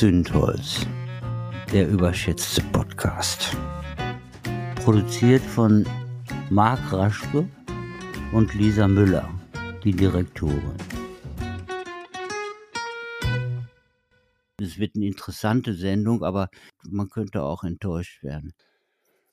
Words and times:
Zündholz, 0.00 0.86
der 1.74 1.86
überschätzte 1.86 2.62
Podcast. 2.72 3.54
Produziert 4.76 5.42
von 5.42 5.86
Marc 6.48 6.90
Raschke 6.90 7.46
und 8.32 8.54
Lisa 8.54 8.88
Müller, 8.88 9.28
die 9.84 9.92
Direktorin. 9.92 10.72
Es 14.56 14.78
wird 14.78 14.96
eine 14.96 15.04
interessante 15.04 15.74
Sendung, 15.74 16.24
aber 16.24 16.48
man 16.88 17.10
könnte 17.10 17.42
auch 17.42 17.62
enttäuscht 17.62 18.22
werden. 18.22 18.54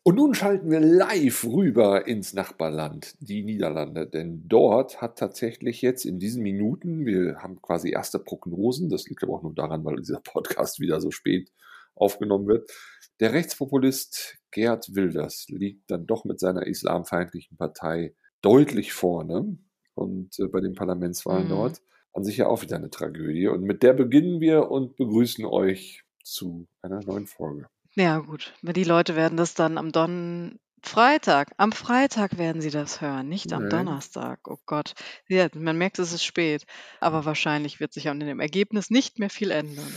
Und 0.08 0.16
nun 0.16 0.34
schalten 0.34 0.72
wir 0.72 0.80
live 0.80 1.44
rüber 1.44 2.08
ins 2.08 2.32
Nachbarland, 2.32 3.16
die 3.20 3.44
Niederlande. 3.44 4.08
Denn 4.08 4.48
dort 4.48 5.02
hat 5.02 5.20
tatsächlich 5.20 5.82
jetzt 5.82 6.06
in 6.06 6.18
diesen 6.18 6.44
Minuten, 6.44 7.06
wir 7.06 7.40
haben 7.44 7.62
quasi 7.62 7.92
erste 7.92 8.18
Prognosen, 8.18 8.88
das 8.88 9.10
liegt 9.10 9.22
aber 9.24 9.34
auch 9.34 9.44
nur 9.44 9.54
daran, 9.54 9.84
weil 9.84 9.98
dieser 9.98 10.22
Podcast 10.22 10.80
wieder 10.80 11.02
so 11.02 11.12
spät 11.12 11.52
aufgenommen 11.94 12.48
wird. 12.48 12.72
Der 13.20 13.34
Rechtspopulist 13.34 14.38
Gerd 14.52 14.96
Wilders 14.96 15.48
liegt 15.50 15.92
dann 15.92 16.08
doch 16.08 16.24
mit 16.24 16.40
seiner 16.40 16.66
islamfeindlichen 16.66 17.58
Partei 17.58 18.16
deutlich 18.42 18.94
vorne 18.94 19.58
und 19.94 20.40
äh, 20.40 20.48
bei 20.48 20.62
den 20.62 20.74
Parlamentswahlen 20.74 21.48
mhm. 21.48 21.50
dort 21.50 21.82
an 22.14 22.24
sich 22.24 22.38
ja 22.38 22.48
auch 22.48 22.62
wieder 22.62 22.78
eine 22.78 22.90
Tragödie. 22.90 23.50
Und 23.50 23.64
mit 23.64 23.84
der 23.84 23.92
beginnen 23.92 24.40
wir 24.40 24.72
und 24.72 24.96
begrüßen 24.96 25.44
euch 25.44 26.06
zu 26.24 26.66
einer 26.82 27.04
neuen 27.04 27.28
Folge. 27.28 27.68
Ja, 27.98 28.20
gut. 28.20 28.54
Die 28.62 28.84
Leute 28.84 29.16
werden 29.16 29.38
das 29.38 29.56
dann 29.56 29.78
am 29.78 29.92
Don 29.92 30.60
Freitag. 30.84 31.52
Am 31.58 31.72
Freitag 31.72 32.38
werden 32.38 32.62
sie 32.62 32.70
das 32.70 33.02
hören, 33.02 33.28
nicht 33.28 33.52
am 33.52 33.64
Nee. 33.64 33.70
Donnerstag. 33.70 34.40
Oh 34.48 34.58
Gott. 34.68 34.94
Ja, 35.28 35.48
man 35.56 35.78
merkt, 35.78 35.98
es 36.00 36.14
ist 36.14 36.24
spät. 36.24 36.66
Aber 37.00 37.26
wahrscheinlich 37.26 37.80
wird 37.80 37.94
sich 37.94 38.08
an 38.08 38.20
dem 38.20 38.40
Ergebnis 38.40 38.92
nicht 38.92 39.18
mehr 39.20 39.32
viel 39.32 39.50
ändern. 39.52 39.92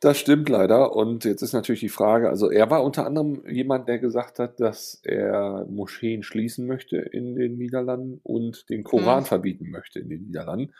Das 0.00 0.18
stimmt 0.18 0.48
leider. 0.48 0.94
Und 0.96 1.24
jetzt 1.24 1.42
ist 1.42 1.52
natürlich 1.52 1.80
die 1.80 1.88
Frage, 1.88 2.28
also 2.28 2.50
er 2.50 2.70
war 2.70 2.82
unter 2.82 3.06
anderem 3.06 3.42
jemand, 3.48 3.88
der 3.88 3.98
gesagt 4.00 4.38
hat, 4.40 4.58
dass 4.60 5.00
er 5.04 5.64
Moscheen 5.70 6.22
schließen 6.24 6.66
möchte 6.66 6.96
in 6.96 7.36
den 7.36 7.56
Niederlanden 7.56 8.20
und 8.22 8.68
den 8.68 8.82
Koran 8.82 9.18
Hm. 9.20 9.24
verbieten 9.26 9.70
möchte 9.70 10.00
in 10.00 10.08
den 10.08 10.24
Niederlanden. 10.26 10.74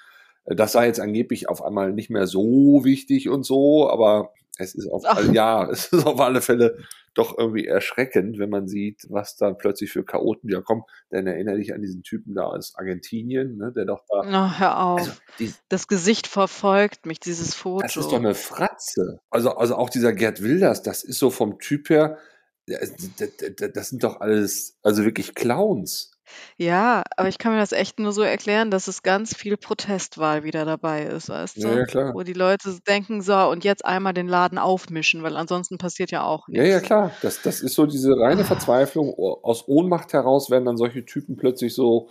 Äh, 0.44 0.56
Das 0.56 0.72
sei 0.72 0.86
jetzt 0.88 1.00
angeblich 1.00 1.48
auf 1.48 1.62
einmal 1.62 1.92
nicht 1.92 2.10
mehr 2.10 2.26
so 2.26 2.84
wichtig 2.84 3.28
und 3.28 3.44
so, 3.44 3.88
aber 3.88 4.32
es 4.58 4.74
ist 4.74 4.88
auf, 4.88 5.04
all- 5.04 5.34
ja, 5.34 5.68
es 5.70 5.86
ist 5.86 6.06
auf 6.06 6.20
alle 6.20 6.40
Fälle 6.40 6.76
doch 7.14 7.38
irgendwie 7.38 7.66
erschreckend, 7.66 8.38
wenn 8.40 8.50
man 8.50 8.66
sieht, 8.66 9.06
was 9.08 9.36
da 9.36 9.52
plötzlich 9.52 9.92
für 9.92 10.04
Chaoten 10.04 10.48
wieder 10.48 10.62
kommen. 10.62 10.82
Denn 11.12 11.26
erinnere 11.28 11.56
dich 11.58 11.72
an 11.72 11.80
diesen 11.80 12.02
Typen 12.02 12.34
da 12.34 12.42
aus 12.44 12.74
Argentinien, 12.76 13.56
ne, 13.56 13.72
der 13.72 13.84
doch 13.84 14.02
da, 14.08 14.22
Na, 14.26 14.58
hör 14.58 14.76
also 14.76 15.10
auf. 15.12 15.22
die, 15.38 15.52
Das 15.68 15.86
Gesicht 15.86 16.26
verfolgt 16.26 17.06
mich, 17.06 17.20
dieses 17.20 17.50
das 17.50 17.54
ist 17.56 17.96
doch 17.96 18.02
Foto. 18.02 18.16
eine 18.16 18.34
Fratze. 18.34 19.20
Also, 19.30 19.50
also 19.50 19.76
auch 19.76 19.90
dieser 19.90 20.12
Gerd 20.12 20.42
Wilders, 20.42 20.82
das 20.82 21.04
ist 21.04 21.18
so 21.20 21.30
vom 21.30 21.58
Typ 21.60 21.88
her, 21.88 22.18
das 22.66 23.88
sind 23.90 24.02
doch 24.04 24.20
alles, 24.20 24.76
also 24.82 25.04
wirklich 25.04 25.34
Clowns. 25.34 26.10
Ja, 26.56 27.02
aber 27.16 27.28
ich 27.28 27.38
kann 27.38 27.52
mir 27.52 27.58
das 27.58 27.72
echt 27.72 27.98
nur 27.98 28.12
so 28.12 28.22
erklären, 28.22 28.70
dass 28.70 28.88
es 28.88 29.02
ganz 29.02 29.34
viel 29.36 29.56
Protestwahl 29.56 30.44
wieder 30.44 30.64
dabei 30.64 31.04
ist, 31.04 31.28
weißt 31.28 31.56
Ja, 31.58 31.68
ja, 31.70 31.74
du? 31.80 31.84
klar. 31.84 32.14
Wo 32.14 32.22
die 32.22 32.32
Leute 32.32 32.76
denken, 32.86 33.22
so, 33.22 33.34
und 33.50 33.64
jetzt 33.64 33.84
einmal 33.84 34.14
den 34.14 34.28
Laden 34.28 34.58
aufmischen, 34.58 35.22
weil 35.22 35.36
ansonsten 35.36 35.78
passiert 35.78 36.10
ja 36.10 36.24
auch 36.24 36.48
Ja, 36.48 36.62
ja, 36.62 36.74
nichts. 36.74 36.86
klar. 36.86 37.10
Das, 37.22 37.42
das 37.42 37.60
ist 37.60 37.74
so 37.74 37.86
diese 37.86 38.16
reine 38.18 38.42
Ah. 38.42 38.44
Verzweiflung. 38.44 39.12
O- 39.14 39.40
Aus 39.42 39.66
Ohnmacht 39.68 40.12
heraus 40.12 40.50
werden 40.50 40.64
dann 40.64 40.76
solche 40.76 41.04
Typen 41.04 41.36
plötzlich 41.36 41.74
so, 41.74 42.08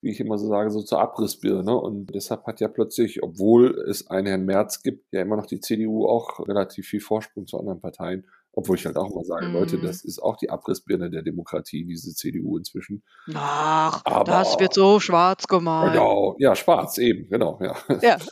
wie 0.00 0.10
ich 0.10 0.20
immer 0.20 0.36
so 0.38 0.48
sage, 0.48 0.70
so 0.70 0.82
zur 0.82 1.00
Abrissbirne. 1.00 1.74
Und 1.76 2.14
deshalb 2.14 2.46
hat 2.46 2.60
ja 2.60 2.68
plötzlich, 2.68 3.22
obwohl 3.22 3.78
es 3.88 4.08
einen 4.10 4.26
Herrn 4.26 4.44
Merz 4.44 4.82
gibt, 4.82 5.12
ja 5.12 5.22
immer 5.22 5.36
noch 5.36 5.46
die 5.46 5.60
CDU 5.60 6.06
auch 6.06 6.46
relativ 6.46 6.86
viel 6.88 7.00
Vorsprung 7.00 7.46
zu 7.46 7.58
anderen 7.58 7.80
Parteien. 7.80 8.26
Obwohl 8.56 8.76
ich 8.76 8.86
halt 8.86 8.96
auch 8.96 9.12
mal 9.14 9.24
sage, 9.24 9.46
Leute, 9.46 9.76
Hm. 9.76 9.82
das 9.82 10.04
ist 10.04 10.20
auch 10.22 10.36
die 10.36 10.48
Abrissbirne 10.50 11.10
der 11.10 11.22
Demokratie, 11.22 11.84
diese 11.84 12.14
CDU 12.14 12.56
inzwischen. 12.56 13.02
Ach, 13.34 14.00
Aber 14.04 14.24
das 14.24 14.58
wird 14.60 14.74
so 14.74 15.00
schwarz 15.00 15.46
gemalt. 15.48 15.92
Genau, 15.92 16.36
ja, 16.38 16.54
schwarz 16.54 16.98
eben, 16.98 17.28
genau, 17.28 17.58
ja. 17.60 17.74
Ja. 18.00 18.16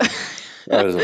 Also, 0.68 1.00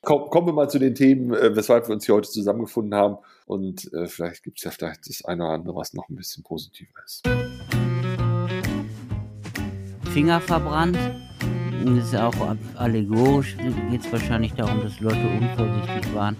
komm, 0.00 0.30
kommen 0.30 0.46
wir 0.46 0.52
mal 0.52 0.70
zu 0.70 0.78
den 0.78 0.94
Themen, 0.94 1.34
äh, 1.34 1.56
weshalb 1.56 1.88
wir 1.88 1.94
uns 1.94 2.06
hier 2.06 2.14
heute 2.14 2.30
zusammengefunden 2.30 2.94
haben. 2.94 3.16
Und 3.46 3.92
äh, 3.92 4.06
vielleicht 4.06 4.44
gibt 4.44 4.58
es 4.58 4.64
ja 4.64 4.70
vielleicht 4.70 5.08
das 5.08 5.24
eine 5.24 5.42
oder 5.42 5.54
andere, 5.54 5.74
was 5.74 5.92
noch 5.92 6.08
ein 6.08 6.14
bisschen 6.14 6.44
positiver 6.44 6.92
ist. 7.04 7.26
Finger 10.12 10.40
verbrannt. 10.40 10.96
Das 11.84 12.04
ist 12.04 12.12
ja 12.12 12.28
auch 12.28 12.56
allegorisch. 12.76 13.56
Geht 13.90 14.00
es 14.02 14.12
wahrscheinlich 14.12 14.54
darum, 14.54 14.80
dass 14.82 14.98
Leute 15.00 15.18
unvorsichtig 15.18 16.14
waren. 16.14 16.36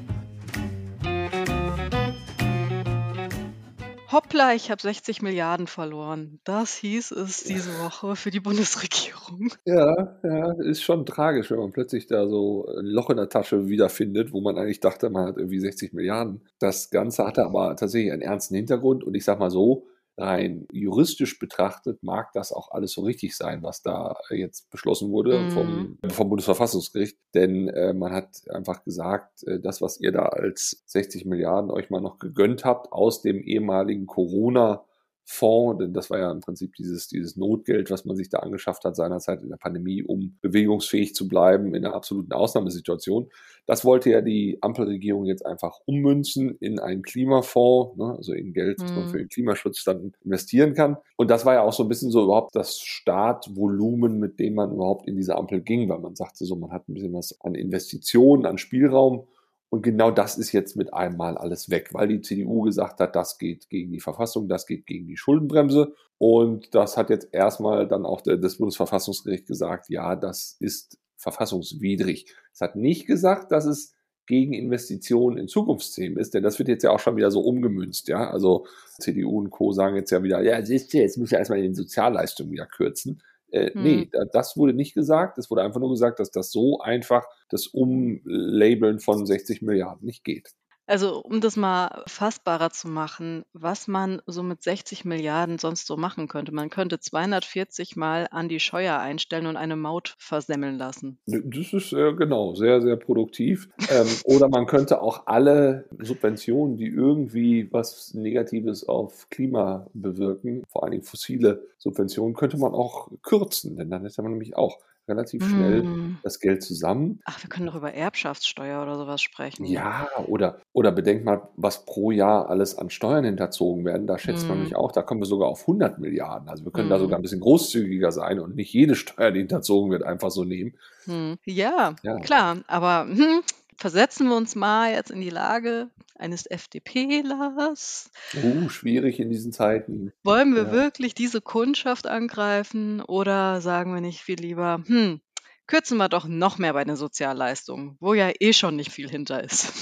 Hoppla, 4.26 4.54
ich 4.54 4.72
habe 4.72 4.82
60 4.82 5.22
Milliarden 5.22 5.68
verloren. 5.68 6.40
Das 6.42 6.74
hieß 6.74 7.12
es 7.12 7.44
diese 7.44 7.70
Woche 7.78 8.16
für 8.16 8.32
die 8.32 8.40
Bundesregierung. 8.40 9.52
Ja, 9.64 10.18
ja, 10.24 10.52
ist 10.62 10.82
schon 10.82 11.06
tragisch, 11.06 11.52
wenn 11.52 11.60
man 11.60 11.70
plötzlich 11.70 12.08
da 12.08 12.26
so 12.26 12.66
ein 12.66 12.86
Loch 12.86 13.08
in 13.10 13.18
der 13.18 13.28
Tasche 13.28 13.68
wiederfindet, 13.68 14.32
wo 14.32 14.40
man 14.40 14.58
eigentlich 14.58 14.80
dachte, 14.80 15.10
man 15.10 15.28
hat 15.28 15.36
irgendwie 15.36 15.60
60 15.60 15.92
Milliarden. 15.92 16.40
Das 16.58 16.90
Ganze 16.90 17.24
hatte 17.24 17.44
aber 17.44 17.76
tatsächlich 17.76 18.10
einen 18.10 18.22
ernsten 18.22 18.56
Hintergrund 18.56 19.04
und 19.04 19.14
ich 19.14 19.24
sag 19.24 19.38
mal 19.38 19.50
so, 19.50 19.86
rein 20.18 20.66
juristisch 20.72 21.38
betrachtet 21.38 22.02
mag 22.02 22.32
das 22.32 22.52
auch 22.52 22.70
alles 22.70 22.92
so 22.92 23.02
richtig 23.02 23.36
sein, 23.36 23.62
was 23.62 23.82
da 23.82 24.16
jetzt 24.30 24.70
beschlossen 24.70 25.10
wurde 25.10 25.40
Mhm. 25.40 25.50
vom, 25.50 25.98
vom 26.10 26.28
Bundesverfassungsgericht. 26.30 27.18
Denn 27.34 27.68
äh, 27.68 27.92
man 27.92 28.12
hat 28.12 28.48
einfach 28.50 28.82
gesagt, 28.84 29.42
äh, 29.44 29.60
das, 29.60 29.82
was 29.82 30.00
ihr 30.00 30.12
da 30.12 30.22
als 30.26 30.82
60 30.86 31.26
Milliarden 31.26 31.70
euch 31.70 31.90
mal 31.90 32.00
noch 32.00 32.18
gegönnt 32.18 32.64
habt 32.64 32.92
aus 32.92 33.20
dem 33.22 33.40
ehemaligen 33.42 34.06
Corona- 34.06 34.84
Fonds, 35.28 35.78
denn 35.80 35.92
das 35.92 36.08
war 36.08 36.20
ja 36.20 36.30
im 36.30 36.40
Prinzip 36.40 36.74
dieses, 36.76 37.08
dieses 37.08 37.36
Notgeld, 37.36 37.90
was 37.90 38.04
man 38.04 38.16
sich 38.16 38.28
da 38.28 38.38
angeschafft 38.38 38.84
hat 38.84 38.94
seinerzeit 38.94 39.42
in 39.42 39.48
der 39.48 39.56
Pandemie, 39.56 40.02
um 40.04 40.38
bewegungsfähig 40.40 41.14
zu 41.16 41.26
bleiben 41.26 41.74
in 41.74 41.84
einer 41.84 41.94
absoluten 41.94 42.32
Ausnahmesituation. 42.32 43.28
Das 43.66 43.84
wollte 43.84 44.10
ja 44.10 44.20
die 44.20 44.58
Ampelregierung 44.62 45.24
jetzt 45.26 45.44
einfach 45.44 45.80
ummünzen 45.84 46.56
in 46.60 46.78
einen 46.78 47.02
Klimafonds, 47.02 47.96
ne, 47.96 48.14
also 48.16 48.32
in 48.32 48.52
Geld, 48.52 48.80
das 48.80 48.94
man 48.94 49.04
Mhm. 49.04 49.08
für 49.08 49.18
den 49.18 49.28
Klimaschutz 49.28 49.82
dann 49.82 50.12
investieren 50.24 50.74
kann. 50.74 50.96
Und 51.16 51.28
das 51.30 51.44
war 51.44 51.54
ja 51.54 51.62
auch 51.62 51.72
so 51.72 51.82
ein 51.82 51.88
bisschen 51.88 52.12
so 52.12 52.22
überhaupt 52.22 52.54
das 52.54 52.78
Startvolumen, 52.80 54.18
mit 54.20 54.38
dem 54.38 54.54
man 54.54 54.72
überhaupt 54.72 55.08
in 55.08 55.16
diese 55.16 55.36
Ampel 55.36 55.60
ging, 55.60 55.88
weil 55.88 55.98
man 55.98 56.14
sagte 56.14 56.44
so, 56.44 56.54
man 56.54 56.70
hat 56.70 56.88
ein 56.88 56.94
bisschen 56.94 57.12
was 57.12 57.40
an 57.40 57.54
Investitionen, 57.56 58.46
an 58.46 58.58
Spielraum. 58.58 59.26
Und 59.68 59.82
genau 59.82 60.10
das 60.10 60.38
ist 60.38 60.52
jetzt 60.52 60.76
mit 60.76 60.94
einmal 60.94 61.36
alles 61.36 61.70
weg, 61.70 61.90
weil 61.92 62.08
die 62.08 62.20
CDU 62.20 62.62
gesagt 62.62 63.00
hat, 63.00 63.16
das 63.16 63.38
geht 63.38 63.68
gegen 63.68 63.92
die 63.92 64.00
Verfassung, 64.00 64.48
das 64.48 64.66
geht 64.66 64.86
gegen 64.86 65.08
die 65.08 65.16
Schuldenbremse. 65.16 65.94
Und 66.18 66.74
das 66.74 66.96
hat 66.96 67.10
jetzt 67.10 67.28
erstmal 67.32 67.88
dann 67.88 68.06
auch 68.06 68.22
das 68.22 68.58
Bundesverfassungsgericht 68.58 69.46
gesagt, 69.46 69.88
ja, 69.88 70.16
das 70.16 70.56
ist 70.60 70.98
verfassungswidrig. 71.16 72.32
Es 72.52 72.60
hat 72.60 72.76
nicht 72.76 73.06
gesagt, 73.06 73.52
dass 73.52 73.64
es 73.64 73.94
gegen 74.26 74.52
Investitionen 74.52 75.38
in 75.38 75.48
Zukunftsthemen 75.48 76.18
ist, 76.18 76.34
denn 76.34 76.42
das 76.42 76.58
wird 76.58 76.68
jetzt 76.68 76.82
ja 76.82 76.90
auch 76.90 76.98
schon 76.98 77.16
wieder 77.16 77.30
so 77.30 77.40
umgemünzt, 77.40 78.08
ja. 78.08 78.30
Also 78.30 78.66
CDU 78.98 79.38
und 79.38 79.50
Co. 79.50 79.72
sagen 79.72 79.96
jetzt 79.96 80.10
ja 80.10 80.22
wieder, 80.22 80.42
ja, 80.42 80.64
siehst 80.64 80.92
du, 80.92 80.98
jetzt 80.98 81.16
müssen 81.16 81.32
wir 81.32 81.38
erstmal 81.38 81.58
in 81.58 81.66
den 81.66 81.74
Sozialleistungen 81.74 82.50
wieder 82.50 82.66
kürzen. 82.66 83.22
Äh, 83.50 83.70
Hm. 83.72 83.82
Nee, 83.82 84.08
da- 84.12 84.24
das 84.32 84.56
wurde 84.56 84.72
nicht 84.74 84.94
gesagt. 84.94 85.38
Es 85.38 85.50
wurde 85.50 85.62
einfach 85.62 85.80
nur 85.80 85.90
gesagt, 85.90 86.18
dass 86.20 86.30
das 86.30 86.50
so 86.52 86.80
einfach 86.80 87.24
das 87.50 87.66
Umlabeln 87.68 89.00
von 89.00 89.26
60 89.26 89.62
Milliarden 89.62 90.04
nicht 90.06 90.24
geht. 90.24 90.50
Also, 90.86 91.20
um 91.20 91.40
das 91.40 91.56
mal 91.56 92.04
fassbarer 92.06 92.70
zu 92.70 92.88
machen, 92.88 93.44
was 93.52 93.88
man 93.88 94.22
so 94.26 94.42
mit 94.42 94.62
60 94.62 95.04
Milliarden 95.04 95.58
sonst 95.58 95.86
so 95.86 95.96
machen 95.96 96.28
könnte. 96.28 96.52
Man 96.52 96.70
könnte 96.70 97.00
240 97.00 97.96
Mal 97.96 98.28
an 98.30 98.48
die 98.48 98.60
Scheuer 98.60 98.98
einstellen 98.98 99.46
und 99.46 99.56
eine 99.56 99.76
Maut 99.76 100.14
versemmeln 100.18 100.78
lassen. 100.78 101.18
Das 101.26 101.72
ist 101.72 101.92
äh, 101.92 102.12
genau 102.14 102.54
sehr, 102.54 102.80
sehr 102.80 102.96
produktiv. 102.96 103.68
Ähm, 103.88 104.08
oder 104.24 104.48
man 104.48 104.66
könnte 104.66 105.00
auch 105.00 105.26
alle 105.26 105.84
Subventionen, 106.00 106.76
die 106.76 106.88
irgendwie 106.88 107.72
was 107.72 108.14
Negatives 108.14 108.88
auf 108.88 109.28
Klima 109.30 109.86
bewirken, 109.94 110.64
vor 110.68 110.90
Dingen 110.90 111.04
fossile 111.04 111.62
Subventionen, 111.78 112.34
könnte 112.34 112.56
man 112.56 112.74
auch 112.74 113.08
kürzen, 113.22 113.76
denn 113.76 113.90
dann 113.90 114.02
hätte 114.02 114.22
man 114.22 114.32
nämlich 114.32 114.56
auch 114.56 114.78
relativ 115.08 115.46
schnell 115.46 115.90
Hm. 116.02 116.18
das 116.22 116.40
Geld 116.40 116.62
zusammen. 116.62 117.22
Ach, 117.24 117.42
wir 117.42 117.50
können 117.50 117.66
doch 117.66 117.74
über 117.74 117.92
Erbschaftssteuer 117.92 118.82
oder 118.82 118.96
sowas 118.96 119.20
sprechen. 119.22 119.74
Ja, 119.74 120.06
oder, 120.26 120.60
oder 120.74 120.92
bedenkt 120.92 121.24
mal, 121.24 121.48
was 121.56 121.86
pro 121.86 122.10
Jahr 122.10 122.50
alles 122.50 122.76
an 122.76 122.90
Steuern 122.90 123.24
hinterzogen 123.24 123.86
werden. 123.86 124.06
Da 124.06 124.18
schätzt 124.18 124.48
man 124.50 124.58
Hm. 124.58 124.58
nämlich 124.58 124.76
auch, 124.76 124.92
da 124.92 125.00
kommen 125.02 125.22
wir 125.22 125.26
sogar 125.26 125.48
auf 125.48 125.66
100 125.66 125.98
Milliarden. 125.98 126.48
Also 126.50 126.64
wir 126.66 126.72
können 126.72 126.90
da 126.90 126.98
Hm. 126.98 126.98
sogar 126.98 127.18
ein 127.18 127.22
bisschen 127.22 127.40
großzügiger 127.40 128.12
sein 128.12 128.38
und 128.38 128.54
nicht 128.54 128.72
jede 128.74 128.94
Steuer, 128.94 129.30
die 129.30 129.38
hinterzogen 129.40 129.90
wird, 129.90 130.02
einfach 130.02 130.30
so 130.30 130.44
nehmen. 130.44 130.76
Hm. 131.06 131.38
Ja, 131.44 131.94
Ja. 132.02 132.16
klar. 132.20 132.58
Aber 132.66 133.06
hm, 133.08 133.42
versetzen 133.76 134.28
wir 134.28 134.36
uns 134.36 134.54
mal 134.54 134.92
jetzt 134.92 135.10
in 135.10 135.20
die 135.20 135.30
Lage 135.30 135.88
eines 136.18 136.46
FDPlers. 136.46 138.10
Uh, 138.42 138.68
schwierig 138.68 139.20
in 139.20 139.30
diesen 139.30 139.52
Zeiten. 139.52 140.12
Wollen 140.24 140.54
wir 140.54 140.64
Ja. 140.64 140.72
wirklich 140.72 141.14
diese 141.14 141.40
Kundschaft 141.40 142.06
angreifen 142.06 143.00
oder 143.00 143.60
sagen 143.60 143.94
wir 143.94 144.00
nicht 144.00 144.20
viel 144.20 144.38
lieber, 144.40 144.82
hm, 144.86 145.20
kürzen 145.66 145.98
wir 145.98 146.08
doch 146.08 146.26
noch 146.26 146.58
mehr 146.58 146.72
bei 146.72 146.84
den 146.84 146.96
Sozialleistungen, 146.96 147.96
wo 148.00 148.14
ja 148.14 148.30
eh 148.40 148.52
schon 148.52 148.76
nicht 148.76 148.92
viel 148.92 149.08
hinter 149.08 149.42
ist. 149.42 149.72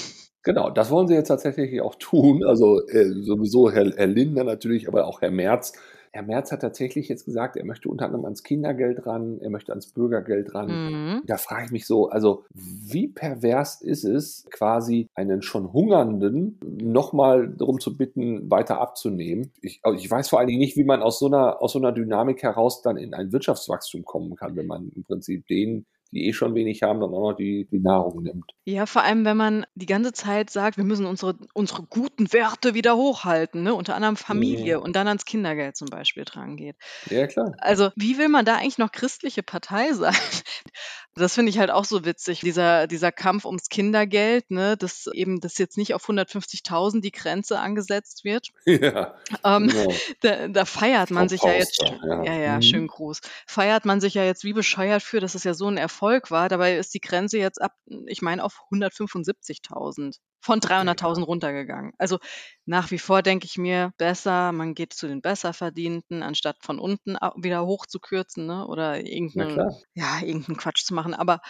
Genau, 0.43 0.69
das 0.69 0.91
wollen 0.91 1.07
sie 1.07 1.15
jetzt 1.15 1.29
tatsächlich 1.29 1.81
auch 1.81 1.95
tun. 1.95 2.43
Also 2.45 2.85
äh, 2.87 3.05
sowieso 3.23 3.71
Herr, 3.71 3.91
Herr 3.95 4.05
Lindner 4.07 4.43
natürlich, 4.43 4.87
aber 4.87 5.07
auch 5.07 5.21
Herr 5.21 5.31
Merz. 5.31 5.73
Herr 6.15 6.23
Merz 6.23 6.53
hat 6.53 6.61
tatsächlich 6.61 7.09
jetzt 7.09 7.25
gesagt, 7.25 7.57
er 7.57 7.65
möchte 7.65 7.89
unter 7.89 8.05
anderem 8.05 8.23
ans 8.23 8.41
Kindergeld 8.41 9.05
ran, 9.05 9.37
er 9.41 9.49
möchte 9.49 9.73
ans 9.73 9.87
Bürgergeld 9.87 10.55
ran. 10.55 10.69
Mhm. 10.69 11.23
Da 11.25 11.35
frage 11.35 11.65
ich 11.65 11.71
mich 11.71 11.85
so, 11.85 12.07
also 12.07 12.45
wie 12.53 13.09
pervers 13.09 13.81
ist 13.81 14.05
es, 14.05 14.45
quasi 14.49 15.09
einen 15.13 15.41
schon 15.41 15.73
Hungernden 15.73 16.57
nochmal 16.63 17.49
darum 17.49 17.81
zu 17.81 17.97
bitten, 17.97 18.49
weiter 18.49 18.79
abzunehmen? 18.79 19.51
Ich, 19.61 19.81
also 19.83 19.99
ich 19.99 20.09
weiß 20.09 20.29
vor 20.29 20.39
allen 20.39 20.47
Dingen 20.47 20.59
nicht, 20.59 20.77
wie 20.77 20.85
man 20.85 21.01
aus 21.01 21.19
so 21.19 21.25
einer, 21.25 21.61
aus 21.61 21.73
so 21.73 21.79
einer 21.79 21.91
Dynamik 21.91 22.41
heraus 22.43 22.81
dann 22.81 22.95
in 22.95 23.13
ein 23.13 23.33
Wirtschaftswachstum 23.33 24.05
kommen 24.05 24.37
kann, 24.37 24.55
wenn 24.55 24.67
man 24.67 24.93
im 24.95 25.03
Prinzip 25.03 25.45
den 25.47 25.85
die 26.15 26.27
eh 26.27 26.33
schon 26.33 26.55
wenig 26.55 26.81
haben, 26.81 26.99
dann 27.01 27.13
auch 27.13 27.31
noch 27.31 27.33
die, 27.33 27.67
die 27.69 27.79
Nahrung 27.79 28.23
nimmt. 28.23 28.51
Ja, 28.63 28.85
vor 28.85 29.03
allem, 29.03 29.25
wenn 29.25 29.37
man 29.37 29.65
die 29.75 29.85
ganze 29.85 30.13
Zeit 30.13 30.49
sagt, 30.49 30.77
wir 30.77 30.85
müssen 30.85 31.05
unsere, 31.05 31.37
unsere 31.53 31.83
guten 31.83 32.31
Werte 32.31 32.73
wieder 32.73 32.95
hochhalten, 32.95 33.63
ne? 33.63 33.75
unter 33.75 33.95
anderem 33.95 34.15
Familie 34.15 34.77
mhm. 34.77 34.83
und 34.83 34.95
dann 34.95 35.07
ans 35.07 35.25
Kindergeld 35.25 35.75
zum 35.75 35.89
Beispiel 35.89 36.23
dran 36.23 36.55
geht. 36.55 36.77
Ja, 37.09 37.27
klar. 37.27 37.53
Also, 37.59 37.89
wie 37.95 38.17
will 38.17 38.29
man 38.29 38.45
da 38.45 38.55
eigentlich 38.55 38.77
noch 38.77 38.91
christliche 38.91 39.43
Partei 39.43 39.93
sein? 39.93 40.15
Das 41.17 41.33
finde 41.33 41.49
ich 41.49 41.59
halt 41.59 41.71
auch 41.71 41.85
so 41.85 42.03
witzig, 42.03 42.41
dieser, 42.41 42.87
dieser 42.87 43.09
Kampf 43.09 43.45
ums 43.45 43.69
Kindergeld, 43.69 44.51
ne, 44.51 44.75
dass 44.75 45.07
eben 45.13 45.39
das 45.39 45.57
jetzt 45.57 45.77
nicht 45.77 45.93
auf 45.93 46.09
150.000 46.09 46.99
die 46.99 47.13
Grenze 47.13 47.57
angesetzt 47.59 48.25
wird. 48.25 48.49
Ja, 48.85 49.15
ähm, 49.45 49.67
genau. 49.67 49.93
da, 50.21 50.47
da, 50.49 50.65
feiert 50.65 51.09
man 51.09 51.29
Frau 51.29 51.29
sich 51.29 51.39
Pauster, 51.39 51.53
ja 51.53 51.59
jetzt, 51.59 51.81
ja, 52.03 52.23
ja, 52.25 52.41
ja 52.41 52.55
mhm. 52.57 52.61
schön 52.61 52.87
groß, 52.87 53.21
feiert 53.47 53.85
man 53.85 54.01
sich 54.01 54.15
ja 54.15 54.25
jetzt 54.25 54.43
wie 54.43 54.51
bescheuert 54.51 55.01
für, 55.01 55.21
dass 55.21 55.33
es 55.33 55.45
ja 55.45 55.53
so 55.53 55.67
ein 55.67 55.77
Erfolg 55.77 56.04
war. 56.31 56.49
Dabei 56.49 56.77
ist 56.77 56.93
die 56.93 56.99
Grenze 56.99 57.37
jetzt 57.37 57.61
ab, 57.61 57.73
ich 58.07 58.21
meine, 58.21 58.43
auf 58.43 58.61
175.000 58.71 60.17
von 60.39 60.59
300.000 60.59 61.23
runtergegangen. 61.23 61.93
Also 61.97 62.19
nach 62.65 62.91
wie 62.91 62.99
vor 62.99 63.23
denke 63.23 63.45
ich 63.45 63.57
mir, 63.57 63.91
besser, 63.97 64.51
man 64.51 64.75
geht 64.75 64.93
zu 64.93 65.07
den 65.07 65.21
Besserverdienten, 65.21 66.21
anstatt 66.21 66.57
von 66.61 66.79
unten 66.79 67.15
wieder 67.35 67.65
hoch 67.65 67.87
zu 67.87 67.99
kürzen 67.99 68.45
ne? 68.45 68.67
oder 68.67 68.99
irgendeinen 68.99 69.71
ja, 69.93 70.19
irgendeinen 70.21 70.57
Quatsch 70.57 70.85
zu 70.85 70.93
machen. 70.93 71.15
Aber 71.15 71.41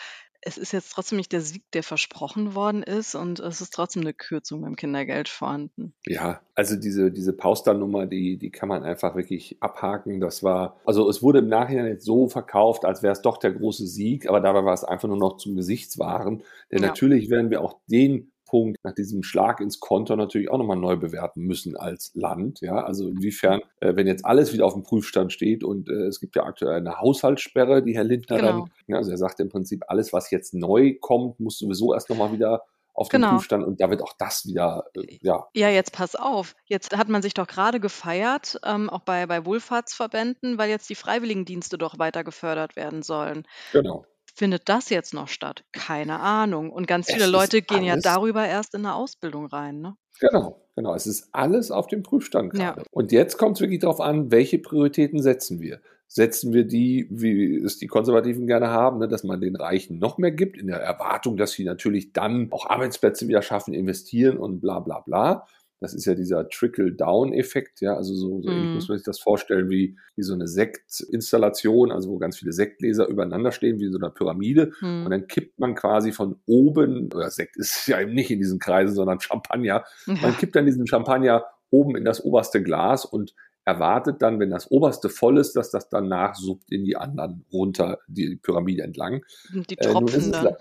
es 0.45 0.57
ist 0.59 0.71
jetzt 0.71 0.91
trotzdem 0.91 1.17
nicht 1.17 1.31
der 1.31 1.41
Sieg, 1.41 1.63
der 1.73 1.81
versprochen 1.81 2.53
worden 2.53 2.83
ist 2.83 3.15
und 3.15 3.39
es 3.39 3.61
ist 3.61 3.73
trotzdem 3.73 4.03
eine 4.03 4.13
Kürzung 4.13 4.61
beim 4.61 4.75
Kindergeld 4.75 5.27
vorhanden. 5.27 5.95
Ja, 6.05 6.39
also 6.53 6.75
diese, 6.75 7.11
diese 7.11 7.33
Pauster-Nummer, 7.33 8.05
die, 8.05 8.37
die 8.37 8.51
kann 8.51 8.69
man 8.69 8.83
einfach 8.83 9.15
wirklich 9.15 9.57
abhaken. 9.59 10.21
Das 10.21 10.43
war, 10.43 10.79
also 10.85 11.09
es 11.09 11.23
wurde 11.23 11.39
im 11.39 11.47
Nachhinein 11.47 11.87
jetzt 11.87 12.05
so 12.05 12.29
verkauft, 12.29 12.85
als 12.85 13.01
wäre 13.01 13.13
es 13.13 13.23
doch 13.23 13.37
der 13.37 13.53
große 13.53 13.87
Sieg, 13.87 14.29
aber 14.29 14.39
dabei 14.39 14.63
war 14.63 14.73
es 14.73 14.83
einfach 14.83 15.07
nur 15.07 15.17
noch 15.17 15.37
zum 15.37 15.55
Gesichtswahren. 15.55 16.43
Denn 16.71 16.83
ja. 16.83 16.89
natürlich 16.89 17.31
werden 17.31 17.49
wir 17.49 17.61
auch 17.61 17.79
den 17.87 18.31
Punkt 18.55 18.77
nach 18.85 18.93
diesem 18.93 19.21
Schlag 19.21 19.59
ins 19.59 19.81
Konto 19.81 20.15
natürlich 20.15 20.49
auch 20.49 20.57
nochmal 20.57 20.77
neu 20.77 20.95
bewerten 20.95 21.41
müssen 21.41 21.75
als 21.75 22.11
Land. 22.13 22.61
Ja, 22.61 22.85
also 22.85 23.09
inwiefern, 23.09 23.59
äh, 23.81 23.97
wenn 23.97 24.07
jetzt 24.07 24.23
alles 24.23 24.53
wieder 24.53 24.65
auf 24.65 24.71
dem 24.71 24.83
Prüfstand 24.83 25.33
steht 25.33 25.61
und 25.61 25.89
äh, 25.89 26.05
es 26.05 26.21
gibt 26.21 26.37
ja 26.37 26.43
aktuell 26.43 26.77
eine 26.77 27.01
Haushaltssperre, 27.01 27.83
die 27.83 27.97
Herr 27.97 28.05
Lindner 28.05 28.37
genau. 28.37 28.51
dann, 28.51 28.71
ja, 28.87 28.95
also 28.95 29.11
er 29.11 29.17
sagt 29.17 29.41
im 29.41 29.49
Prinzip, 29.49 29.83
alles, 29.89 30.13
was 30.13 30.31
jetzt 30.31 30.53
neu 30.53 30.95
kommt, 31.01 31.37
muss 31.41 31.57
sowieso 31.57 31.93
erst 31.93 32.09
nochmal 32.09 32.31
wieder 32.31 32.63
auf 32.93 33.09
den 33.09 33.23
genau. 33.23 33.33
Prüfstand 33.33 33.65
und 33.65 33.81
da 33.81 33.89
wird 33.89 34.01
auch 34.01 34.13
das 34.17 34.45
wieder, 34.45 34.85
äh, 34.95 35.17
ja. 35.21 35.47
Ja, 35.53 35.67
jetzt 35.67 35.91
pass 35.91 36.15
auf. 36.15 36.55
Jetzt 36.63 36.95
hat 36.95 37.09
man 37.09 37.21
sich 37.21 37.33
doch 37.33 37.47
gerade 37.47 37.81
gefeiert, 37.81 38.57
ähm, 38.63 38.89
auch 38.89 39.01
bei, 39.01 39.25
bei 39.25 39.45
Wohlfahrtsverbänden, 39.45 40.57
weil 40.57 40.69
jetzt 40.69 40.89
die 40.89 40.95
Freiwilligendienste 40.95 41.77
doch 41.77 41.99
weiter 41.99 42.23
gefördert 42.23 42.77
werden 42.77 43.03
sollen. 43.03 43.45
Genau. 43.73 44.05
Findet 44.35 44.67
das 44.67 44.89
jetzt 44.89 45.13
noch 45.13 45.29
statt? 45.29 45.63
Keine 45.71 46.19
Ahnung. 46.19 46.69
Und 46.69 46.87
ganz 46.87 47.09
viele 47.09 47.25
Leute 47.25 47.61
gehen 47.61 47.83
ja 47.83 47.95
darüber 47.95 48.45
erst 48.45 48.75
in 48.75 48.85
eine 48.85 48.93
Ausbildung 48.93 49.45
rein, 49.45 49.79
ne? 49.79 49.95
Genau, 50.19 50.61
genau. 50.75 50.93
Es 50.93 51.07
ist 51.07 51.29
alles 51.31 51.71
auf 51.71 51.87
dem 51.87 52.03
Prüfstand 52.03 52.53
Ja. 52.57 52.71
gerade. 52.73 52.83
Und 52.91 53.13
jetzt 53.13 53.37
kommt 53.37 53.55
es 53.57 53.61
wirklich 53.61 53.79
darauf 53.79 54.01
an, 54.01 54.31
welche 54.31 54.59
Prioritäten 54.59 55.21
setzen 55.21 55.61
wir? 55.61 55.79
Setzen 56.07 56.53
wir 56.53 56.65
die, 56.65 57.07
wie 57.09 57.55
es 57.63 57.77
die 57.77 57.87
Konservativen 57.87 58.45
gerne 58.45 58.67
haben, 58.69 58.99
ne, 58.99 59.07
dass 59.07 59.23
man 59.23 59.39
den 59.39 59.55
Reichen 59.55 59.99
noch 59.99 60.17
mehr 60.17 60.31
gibt, 60.31 60.57
in 60.57 60.67
der 60.67 60.77
Erwartung, 60.79 61.37
dass 61.37 61.53
sie 61.53 61.63
natürlich 61.63 62.11
dann 62.13 62.51
auch 62.51 62.69
Arbeitsplätze 62.69 63.27
wieder 63.27 63.41
schaffen, 63.41 63.73
investieren 63.73 64.37
und 64.37 64.59
bla 64.59 64.81
bla 64.81 64.99
bla. 64.99 65.47
Das 65.85 65.93
ist 65.93 66.05
ja 66.05 66.15
dieser 66.15 66.49
Trickle-Down-Effekt, 66.49 67.79
ja, 67.81 67.95
also 67.95 68.15
so, 68.15 68.41
so 68.41 68.49
mm. 68.49 68.73
muss 68.73 68.89
man 68.89 68.97
sich 68.97 69.05
das 69.05 69.19
vorstellen 69.19 69.69
wie, 69.69 69.95
wie 70.15 70.23
so 70.23 70.33
eine 70.33 70.47
Sektinstallation, 70.47 71.91
also 71.91 72.09
wo 72.09 72.17
ganz 72.17 72.39
viele 72.39 72.53
Sektgläser 72.53 73.07
übereinander 73.07 73.51
stehen, 73.51 73.79
wie 73.79 73.87
so 73.89 73.99
eine 73.99 74.09
Pyramide. 74.09 74.71
Mm. 74.81 75.05
Und 75.05 75.11
dann 75.11 75.27
kippt 75.27 75.59
man 75.59 75.75
quasi 75.75 76.11
von 76.11 76.37
oben, 76.47 77.11
oder 77.13 77.29
Sekt 77.29 77.55
ist 77.55 77.87
ja 77.87 78.01
eben 78.01 78.15
nicht 78.15 78.31
in 78.31 78.39
diesen 78.39 78.57
Kreisen, 78.57 78.95
sondern 78.95 79.19
Champagner. 79.19 79.83
Ja. 80.07 80.15
Man 80.23 80.35
kippt 80.35 80.55
dann 80.55 80.65
diesen 80.65 80.87
Champagner 80.87 81.45
oben 81.69 81.95
in 81.95 82.03
das 82.03 82.25
oberste 82.25 82.63
Glas 82.63 83.05
und 83.05 83.35
erwartet 83.63 84.23
dann, 84.23 84.39
wenn 84.39 84.49
das 84.49 84.71
oberste 84.71 85.09
voll 85.09 85.37
ist, 85.37 85.55
dass 85.55 85.69
das 85.69 85.89
dann 85.89 86.07
nachsuppt 86.07 86.71
in 86.71 86.83
die 86.83 86.97
anderen 86.97 87.45
runter, 87.53 87.99
die 88.07 88.37
Pyramide 88.37 88.81
entlang. 88.81 89.23
Die 89.53 89.75
Tropfen 89.75 90.29
äh, 90.29 90.31
dann. 90.31 90.55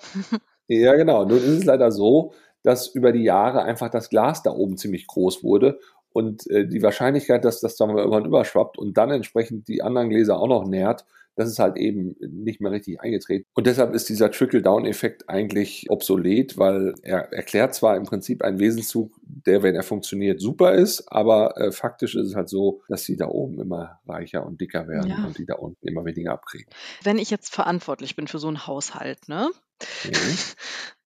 Ja, 0.69 0.95
genau. 0.97 1.25
Nun 1.25 1.39
ist 1.39 1.49
es 1.49 1.65
leider 1.65 1.91
so, 1.91 2.35
dass 2.65 2.89
über 2.89 3.13
die 3.13 3.23
Jahre 3.23 3.63
einfach 3.63 3.91
das 3.91 4.11
Glas 4.11 4.43
da 4.43 4.51
oben 4.51 4.77
ziemlich 4.77 5.07
groß 5.07 5.45
wurde 5.45 5.79
und 6.13 6.49
äh, 6.51 6.67
die 6.67 6.83
Wahrscheinlichkeit, 6.83 7.45
dass 7.45 7.61
das 7.61 7.77
dann 7.77 7.91
mal 7.91 7.99
irgendwann 7.99 8.25
überschwappt 8.25 8.79
und 8.79 8.97
dann 8.97 9.11
entsprechend 9.11 9.69
die 9.69 9.83
anderen 9.83 10.11
Gläser 10.11 10.39
auch 10.39 10.49
noch 10.49 10.67
nährt, 10.67 11.05
das 11.37 11.49
ist 11.49 11.59
halt 11.59 11.77
eben 11.77 12.15
nicht 12.21 12.61
mehr 12.61 12.71
richtig 12.71 13.01
eingetreten. 13.01 13.47
Und 13.55 13.67
deshalb 13.67 13.93
ist 13.95 14.09
dieser 14.09 14.31
Trickle-Down-Effekt 14.31 15.29
eigentlich 15.29 15.87
obsolet, 15.89 16.59
weil 16.59 16.95
er 17.03 17.33
erklärt 17.33 17.75
zwar 17.75 17.97
im 17.97 18.05
Prinzip 18.05 18.43
einen 18.43 18.61
Wesenszug, 18.61 19.13
der, 19.25 19.63
wenn 19.63 19.75
er 19.75 19.83
funktioniert, 19.83 20.41
super 20.41 20.75
ist, 20.75 21.11
aber 21.11 21.57
äh, 21.59 21.73
faktisch 21.73 22.15
ist 22.15 22.29
es 22.29 22.35
halt 22.35 22.49
so, 22.49 22.83
dass 22.89 23.05
sie 23.05 23.17
da 23.17 23.27
oben 23.27 23.61
immer 23.61 23.99
reicher 24.07 24.47
und 24.47 24.61
dicker 24.61 24.87
werden 24.87 25.11
ja. 25.11 25.25
und 25.27 25.37
die 25.37 25.47
da 25.47 25.55
unten 25.55 25.87
immer 25.87 26.05
weniger 26.05 26.33
abkriegen. 26.33 26.69
Wenn 27.03 27.19
ich 27.19 27.31
jetzt 27.31 27.53
verantwortlich 27.53 28.17
bin 28.17 28.29
für 28.29 28.39
so 28.39 28.49
einen 28.49 28.67
Haushalt, 28.67 29.29
ne? 29.29 29.51
Mhm. 30.05 30.45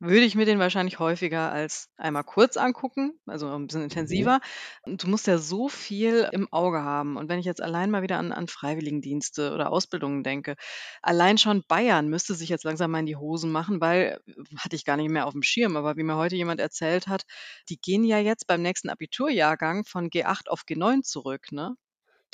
Würde 0.00 0.20
ich 0.24 0.34
mir 0.34 0.44
den 0.46 0.58
wahrscheinlich 0.58 0.98
häufiger 0.98 1.50
als 1.50 1.88
einmal 1.96 2.22
kurz 2.24 2.56
angucken, 2.56 3.18
also 3.26 3.48
ein 3.48 3.66
bisschen 3.66 3.82
Mhm. 3.90 4.28
intensiver. 4.30 4.40
Du 4.86 5.08
musst 5.08 5.26
ja 5.26 5.38
so 5.38 5.68
viel 5.68 6.28
im 6.32 6.52
Auge 6.52 6.82
haben. 6.82 7.16
Und 7.16 7.28
wenn 7.28 7.38
ich 7.40 7.46
jetzt 7.46 7.62
allein 7.62 7.90
mal 7.90 8.02
wieder 8.02 8.18
an, 8.18 8.32
an 8.32 8.46
Freiwilligendienste 8.48 9.52
oder 9.52 9.72
Ausbildungen 9.72 10.22
denke, 10.22 10.54
allein 11.02 11.38
schon 11.38 11.64
Bayern 11.66 12.08
müsste 12.08 12.34
sich 12.34 12.48
jetzt 12.48 12.64
langsam 12.64 12.90
mal 12.90 13.00
in 13.00 13.06
die 13.06 13.16
Hosen 13.16 13.50
machen, 13.50 13.80
weil 13.80 14.20
hatte 14.58 14.76
ich 14.76 14.84
gar 14.84 14.96
nicht 14.96 15.10
mehr 15.10 15.26
auf 15.26 15.32
dem 15.32 15.42
Schirm, 15.42 15.76
aber 15.76 15.96
wie 15.96 16.04
mir 16.04 16.16
heute 16.16 16.36
jemand 16.36 16.60
erzählt 16.60 17.08
hat, 17.08 17.24
die 17.68 17.78
gehen 17.80 18.04
ja 18.04 18.18
jetzt 18.18 18.46
beim 18.46 18.62
nächsten 18.62 18.90
Abiturjahrgang 18.90 19.84
von 19.84 20.10
G8 20.10 20.48
auf 20.48 20.64
G9 20.66 21.02
zurück, 21.02 21.50
ne? 21.52 21.74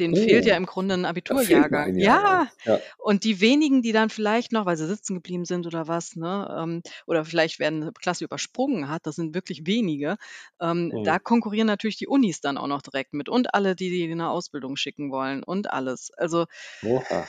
Denen 0.00 0.16
fehlt 0.16 0.44
ja 0.44 0.54
oh. 0.54 0.58
im 0.58 0.66
Grunde 0.66 0.94
ein 0.94 1.04
Abiturjahrgang. 1.04 1.96
Ja. 1.96 2.48
ja, 2.64 2.80
und 2.98 3.24
die 3.24 3.40
wenigen, 3.40 3.82
die 3.82 3.92
dann 3.92 4.10
vielleicht 4.10 4.52
noch, 4.52 4.66
weil 4.66 4.76
sie 4.76 4.86
sitzen 4.86 5.14
geblieben 5.14 5.44
sind 5.44 5.66
oder 5.66 5.88
was, 5.88 6.16
ne, 6.16 6.56
ähm, 6.58 6.82
oder 7.06 7.24
vielleicht 7.24 7.58
werden 7.58 7.82
eine 7.82 7.92
Klasse 7.92 8.24
übersprungen 8.24 8.88
hat, 8.88 9.06
das 9.06 9.16
sind 9.16 9.34
wirklich 9.34 9.66
wenige, 9.66 10.16
ähm, 10.60 10.90
mhm. 10.92 11.04
da 11.04 11.18
konkurrieren 11.18 11.66
natürlich 11.66 11.96
die 11.96 12.08
Unis 12.08 12.40
dann 12.40 12.58
auch 12.58 12.66
noch 12.66 12.82
direkt 12.82 13.14
mit 13.14 13.28
und 13.28 13.54
alle, 13.54 13.74
die 13.74 13.90
die 13.90 14.04
in 14.04 14.12
eine 14.12 14.30
Ausbildung 14.30 14.76
schicken 14.76 15.10
wollen 15.10 15.42
und 15.42 15.70
alles. 15.70 16.10
Also 16.16 16.46
Oha. 16.84 17.26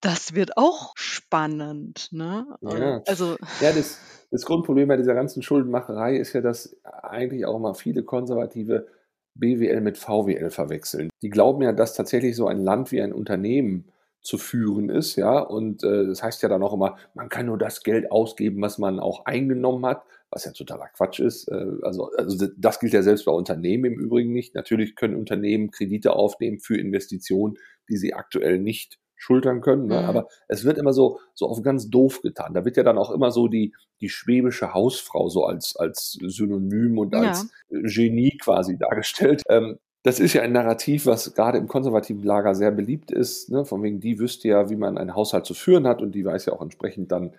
das 0.00 0.34
wird 0.34 0.56
auch 0.56 0.92
spannend, 0.96 2.08
ne? 2.12 2.46
Ja, 2.60 3.02
also, 3.06 3.36
ja 3.60 3.72
das, 3.72 3.98
das 4.30 4.44
Grundproblem 4.44 4.88
bei 4.88 4.96
dieser 4.96 5.14
ganzen 5.14 5.42
Schuldenmacherei 5.42 6.16
ist 6.16 6.32
ja, 6.32 6.40
dass 6.40 6.76
eigentlich 6.84 7.44
auch 7.46 7.58
mal 7.58 7.74
viele 7.74 8.02
Konservative 8.02 8.86
BWL 9.40 9.80
mit 9.80 9.98
VWL 9.98 10.50
verwechseln. 10.50 11.10
Die 11.22 11.30
glauben 11.30 11.62
ja, 11.62 11.72
dass 11.72 11.94
tatsächlich 11.94 12.36
so 12.36 12.46
ein 12.46 12.58
Land 12.58 12.92
wie 12.92 13.02
ein 13.02 13.12
Unternehmen 13.12 13.90
zu 14.22 14.36
führen 14.36 14.90
ist, 14.90 15.16
ja, 15.16 15.38
und 15.40 15.82
äh, 15.82 16.06
das 16.06 16.22
heißt 16.22 16.42
ja 16.42 16.48
dann 16.50 16.62
auch 16.62 16.74
immer, 16.74 16.96
man 17.14 17.30
kann 17.30 17.46
nur 17.46 17.56
das 17.56 17.82
Geld 17.82 18.12
ausgeben, 18.12 18.60
was 18.60 18.76
man 18.76 19.00
auch 19.00 19.24
eingenommen 19.24 19.86
hat, 19.86 20.02
was 20.30 20.44
ja 20.44 20.52
totaler 20.52 20.88
Quatsch 20.94 21.20
ist. 21.20 21.48
Äh, 21.48 21.66
also, 21.82 22.10
also 22.16 22.46
das 22.56 22.80
gilt 22.80 22.92
ja 22.92 23.02
selbst 23.02 23.24
bei 23.24 23.32
Unternehmen 23.32 23.86
im 23.86 23.98
Übrigen 23.98 24.32
nicht. 24.32 24.54
Natürlich 24.54 24.94
können 24.94 25.16
Unternehmen 25.16 25.70
Kredite 25.70 26.12
aufnehmen 26.12 26.60
für 26.60 26.76
Investitionen, 26.78 27.56
die 27.88 27.96
sie 27.96 28.12
aktuell 28.12 28.58
nicht 28.58 28.99
schultern 29.20 29.60
können. 29.60 29.86
Ne? 29.86 30.00
Mhm. 30.00 30.06
Aber 30.06 30.28
es 30.48 30.64
wird 30.64 30.78
immer 30.78 30.92
so, 30.92 31.20
so 31.34 31.46
auf 31.46 31.62
ganz 31.62 31.90
doof 31.90 32.22
getan. 32.22 32.54
Da 32.54 32.64
wird 32.64 32.76
ja 32.76 32.82
dann 32.82 32.98
auch 32.98 33.10
immer 33.10 33.30
so 33.30 33.48
die, 33.48 33.74
die 34.00 34.08
schwäbische 34.08 34.72
Hausfrau 34.72 35.28
so 35.28 35.44
als, 35.44 35.76
als 35.76 36.18
Synonym 36.22 36.98
und 36.98 37.14
ja. 37.14 37.20
als 37.20 37.48
Genie 37.68 38.36
quasi 38.38 38.78
dargestellt. 38.78 39.42
Ähm, 39.48 39.78
das 40.02 40.18
ist 40.18 40.32
ja 40.32 40.40
ein 40.40 40.52
Narrativ, 40.52 41.04
was 41.04 41.34
gerade 41.34 41.58
im 41.58 41.68
konservativen 41.68 42.24
Lager 42.24 42.54
sehr 42.54 42.70
beliebt 42.70 43.10
ist. 43.10 43.50
Ne? 43.50 43.66
Von 43.66 43.82
wegen, 43.82 44.00
die 44.00 44.18
wüsste 44.18 44.48
ja, 44.48 44.70
wie 44.70 44.76
man 44.76 44.96
einen 44.96 45.14
Haushalt 45.14 45.44
zu 45.44 45.52
führen 45.52 45.86
hat 45.86 46.00
und 46.00 46.14
die 46.14 46.24
weiß 46.24 46.46
ja 46.46 46.54
auch 46.54 46.62
entsprechend 46.62 47.12
dann, 47.12 47.34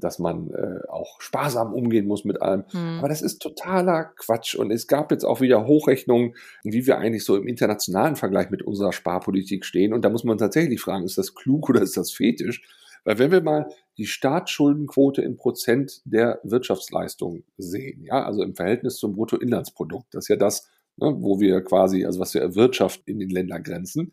dass 0.00 0.18
man 0.18 0.50
äh, 0.50 0.88
auch 0.88 1.20
sparsam 1.20 1.72
umgehen 1.72 2.06
muss 2.06 2.24
mit 2.24 2.42
allem. 2.42 2.64
Mhm. 2.72 2.98
Aber 2.98 3.08
das 3.08 3.22
ist 3.22 3.40
totaler 3.40 4.12
Quatsch. 4.16 4.54
Und 4.54 4.70
es 4.70 4.86
gab 4.86 5.10
jetzt 5.10 5.24
auch 5.24 5.40
wieder 5.40 5.66
Hochrechnungen, 5.66 6.34
wie 6.64 6.86
wir 6.86 6.98
eigentlich 6.98 7.24
so 7.24 7.36
im 7.36 7.46
internationalen 7.46 8.16
Vergleich 8.16 8.50
mit 8.50 8.62
unserer 8.62 8.92
Sparpolitik 8.92 9.64
stehen. 9.64 9.92
Und 9.92 10.04
da 10.04 10.10
muss 10.10 10.24
man 10.24 10.38
tatsächlich 10.38 10.80
fragen, 10.80 11.04
ist 11.04 11.18
das 11.18 11.34
klug 11.34 11.68
oder 11.68 11.82
ist 11.82 11.96
das 11.96 12.10
fetisch? 12.12 12.62
Weil 13.04 13.18
wenn 13.18 13.30
wir 13.30 13.42
mal 13.42 13.70
die 13.96 14.06
Staatsschuldenquote 14.06 15.22
in 15.22 15.36
Prozent 15.36 16.02
der 16.04 16.40
Wirtschaftsleistung 16.42 17.44
sehen, 17.56 18.04
ja, 18.04 18.24
also 18.24 18.42
im 18.42 18.54
Verhältnis 18.54 18.96
zum 18.96 19.14
Bruttoinlandsprodukt, 19.14 20.14
das 20.14 20.24
ist 20.24 20.28
ja 20.28 20.36
das, 20.36 20.68
ne, 20.96 21.14
wo 21.18 21.40
wir 21.40 21.62
quasi, 21.62 22.04
also 22.04 22.20
was 22.20 22.34
wir 22.34 22.42
erwirtschaften 22.42 23.12
in 23.12 23.18
den 23.18 23.30
Ländergrenzen, 23.30 24.12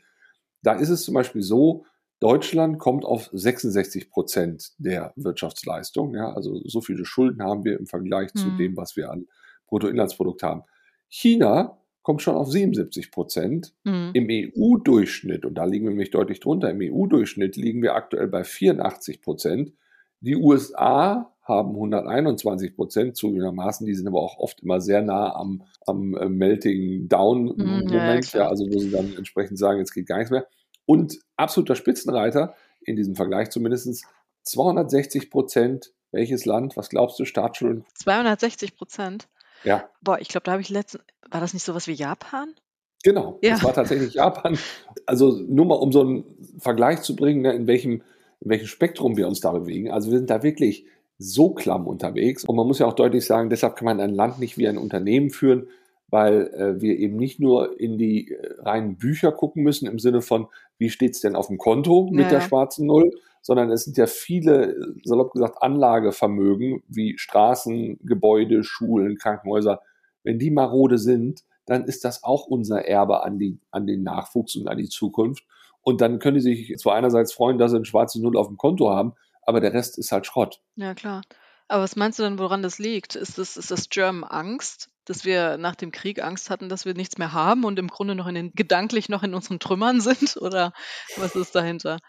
da 0.64 0.74
ist 0.74 0.90
es 0.90 1.04
zum 1.04 1.14
Beispiel 1.14 1.42
so, 1.42 1.86
Deutschland 2.20 2.80
kommt 2.80 3.06
auf 3.06 3.30
66 3.32 4.10
Prozent 4.10 4.72
der 4.78 5.14
Wirtschaftsleistung. 5.16 6.16
Ja, 6.16 6.34
also 6.34 6.60
so 6.66 6.82
viele 6.82 7.06
Schulden 7.06 7.44
haben 7.44 7.64
wir 7.64 7.80
im 7.80 7.86
Vergleich 7.86 8.34
mhm. 8.34 8.40
zu 8.40 8.50
dem, 8.58 8.78
was 8.78 8.96
wir 8.96 9.12
an 9.12 9.28
Bruttoinlandsprodukt 9.68 10.42
haben. 10.44 10.64
China 11.10 11.78
kommt 12.02 12.22
schon 12.22 12.36
auf 12.36 12.50
77 12.50 13.12
Prozent. 13.12 13.74
Mhm. 13.84 14.12
Im 14.14 14.28
EU-Durchschnitt, 14.30 15.46
und 15.46 15.56
da 15.56 15.66
liegen 15.66 15.86
wir 15.86 15.90
nämlich 15.90 16.12
deutlich 16.12 16.40
drunter, 16.40 16.72
im 16.72 16.80
EU-Durchschnitt 16.82 17.58
liegen 17.58 17.82
wir 17.82 17.96
aktuell 17.96 18.28
bei 18.28 18.44
84 18.46 19.22
Prozent. 19.22 19.74
Die 20.22 20.36
USA 20.36 21.34
haben 21.44 21.76
121 21.76 22.76
Prozent 22.76 23.16
zugegebenermaßen, 23.16 23.86
die 23.86 23.94
sind 23.94 24.08
aber 24.08 24.22
auch 24.22 24.38
oft 24.38 24.62
immer 24.62 24.82
sehr 24.82 25.02
nah 25.02 25.36
am, 25.36 25.64
am 25.86 26.16
äh, 26.16 26.30
Melting 26.30 27.08
Down-Moment, 27.08 27.90
mhm, 27.90 27.94
ja, 27.94 28.20
ja, 28.40 28.48
also 28.48 28.66
wo 28.72 28.80
sie 28.80 28.92
dann 28.92 29.14
entsprechend 29.16 29.60
sagen, 29.60 29.80
jetzt 29.80 29.94
geht 29.94 30.08
gar 30.08 30.18
nichts 30.18 30.32
mehr. 30.32 30.48
Und 30.88 31.20
absoluter 31.36 31.76
Spitzenreiter, 31.76 32.56
in 32.82 32.96
diesem 32.96 33.16
Vergleich 33.16 33.52
zumindest, 33.52 34.06
260 34.44 35.30
Prozent. 35.30 35.92
Welches 36.12 36.46
Land, 36.46 36.78
was 36.78 36.90
glaubst 36.90 37.20
du, 37.20 37.26
Staatsschulden? 37.26 37.86
260 37.96 38.78
Prozent? 38.78 39.28
Ja. 39.66 39.90
Boah, 40.02 40.20
ich 40.20 40.30
glaube, 40.30 40.46
da 40.46 40.54
habe 40.54 40.62
ich 40.62 40.70
letztens, 40.70 41.04
war 41.30 41.42
das 41.42 41.54
nicht 41.54 41.64
sowas 41.64 41.86
wie 41.88 41.94
Japan? 41.94 42.56
Genau, 43.04 43.38
ja. 43.42 43.52
das 43.52 43.64
war 43.64 43.74
tatsächlich 43.74 44.14
Japan. 44.14 44.58
Also 45.06 45.32
nur 45.32 45.66
mal, 45.66 45.76
um 45.76 45.92
so 45.92 46.02
einen 46.02 46.24
Vergleich 46.60 47.02
zu 47.02 47.16
bringen, 47.16 47.42
ne, 47.42 47.54
in, 47.54 47.68
welchem, 47.68 48.02
in 48.40 48.50
welchem 48.50 48.68
Spektrum 48.68 49.18
wir 49.18 49.28
uns 49.28 49.42
da 49.42 49.52
bewegen. 49.52 49.92
Also 49.92 50.12
wir 50.12 50.18
sind 50.18 50.30
da 50.30 50.44
wirklich 50.44 50.86
so 51.20 51.52
klamm 51.52 51.88
unterwegs. 51.88 52.46
Und 52.46 52.56
man 52.56 52.68
muss 52.68 52.80
ja 52.80 52.86
auch 52.86 52.94
deutlich 52.94 53.26
sagen, 53.26 53.50
deshalb 53.50 53.76
kann 53.76 53.86
man 53.86 54.00
ein 54.00 54.14
Land 54.14 54.40
nicht 54.40 54.58
wie 54.58 54.68
ein 54.68 54.78
Unternehmen 54.78 55.30
führen, 55.30 55.68
weil 56.10 56.48
äh, 56.54 56.82
wir 56.82 56.98
eben 56.98 57.18
nicht 57.18 57.40
nur 57.40 57.80
in 57.80 57.98
die 57.98 58.32
äh, 58.32 58.62
reinen 58.62 58.98
Bücher 58.98 59.32
gucken 59.32 59.64
müssen 59.64 59.88
im 59.88 60.00
Sinne 60.00 60.22
von, 60.22 60.48
wie 60.78 60.90
steht 60.90 61.16
es 61.16 61.22
denn 61.22 61.36
auf 61.36 61.48
dem 61.48 61.58
Konto 61.58 62.06
mit 62.06 62.26
naja. 62.26 62.30
der 62.30 62.42
schwarzen 62.42 62.88
Null, 62.88 63.12
sondern 63.42 63.72
es 63.72 63.84
sind 63.84 63.98
ja 63.98 64.08
viele, 64.08 64.94
salopp 65.04 65.32
gesagt, 65.32 65.62
Anlagevermögen 65.62 66.84
wie 66.88 67.18
Straßen, 67.18 68.00
Gebäude, 68.04 68.64
Schulen, 68.64 69.18
Krankenhäuser. 69.18 69.82
Wenn 70.24 70.40
die 70.40 70.52
marode 70.52 70.98
sind, 70.98 71.44
dann 71.66 71.86
ist 71.86 72.06
das 72.06 72.24
auch 72.24 72.48
unser 72.48 72.86
Erbe 72.86 73.24
an, 73.24 73.40
die, 73.40 73.60
an 73.72 73.88
den 73.88 74.04
Nachwuchs 74.04 74.56
und 74.56 74.68
an 74.68 74.78
die 74.78 74.90
Zukunft. 74.90 75.46
Und 75.82 76.02
dann 76.02 76.20
können 76.20 76.36
die 76.36 76.42
sich 76.42 76.78
zwar 76.78 76.96
einerseits 76.96 77.34
freuen, 77.34 77.58
dass 77.58 77.72
sie 77.72 77.78
eine 77.78 77.86
schwarze 77.86 78.22
Null 78.22 78.38
auf 78.38 78.48
dem 78.48 78.58
Konto 78.58 78.90
haben, 78.90 79.14
aber 79.42 79.62
der 79.62 79.74
Rest 79.74 79.98
ist 79.98 80.12
halt 80.12 80.26
Schrott. 80.26 80.62
Ja, 80.76 80.94
klar. 80.94 81.22
Aber 81.70 81.84
was 81.84 81.96
meinst 81.96 82.20
du 82.20 82.24
denn, 82.24 82.40
woran 82.40 82.64
das 82.64 82.80
liegt? 82.80 83.16
Ist 83.16 83.38
das, 83.38 83.58
ist 83.58 83.72
das 83.72 83.90
German 83.90 84.24
Angst? 84.24 84.90
Dass 85.10 85.26
wir 85.26 85.58
nach 85.58 85.76
dem 85.76 85.92
Krieg 85.92 86.24
Angst 86.24 86.50
hatten, 86.50 86.70
dass 86.70 86.86
wir 86.86 86.94
nichts 86.94 87.18
mehr 87.18 87.34
haben 87.34 87.64
und 87.64 87.80
im 87.80 87.88
Grunde 87.88 88.16
noch 88.16 88.28
in 88.28 88.36
den 88.36 88.52
gedanklich 88.54 89.10
noch 89.10 89.24
in 89.24 89.34
unseren 89.34 89.60
Trümmern 89.60 90.02
sind? 90.02 90.38
Oder 90.38 90.74
was 91.18 91.36
ist 91.36 91.56
dahinter? 91.56 92.00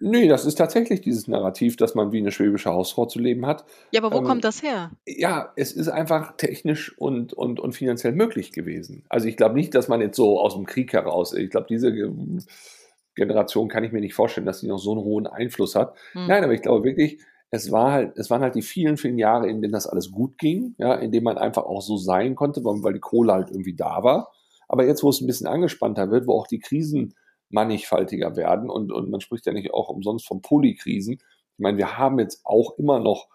Nee, 0.00 0.28
das 0.28 0.44
ist 0.44 0.56
tatsächlich 0.56 1.00
dieses 1.00 1.28
Narrativ, 1.28 1.76
dass 1.76 1.94
man 1.94 2.12
wie 2.12 2.18
eine 2.18 2.30
schwäbische 2.30 2.70
Hausfrau 2.70 3.06
zu 3.06 3.18
leben 3.18 3.46
hat. 3.46 3.64
Ja, 3.90 4.02
aber 4.02 4.14
wo 4.14 4.18
ähm, 4.18 4.24
kommt 4.24 4.44
das 4.44 4.62
her? 4.62 4.90
Ja, 5.06 5.52
es 5.56 5.72
ist 5.72 5.88
einfach 5.88 6.36
technisch 6.36 6.96
und, 6.98 7.32
und, 7.32 7.58
und 7.58 7.72
finanziell 7.72 8.12
möglich 8.12 8.52
gewesen. 8.52 9.04
Also 9.08 9.28
ich 9.28 9.36
glaube 9.36 9.54
nicht, 9.54 9.74
dass 9.74 9.88
man 9.88 10.00
jetzt 10.00 10.16
so 10.16 10.40
aus 10.40 10.54
dem 10.54 10.66
Krieg 10.66 10.92
heraus, 10.92 11.32
ich 11.32 11.50
glaube, 11.50 11.66
diese 11.68 11.92
Generation 13.14 13.68
kann 13.68 13.84
ich 13.84 13.92
mir 13.92 14.00
nicht 14.00 14.14
vorstellen, 14.14 14.46
dass 14.46 14.60
sie 14.60 14.68
noch 14.68 14.78
so 14.78 14.92
einen 14.92 15.02
hohen 15.02 15.26
Einfluss 15.26 15.74
hat. 15.74 15.94
Hm. 16.12 16.26
Nein, 16.26 16.44
aber 16.44 16.52
ich 16.52 16.62
glaube 16.62 16.84
wirklich, 16.84 17.20
es 17.50 17.72
war 17.72 17.92
halt, 17.92 18.18
es 18.18 18.30
waren 18.30 18.42
halt 18.42 18.54
die 18.54 18.62
vielen, 18.62 18.96
vielen 18.96 19.18
Jahre, 19.18 19.48
in 19.48 19.62
denen 19.62 19.72
das 19.72 19.86
alles 19.86 20.12
gut 20.12 20.38
ging, 20.38 20.74
ja, 20.78 20.94
in 20.94 21.12
denen 21.12 21.24
man 21.24 21.38
einfach 21.38 21.64
auch 21.64 21.80
so 21.80 21.96
sein 21.96 22.34
konnte, 22.34 22.62
weil 22.64 22.92
die 22.92 23.00
Kohle 23.00 23.32
halt 23.32 23.50
irgendwie 23.50 23.74
da 23.74 24.02
war. 24.02 24.30
Aber 24.68 24.84
jetzt, 24.84 25.02
wo 25.02 25.08
es 25.08 25.20
ein 25.20 25.26
bisschen 25.26 25.46
angespannter 25.46 26.10
wird, 26.10 26.26
wo 26.26 26.34
auch 26.34 26.46
die 26.46 26.58
Krisen 26.58 27.14
mannigfaltiger 27.50 28.36
werden 28.36 28.68
und, 28.68 28.92
und 28.92 29.10
man 29.10 29.22
spricht 29.22 29.46
ja 29.46 29.52
nicht 29.52 29.72
auch 29.72 29.88
umsonst 29.88 30.26
von 30.26 30.42
Polykrisen. 30.42 31.14
Ich 31.14 31.58
meine, 31.62 31.78
wir 31.78 31.96
haben 31.96 32.18
jetzt 32.18 32.42
auch 32.44 32.76
immer 32.78 33.00
noch 33.00 33.28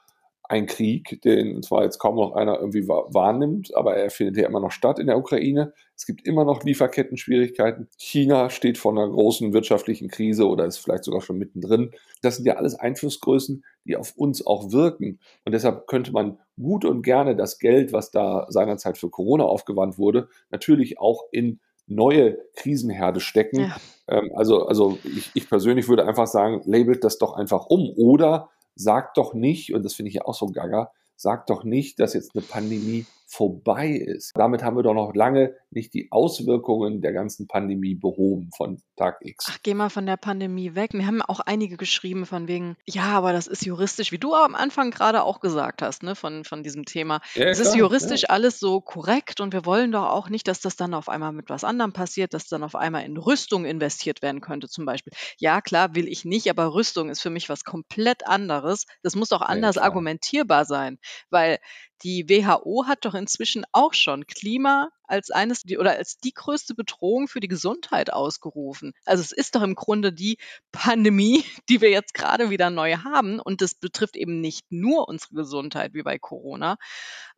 ein 0.43 0.65
Krieg, 0.65 1.21
den 1.23 1.63
zwar 1.63 1.83
jetzt 1.83 1.99
kaum 1.99 2.15
noch 2.15 2.33
einer 2.33 2.59
irgendwie 2.59 2.87
wahrnimmt, 2.87 3.73
aber 3.75 3.95
er 3.95 4.09
findet 4.09 4.37
ja 4.37 4.47
immer 4.47 4.59
noch 4.59 4.71
statt 4.71 4.99
in 4.99 5.07
der 5.07 5.17
Ukraine. 5.17 5.73
Es 5.95 6.05
gibt 6.05 6.27
immer 6.27 6.43
noch 6.43 6.63
Lieferketten-Schwierigkeiten. 6.63 7.87
China 7.97 8.49
steht 8.49 8.77
vor 8.77 8.91
einer 8.91 9.07
großen 9.07 9.53
wirtschaftlichen 9.53 10.09
Krise 10.09 10.47
oder 10.47 10.65
ist 10.65 10.79
vielleicht 10.79 11.05
sogar 11.05 11.21
schon 11.21 11.37
mittendrin. 11.37 11.91
Das 12.21 12.35
sind 12.35 12.45
ja 12.45 12.55
alles 12.55 12.75
Einflussgrößen, 12.75 13.63
die 13.85 13.95
auf 13.95 14.17
uns 14.17 14.45
auch 14.45 14.71
wirken. 14.71 15.19
Und 15.45 15.53
deshalb 15.53 15.87
könnte 15.87 16.11
man 16.11 16.39
gut 16.61 16.83
und 16.83 17.03
gerne 17.03 17.35
das 17.35 17.57
Geld, 17.57 17.93
was 17.93 18.11
da 18.11 18.45
seinerzeit 18.49 18.97
für 18.97 19.09
Corona 19.09 19.45
aufgewandt 19.45 19.97
wurde, 19.97 20.27
natürlich 20.51 20.99
auch 20.99 21.23
in 21.31 21.61
neue 21.87 22.37
Krisenherde 22.55 23.19
stecken. 23.21 23.61
Ja. 23.61 23.77
Ähm, 24.07 24.31
also, 24.35 24.65
also 24.65 24.97
ich, 25.03 25.31
ich 25.33 25.49
persönlich 25.49 25.87
würde 25.87 26.05
einfach 26.05 26.27
sagen, 26.27 26.61
labelt 26.65 27.03
das 27.03 27.17
doch 27.17 27.33
einfach 27.33 27.65
um 27.67 27.91
oder 27.95 28.49
sagt 28.75 29.17
doch 29.17 29.33
nicht, 29.33 29.73
und 29.73 29.83
das 29.83 29.93
finde 29.95 30.09
ich 30.09 30.15
ja 30.15 30.25
auch 30.25 30.35
so 30.35 30.47
gaga, 30.47 30.91
sagt 31.23 31.49
doch 31.49 31.63
nicht, 31.63 31.99
dass 31.99 32.13
jetzt 32.13 32.35
eine 32.35 32.43
Pandemie 32.43 33.05
vorbei 33.33 33.89
ist. 33.89 34.31
Damit 34.35 34.63
haben 34.63 34.77
wir 34.77 34.83
doch 34.83 34.93
noch 34.93 35.15
lange 35.15 35.55
nicht 35.71 35.93
die 35.95 36.11
Auswirkungen 36.11 37.01
der 37.01 37.13
ganzen 37.13 37.47
Pandemie 37.47 37.95
behoben 37.95 38.51
von 38.55 38.79
Tag 38.95 39.17
X. 39.21 39.45
Ach, 39.49 39.57
geh 39.63 39.73
mal 39.73 39.89
von 39.89 40.05
der 40.05 40.17
Pandemie 40.17 40.75
weg. 40.75 40.93
Wir 40.93 41.07
haben 41.07 41.21
auch 41.23 41.39
einige 41.39 41.77
geschrieben 41.77 42.27
von 42.27 42.47
wegen, 42.47 42.77
ja, 42.85 43.05
aber 43.05 43.33
das 43.33 43.47
ist 43.47 43.65
juristisch, 43.65 44.11
wie 44.11 44.19
du 44.19 44.35
am 44.35 44.53
Anfang 44.53 44.91
gerade 44.91 45.23
auch 45.23 45.39
gesagt 45.39 45.81
hast, 45.81 46.03
ne, 46.03 46.15
von, 46.15 46.43
von 46.43 46.61
diesem 46.61 46.85
Thema. 46.85 47.21
Ja, 47.33 47.45
es 47.45 47.59
ist 47.59 47.75
juristisch 47.75 48.23
ja. 48.23 48.29
alles 48.29 48.59
so 48.59 48.81
korrekt 48.81 49.39
und 49.39 49.51
wir 49.51 49.65
wollen 49.65 49.91
doch 49.91 50.09
auch 50.09 50.29
nicht, 50.29 50.47
dass 50.47 50.59
das 50.59 50.75
dann 50.75 50.93
auf 50.93 51.09
einmal 51.09 51.31
mit 51.31 51.49
was 51.49 51.63
anderem 51.63 51.91
passiert, 51.91 52.35
dass 52.35 52.47
dann 52.47 52.63
auf 52.63 52.75
einmal 52.75 53.03
in 53.03 53.17
Rüstung 53.17 53.65
investiert 53.65 54.21
werden 54.21 54.41
könnte, 54.41 54.67
zum 54.69 54.85
Beispiel. 54.85 55.13
Ja, 55.39 55.61
klar, 55.61 55.95
will 55.95 56.07
ich 56.07 56.23
nicht, 56.23 56.51
aber 56.51 56.75
Rüstung 56.75 57.09
ist 57.09 57.21
für 57.21 57.31
mich 57.31 57.49
was 57.49 57.63
komplett 57.63 58.27
anderes. 58.27 58.85
Das 59.01 59.15
muss 59.15 59.31
auch 59.31 59.41
anders 59.41 59.77
ja, 59.77 59.81
argumentierbar 59.81 60.65
sein, 60.65 60.99
weil 61.29 61.59
die 62.03 62.27
WHO 62.29 62.85
hat 62.87 63.05
doch 63.05 63.13
inzwischen 63.13 63.65
auch 63.71 63.93
schon 63.93 64.25
Klima 64.25 64.89
als 65.05 65.31
eines 65.31 65.63
oder 65.77 65.91
als 65.91 66.17
die 66.17 66.33
größte 66.33 66.75
Bedrohung 66.75 67.27
für 67.27 67.39
die 67.39 67.47
Gesundheit 67.47 68.11
ausgerufen. 68.11 68.93
Also 69.05 69.21
es 69.21 69.31
ist 69.31 69.55
doch 69.55 69.61
im 69.61 69.75
Grunde 69.75 70.13
die 70.13 70.37
Pandemie, 70.71 71.43
die 71.69 71.81
wir 71.81 71.89
jetzt 71.89 72.13
gerade 72.13 72.49
wieder 72.49 72.69
neu 72.69 72.95
haben 72.97 73.39
und 73.39 73.61
das 73.61 73.75
betrifft 73.75 74.15
eben 74.15 74.41
nicht 74.41 74.65
nur 74.69 75.07
unsere 75.07 75.35
Gesundheit 75.35 75.93
wie 75.93 76.03
bei 76.03 76.17
Corona, 76.17 76.77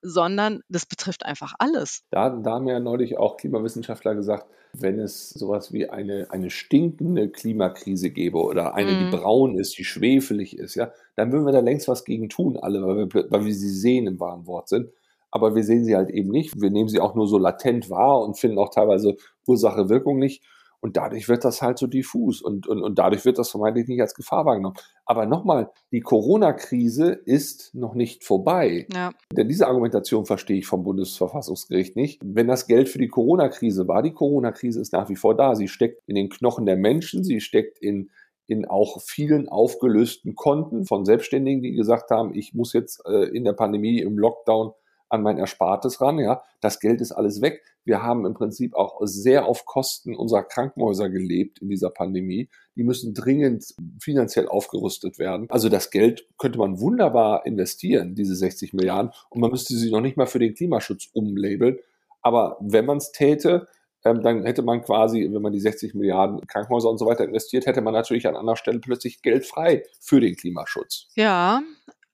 sondern 0.01 0.61
das 0.69 0.85
betrifft 0.85 1.25
einfach 1.25 1.53
alles. 1.59 2.03
Da, 2.11 2.29
da 2.29 2.51
haben 2.51 2.67
ja 2.67 2.79
neulich 2.79 3.17
auch 3.17 3.37
Klimawissenschaftler 3.37 4.15
gesagt, 4.15 4.47
wenn 4.73 4.99
es 4.99 5.29
sowas 5.29 5.71
wie 5.71 5.89
eine, 5.89 6.27
eine 6.29 6.49
stinkende 6.49 7.29
Klimakrise 7.29 8.09
gäbe 8.09 8.39
oder 8.39 8.75
eine, 8.75 8.91
mm. 8.91 8.99
die 8.99 9.05
mhm. 9.05 9.11
braun 9.11 9.57
ist, 9.57 9.77
die 9.77 9.85
schwefelig 9.85 10.57
ist, 10.57 10.75
ja, 10.75 10.91
dann 11.15 11.31
würden 11.31 11.45
wir 11.45 11.53
da 11.53 11.61
längst 11.61 11.87
was 11.87 12.03
gegen 12.03 12.27
tun, 12.27 12.57
alle, 12.57 12.85
weil 12.85 12.97
wir, 12.97 13.31
weil 13.31 13.45
wir 13.45 13.53
sie 13.53 13.69
sehen 13.69 14.05
im 14.05 14.19
wahren 14.19 14.45
Wort 14.47 14.67
sind 14.67 14.89
aber 15.35 15.53
wir 15.53 15.63
sehen 15.65 15.83
sie 15.83 15.97
halt 15.97 16.09
eben 16.11 16.29
nicht. 16.29 16.53
Wir 16.55 16.71
nehmen 16.71 16.87
sie 16.87 17.01
auch 17.01 17.13
nur 17.13 17.27
so 17.27 17.37
latent 17.37 17.89
wahr 17.89 18.21
und 18.21 18.39
finden 18.39 18.57
auch 18.57 18.69
teilweise 18.69 19.17
Ursache, 19.45 19.89
Wirkung 19.89 20.17
nicht. 20.17 20.41
Und 20.79 20.95
dadurch 20.95 21.27
wird 21.27 21.43
das 21.43 21.61
halt 21.61 21.77
so 21.77 21.87
diffus 21.87 22.41
und, 22.41 22.67
und, 22.67 22.81
und 22.81 22.97
dadurch 22.97 23.25
wird 23.25 23.37
das 23.37 23.51
vermeintlich 23.51 23.89
nicht 23.89 23.99
als 23.99 24.13
Gefahr 24.13 24.45
wahrgenommen. 24.45 24.77
Aber 25.05 25.25
nochmal, 25.25 25.71
die 25.91 25.99
Corona-Krise 25.99 27.11
ist 27.11 27.75
noch 27.75 27.95
nicht 27.95 28.23
vorbei. 28.23 28.87
Ja. 28.93 29.11
Denn 29.35 29.49
diese 29.49 29.67
Argumentation 29.67 30.25
verstehe 30.25 30.59
ich 30.59 30.67
vom 30.67 30.83
Bundesverfassungsgericht 30.83 31.97
nicht. 31.97 32.21
Wenn 32.23 32.47
das 32.47 32.65
Geld 32.65 32.87
für 32.87 32.99
die 32.99 33.09
Corona-Krise 33.09 33.89
war, 33.89 34.03
die 34.03 34.13
Corona-Krise 34.13 34.79
ist 34.79 34.93
nach 34.93 35.09
wie 35.09 35.17
vor 35.17 35.35
da. 35.35 35.55
Sie 35.55 35.67
steckt 35.67 36.01
in 36.07 36.15
den 36.15 36.29
Knochen 36.29 36.65
der 36.65 36.77
Menschen, 36.77 37.25
sie 37.25 37.41
steckt 37.41 37.77
in 37.79 38.09
in 38.47 38.65
auch 38.65 39.01
vielen 39.01 39.49
aufgelösten 39.49 40.35
Konten 40.35 40.85
von 40.85 41.03
Selbstständigen, 41.03 41.63
die 41.63 41.71
gesagt 41.71 42.11
haben, 42.11 42.35
ich 42.35 42.53
muss 42.53 42.73
jetzt 42.73 43.01
äh, 43.07 43.25
in 43.35 43.43
der 43.43 43.53
Pandemie 43.53 43.99
im 43.99 44.19
Lockdown 44.19 44.71
an 45.09 45.21
mein 45.21 45.37
Erspartes 45.37 46.01
ran. 46.01 46.19
Ja, 46.19 46.43
das 46.61 46.79
Geld 46.79 47.01
ist 47.01 47.11
alles 47.11 47.41
weg. 47.41 47.61
Wir 47.83 48.01
haben 48.01 48.25
im 48.25 48.33
Prinzip 48.33 48.73
auch 48.75 48.99
sehr 49.03 49.45
auf 49.45 49.65
Kosten 49.65 50.15
unserer 50.15 50.43
Krankenhäuser 50.43 51.09
gelebt 51.09 51.59
in 51.61 51.69
dieser 51.69 51.91
Pandemie. 51.91 52.49
Die 52.75 52.83
müssen 52.83 53.13
dringend 53.13 53.75
finanziell 53.99 54.47
aufgerüstet 54.47 55.19
werden. 55.19 55.47
Also 55.49 55.69
das 55.69 55.91
Geld 55.91 56.27
könnte 56.37 56.57
man 56.57 56.79
wunderbar 56.79 57.45
investieren, 57.45 58.15
diese 58.15 58.35
60 58.35 58.73
Milliarden, 58.73 59.11
und 59.29 59.41
man 59.41 59.51
müsste 59.51 59.75
sie 59.75 59.91
noch 59.91 60.01
nicht 60.01 60.17
mal 60.17 60.25
für 60.25 60.39
den 60.39 60.55
Klimaschutz 60.55 61.09
umlabeln. 61.13 61.77
Aber 62.21 62.57
wenn 62.59 62.85
man 62.85 62.97
es 62.97 63.11
täte, 63.11 63.67
ähm, 64.03 64.21
dann 64.21 64.45
hätte 64.45 64.61
man 64.61 64.81
quasi, 64.81 65.27
wenn 65.31 65.41
man 65.41 65.51
die 65.51 65.59
60 65.59 65.93
Milliarden 65.95 66.45
Krankenhäuser 66.47 66.89
und 66.89 66.97
so 66.97 67.05
weiter 67.05 67.25
investiert, 67.25 67.65
hätte 67.65 67.81
man 67.81 67.93
natürlich 67.93 68.27
an 68.27 68.35
anderer 68.35 68.55
Stelle 68.55 68.79
plötzlich 68.79 69.21
Geld 69.21 69.45
frei 69.45 69.83
für 69.99 70.19
den 70.19 70.35
Klimaschutz. 70.35 71.07
Ja, 71.15 71.61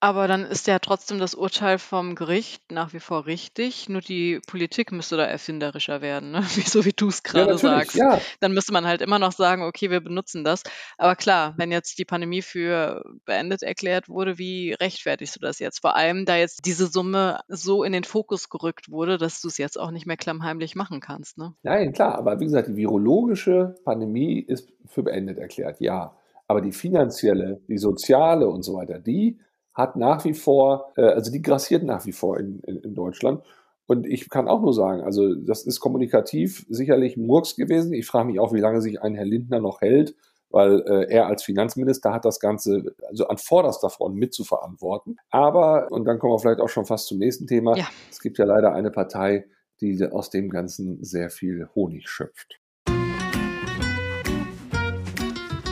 Aber 0.03 0.27
dann 0.27 0.45
ist 0.45 0.65
ja 0.65 0.79
trotzdem 0.79 1.19
das 1.19 1.35
Urteil 1.35 1.77
vom 1.77 2.15
Gericht 2.15 2.71
nach 2.71 2.91
wie 2.91 2.99
vor 2.99 3.27
richtig, 3.27 3.87
nur 3.87 4.01
die 4.01 4.39
Politik 4.47 4.91
müsste 4.91 5.15
da 5.15 5.25
erfinderischer 5.25 6.01
werden, 6.01 6.31
ne? 6.31 6.39
Wie 6.55 6.61
so 6.67 6.85
wie 6.85 6.91
du's 6.91 7.21
Ja, 7.33 7.45
grade 7.45 7.53
natürlich, 7.53 7.91
sagst. 7.91 7.95
ja. 7.95 8.27
Dann 8.39 8.53
müsste 8.53 8.73
man 8.73 8.87
halt 8.87 9.01
immer 9.01 9.19
noch 9.19 9.31
sagen: 9.31 9.61
„Okay, 9.61 9.91
wir 9.91 10.01
benutzen 10.01 10.43
das.“ 10.43 10.63
Aber 10.97 11.15
klar, 11.15 11.53
wenn 11.57 11.71
jetzt 11.71 11.99
die 11.99 12.05
Pandemie 12.05 12.41
für 12.41 13.03
beendet 13.25 13.61
erklärt 13.61 14.09
wurde, 14.09 14.39
wie 14.39 14.73
rechtfertigst 14.73 15.35
du 15.35 15.39
das 15.39 15.59
jetzt? 15.59 15.81
Vor 15.81 15.95
allem, 15.95 16.25
da 16.25 16.35
jetzt 16.35 16.65
diese 16.65 16.87
Summe 16.87 17.39
so 17.47 17.83
in 17.83 17.93
den 17.93 18.03
Fokus 18.03 18.49
gerückt 18.49 18.89
wurde, 18.89 19.19
dass 19.19 19.39
du's 19.39 19.59
jetzt 19.59 19.79
auch 19.79 19.91
nicht 19.91 20.07
mehr 20.07 20.17
klammheimlich 20.17 20.73
machen 20.75 20.99
kannst, 20.99 21.37
ne? 21.37 21.53
Nein, 21.63 21.93
klar, 21.93 22.15
aber 22.15 22.39
wie 22.39 22.45
gesagt, 22.45 22.69
die 22.69 22.75
virologische 22.75 23.75
Pandemie 23.83 24.39
ist 24.39 24.73
für 24.87 25.03
beendet 25.03 25.37
erklärt, 25.37 25.79
ja. 25.79 26.15
Aber 26.47 26.59
die 26.61 26.71
finanzielle, 26.71 27.61
die 27.67 27.77
soziale 27.77 28.47
und 28.47 28.63
so 28.63 28.73
weiter, 28.73 28.99
die 28.99 29.39
hat 29.81 29.95
nach 29.95 30.23
wie 30.25 30.33
vor, 30.33 30.93
äh, 30.95 31.01
also 31.01 31.31
die 31.31 31.41
grassiert 31.41 31.83
nach 31.83 32.05
wie 32.05 32.11
vor 32.13 32.39
in, 32.39 32.59
in, 32.61 32.77
in 32.77 32.95
Deutschland. 32.95 33.43
Und 33.87 34.07
ich 34.07 34.29
kann 34.29 34.47
auch 34.47 34.61
nur 34.61 34.73
sagen, 34.73 35.01
also 35.01 35.35
das 35.35 35.63
ist 35.63 35.81
kommunikativ 35.81 36.65
sicherlich 36.69 37.17
Murks 37.17 37.55
gewesen. 37.57 37.93
Ich 37.93 38.05
frage 38.05 38.27
mich 38.27 38.39
auch, 38.39 38.53
wie 38.53 38.61
lange 38.61 38.81
sich 38.81 39.01
ein 39.01 39.15
Herr 39.15 39.25
Lindner 39.25 39.59
noch 39.59 39.81
hält, 39.81 40.15
weil 40.49 40.81
äh, 40.87 41.11
er 41.11 41.27
als 41.27 41.43
Finanzminister 41.43 42.13
hat 42.13 42.23
das 42.23 42.39
Ganze 42.39 42.95
also 43.09 43.27
an 43.27 43.37
vorderster 43.37 43.89
Front 43.89 44.15
mitzuverantworten. 44.15 45.17
Aber, 45.29 45.91
und 45.91 46.05
dann 46.05 46.19
kommen 46.19 46.33
wir 46.33 46.39
vielleicht 46.39 46.61
auch 46.61 46.69
schon 46.69 46.85
fast 46.85 47.07
zum 47.07 47.17
nächsten 47.17 47.47
Thema, 47.47 47.75
Ja. 47.75 47.87
es 48.09 48.21
gibt 48.21 48.37
ja 48.37 48.45
leider 48.45 48.73
eine 48.73 48.91
Partei, 48.91 49.45
die 49.81 50.01
aus 50.05 50.29
dem 50.29 50.49
Ganzen 50.49 51.03
sehr 51.03 51.29
viel 51.29 51.67
Honig 51.75 52.07
schöpft. 52.07 52.59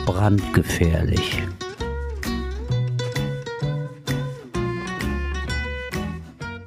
Brandgefährlich. 0.04 1.42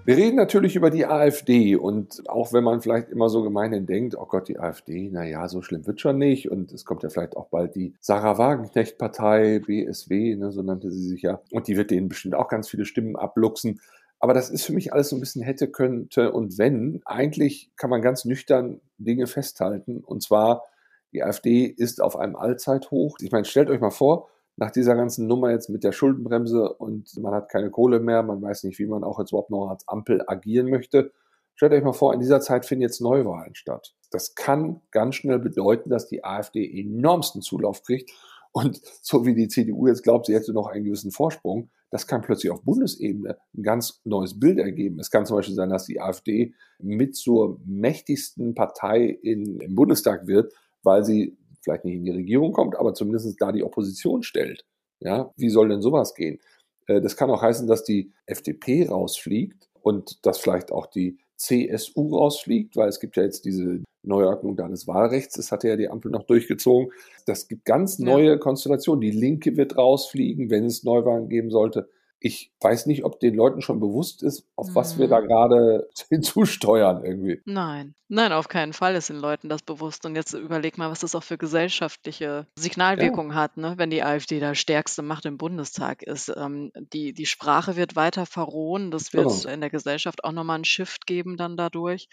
Wir 0.06 0.18
reden 0.18 0.36
natürlich 0.36 0.76
über 0.76 0.90
die 0.90 1.06
AfD 1.06 1.78
und 1.78 2.30
auch 2.30 2.52
wenn 2.52 2.66
man 2.66 2.82
vielleicht 2.82 3.08
immer 3.08 3.30
so 3.30 3.42
gemeinhin 3.42 3.86
denkt, 3.86 4.18
oh 4.18 4.26
Gott, 4.26 4.50
die 4.50 4.60
AfD, 4.60 5.10
na 5.10 5.24
ja, 5.24 5.48
so 5.48 5.62
schlimm 5.62 5.88
wird 5.88 6.02
schon 6.02 6.18
nicht 6.18 6.52
und 6.52 6.74
es 6.74 6.84
kommt 6.84 7.04
ja 7.04 7.10
vielleicht 7.10 7.38
auch 7.38 7.48
bald 7.48 7.74
die 7.76 7.94
Sarah 8.02 8.38
Wagenknecht 8.38 8.98
Partei, 8.98 9.60
BSW, 9.66 10.36
ne, 10.36 10.52
so 10.52 10.62
nannte 10.62 10.92
sie 10.92 11.08
sich 11.08 11.22
ja, 11.22 11.40
und 11.52 11.70
die 11.70 11.78
wird 11.78 11.90
denen 11.90 12.10
bestimmt 12.10 12.36
auch 12.36 12.50
ganz 12.50 12.68
viele 12.68 12.84
Stimmen 12.84 13.16
abluchsen. 13.16 13.80
Aber 14.20 14.34
das 14.34 14.50
ist 14.50 14.66
für 14.66 14.74
mich 14.74 14.92
alles 14.92 15.08
so 15.08 15.16
ein 15.16 15.22
bisschen 15.22 15.42
hätte, 15.42 15.70
könnte 15.70 16.34
und 16.34 16.58
wenn. 16.58 17.02
Eigentlich 17.06 17.72
kann 17.78 17.90
man 17.90 18.02
ganz 18.02 18.26
nüchtern 18.26 18.82
Dinge 18.98 19.26
festhalten 19.26 20.04
und 20.06 20.22
zwar 20.22 20.66
die 21.14 21.24
AfD 21.24 21.64
ist 21.66 22.02
auf 22.02 22.18
einem 22.18 22.36
Allzeithoch. 22.36 23.16
Ich 23.22 23.32
meine, 23.32 23.46
stellt 23.46 23.70
euch 23.70 23.80
mal 23.80 23.90
vor, 23.90 24.28
nach 24.56 24.72
dieser 24.72 24.96
ganzen 24.96 25.28
Nummer 25.28 25.52
jetzt 25.52 25.70
mit 25.70 25.84
der 25.84 25.92
Schuldenbremse 25.92 26.72
und 26.74 27.18
man 27.18 27.34
hat 27.34 27.50
keine 27.50 27.72
Kohle 27.72 28.00
mehr, 28.00 28.24
man 28.24 28.42
weiß 28.42 28.64
nicht, 28.66 28.80
wie 28.80 28.86
man 28.86 29.04
auch 29.04 29.20
jetzt 29.20 29.32
überhaupt 29.32 29.50
noch 29.50 29.70
als 29.70 29.88
Ampel 29.88 30.24
agieren 30.28 30.70
möchte. 30.70 31.12
Stellt 31.56 31.74
euch 31.74 31.84
mal 31.84 31.94
vor, 31.94 32.14
in 32.14 32.20
dieser 32.20 32.42
Zeit 32.42 32.66
finden 32.66 32.84
jetzt 32.84 33.02
Neuwahlen 33.02 33.56
statt. 33.56 33.94
Das 34.12 34.36
kann 34.36 34.82
ganz 34.92 35.16
schnell 35.16 35.40
bedeuten, 35.40 35.90
dass 35.90 36.08
die 36.08 36.24
AfD 36.24 36.64
enormsten 36.80 37.42
Zulauf 37.42 37.84
kriegt. 37.84 38.12
Und 38.52 38.82
so 39.02 39.26
wie 39.26 39.34
die 39.34 39.48
CDU 39.48 39.88
jetzt 39.88 40.04
glaubt, 40.04 40.28
sie 40.28 40.36
hätte 40.36 40.54
noch 40.54 40.68
einen 40.68 40.86
gewissen 40.86 41.12
Vorsprung, 41.12 41.70
das 41.94 42.08
kann 42.08 42.22
plötzlich 42.22 42.52
auf 42.52 42.64
Bundesebene 42.64 43.38
ein 43.56 43.62
ganz 43.62 44.02
neues 44.04 44.40
Bild 44.40 44.58
ergeben. 44.58 45.00
Es 45.00 45.12
kann 45.12 45.28
zum 45.28 45.38
Beispiel 45.38 45.54
sein, 45.54 45.70
dass 45.70 45.86
die 45.86 46.02
AfD 46.02 46.56
mit 46.80 47.16
zur 47.16 47.60
mächtigsten 47.66 48.56
Partei 48.56 49.06
in, 49.22 49.60
im 49.60 49.76
Bundestag 49.76 50.26
wird, 50.26 50.52
weil 50.82 51.04
sie 51.04 51.38
vielleicht 51.64 51.86
nicht 51.86 51.96
in 51.96 52.04
die 52.06 52.12
Regierung 52.12 52.52
kommt, 52.54 52.76
aber 52.76 52.94
zumindest 52.94 53.40
da 53.42 53.52
die 53.52 53.64
Opposition 53.64 54.24
stellt. 54.24 54.66
Ja, 55.00 55.32
wie 55.38 55.50
soll 55.50 55.70
denn 55.70 55.82
sowas 55.82 56.14
gehen? 56.16 56.40
Äh, 56.88 57.02
Das 57.02 57.16
kann 57.18 57.30
auch 57.32 57.42
heißen, 57.42 57.68
dass 57.68 57.84
die 57.84 58.12
FDP 58.26 58.88
rausfliegt 58.88 59.70
und 59.82 60.26
dass 60.26 60.38
vielleicht 60.38 60.72
auch 60.72 60.86
die 60.86 61.18
CSU 61.38 62.16
rausfliegt, 62.16 62.76
weil 62.78 62.88
es 62.90 63.00
gibt 63.00 63.18
ja 63.18 63.24
jetzt 63.24 63.44
diese 63.46 63.82
Neuordnung 64.04 64.56
da 64.56 64.68
des 64.68 64.88
Wahlrechts. 64.88 65.36
Das 65.36 65.52
hatte 65.52 65.68
ja 65.68 65.76
die 65.76 65.90
Ampel 65.90 66.12
noch 66.12 66.24
durchgezogen. 66.24 66.92
Das 67.26 67.48
gibt 67.48 67.66
ganz 67.66 67.98
Ja. 67.98 68.06
neue 68.06 68.38
Konstellationen. 68.40 69.02
Die 69.02 69.12
Linke 69.12 69.58
wird 69.58 69.78
rausfliegen, 69.78 70.50
wenn 70.50 70.66
es 70.66 70.84
Neuwahlen 70.84 71.30
geben 71.30 71.50
sollte. 71.52 71.90
Ich 72.26 72.54
weiß 72.62 72.86
nicht, 72.86 73.04
ob 73.04 73.20
den 73.20 73.36
Leuten 73.36 73.62
schon 73.62 73.82
bewusst 73.82 74.24
ist, 74.24 74.48
auf 74.56 74.74
was 74.76 74.98
wir 74.98 75.10
da 75.10 75.20
Mhm. 75.20 75.28
gerade 75.28 75.90
hinzusteuern 76.10 77.04
irgendwie. 77.04 77.42
Nein. 77.46 77.96
Nein, 78.08 78.32
auf 78.32 78.48
keinen 78.48 78.74
Fall 78.74 78.96
ist 78.96 79.10
den 79.10 79.18
Leuten 79.18 79.50
das 79.50 79.64
bewusst. 79.64 80.06
Und 80.06 80.16
jetzt 80.16 80.34
überleg 80.34 80.78
mal, 80.78 80.90
was 80.92 81.00
das 81.00 81.16
auch 81.16 81.24
für 81.24 81.38
gesellschaftliche 81.38 82.46
Signalwirkung 82.58 83.34
hat, 83.34 83.58
ne? 83.58 83.74
wenn 83.78 83.90
die 83.90 84.04
AfD 84.04 84.40
da 84.40 84.54
stärkste 84.56 85.02
Macht 85.02 85.26
im 85.26 85.38
Bundestag 85.38 86.04
ist. 86.04 86.32
Ähm, 86.36 86.72
die, 86.94 87.14
die 87.14 87.26
Sprache 87.26 87.76
wird 87.76 87.96
weiter 87.96 88.26
verrohen. 88.26 88.92
Das 88.92 89.14
wird 89.14 89.28
Genau. 89.30 89.54
in 89.54 89.62
der 89.62 89.70
Gesellschaft 89.72 90.24
auch 90.24 90.32
nochmal 90.32 90.56
einen 90.56 90.66
Shift 90.66 91.08
geben 91.08 91.38
dann 91.38 91.58
dadurch, 91.58 92.08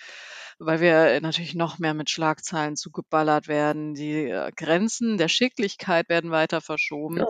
weil 0.59 0.81
wir 0.81 1.21
natürlich 1.21 1.55
noch 1.55 1.79
mehr 1.79 1.93
mit 1.95 2.09
Schlagzeilen 2.11 2.77
zugeballert 2.77 3.47
werden. 3.47 3.93
Die 3.95 4.25
äh, 4.31 4.51
Grenzen 4.57 5.19
der 5.19 5.29
Schicklichkeit 5.29 6.09
werden 6.09 6.31
weiter 6.31 6.61
verschoben. 6.63 7.19
Ja. 7.19 7.27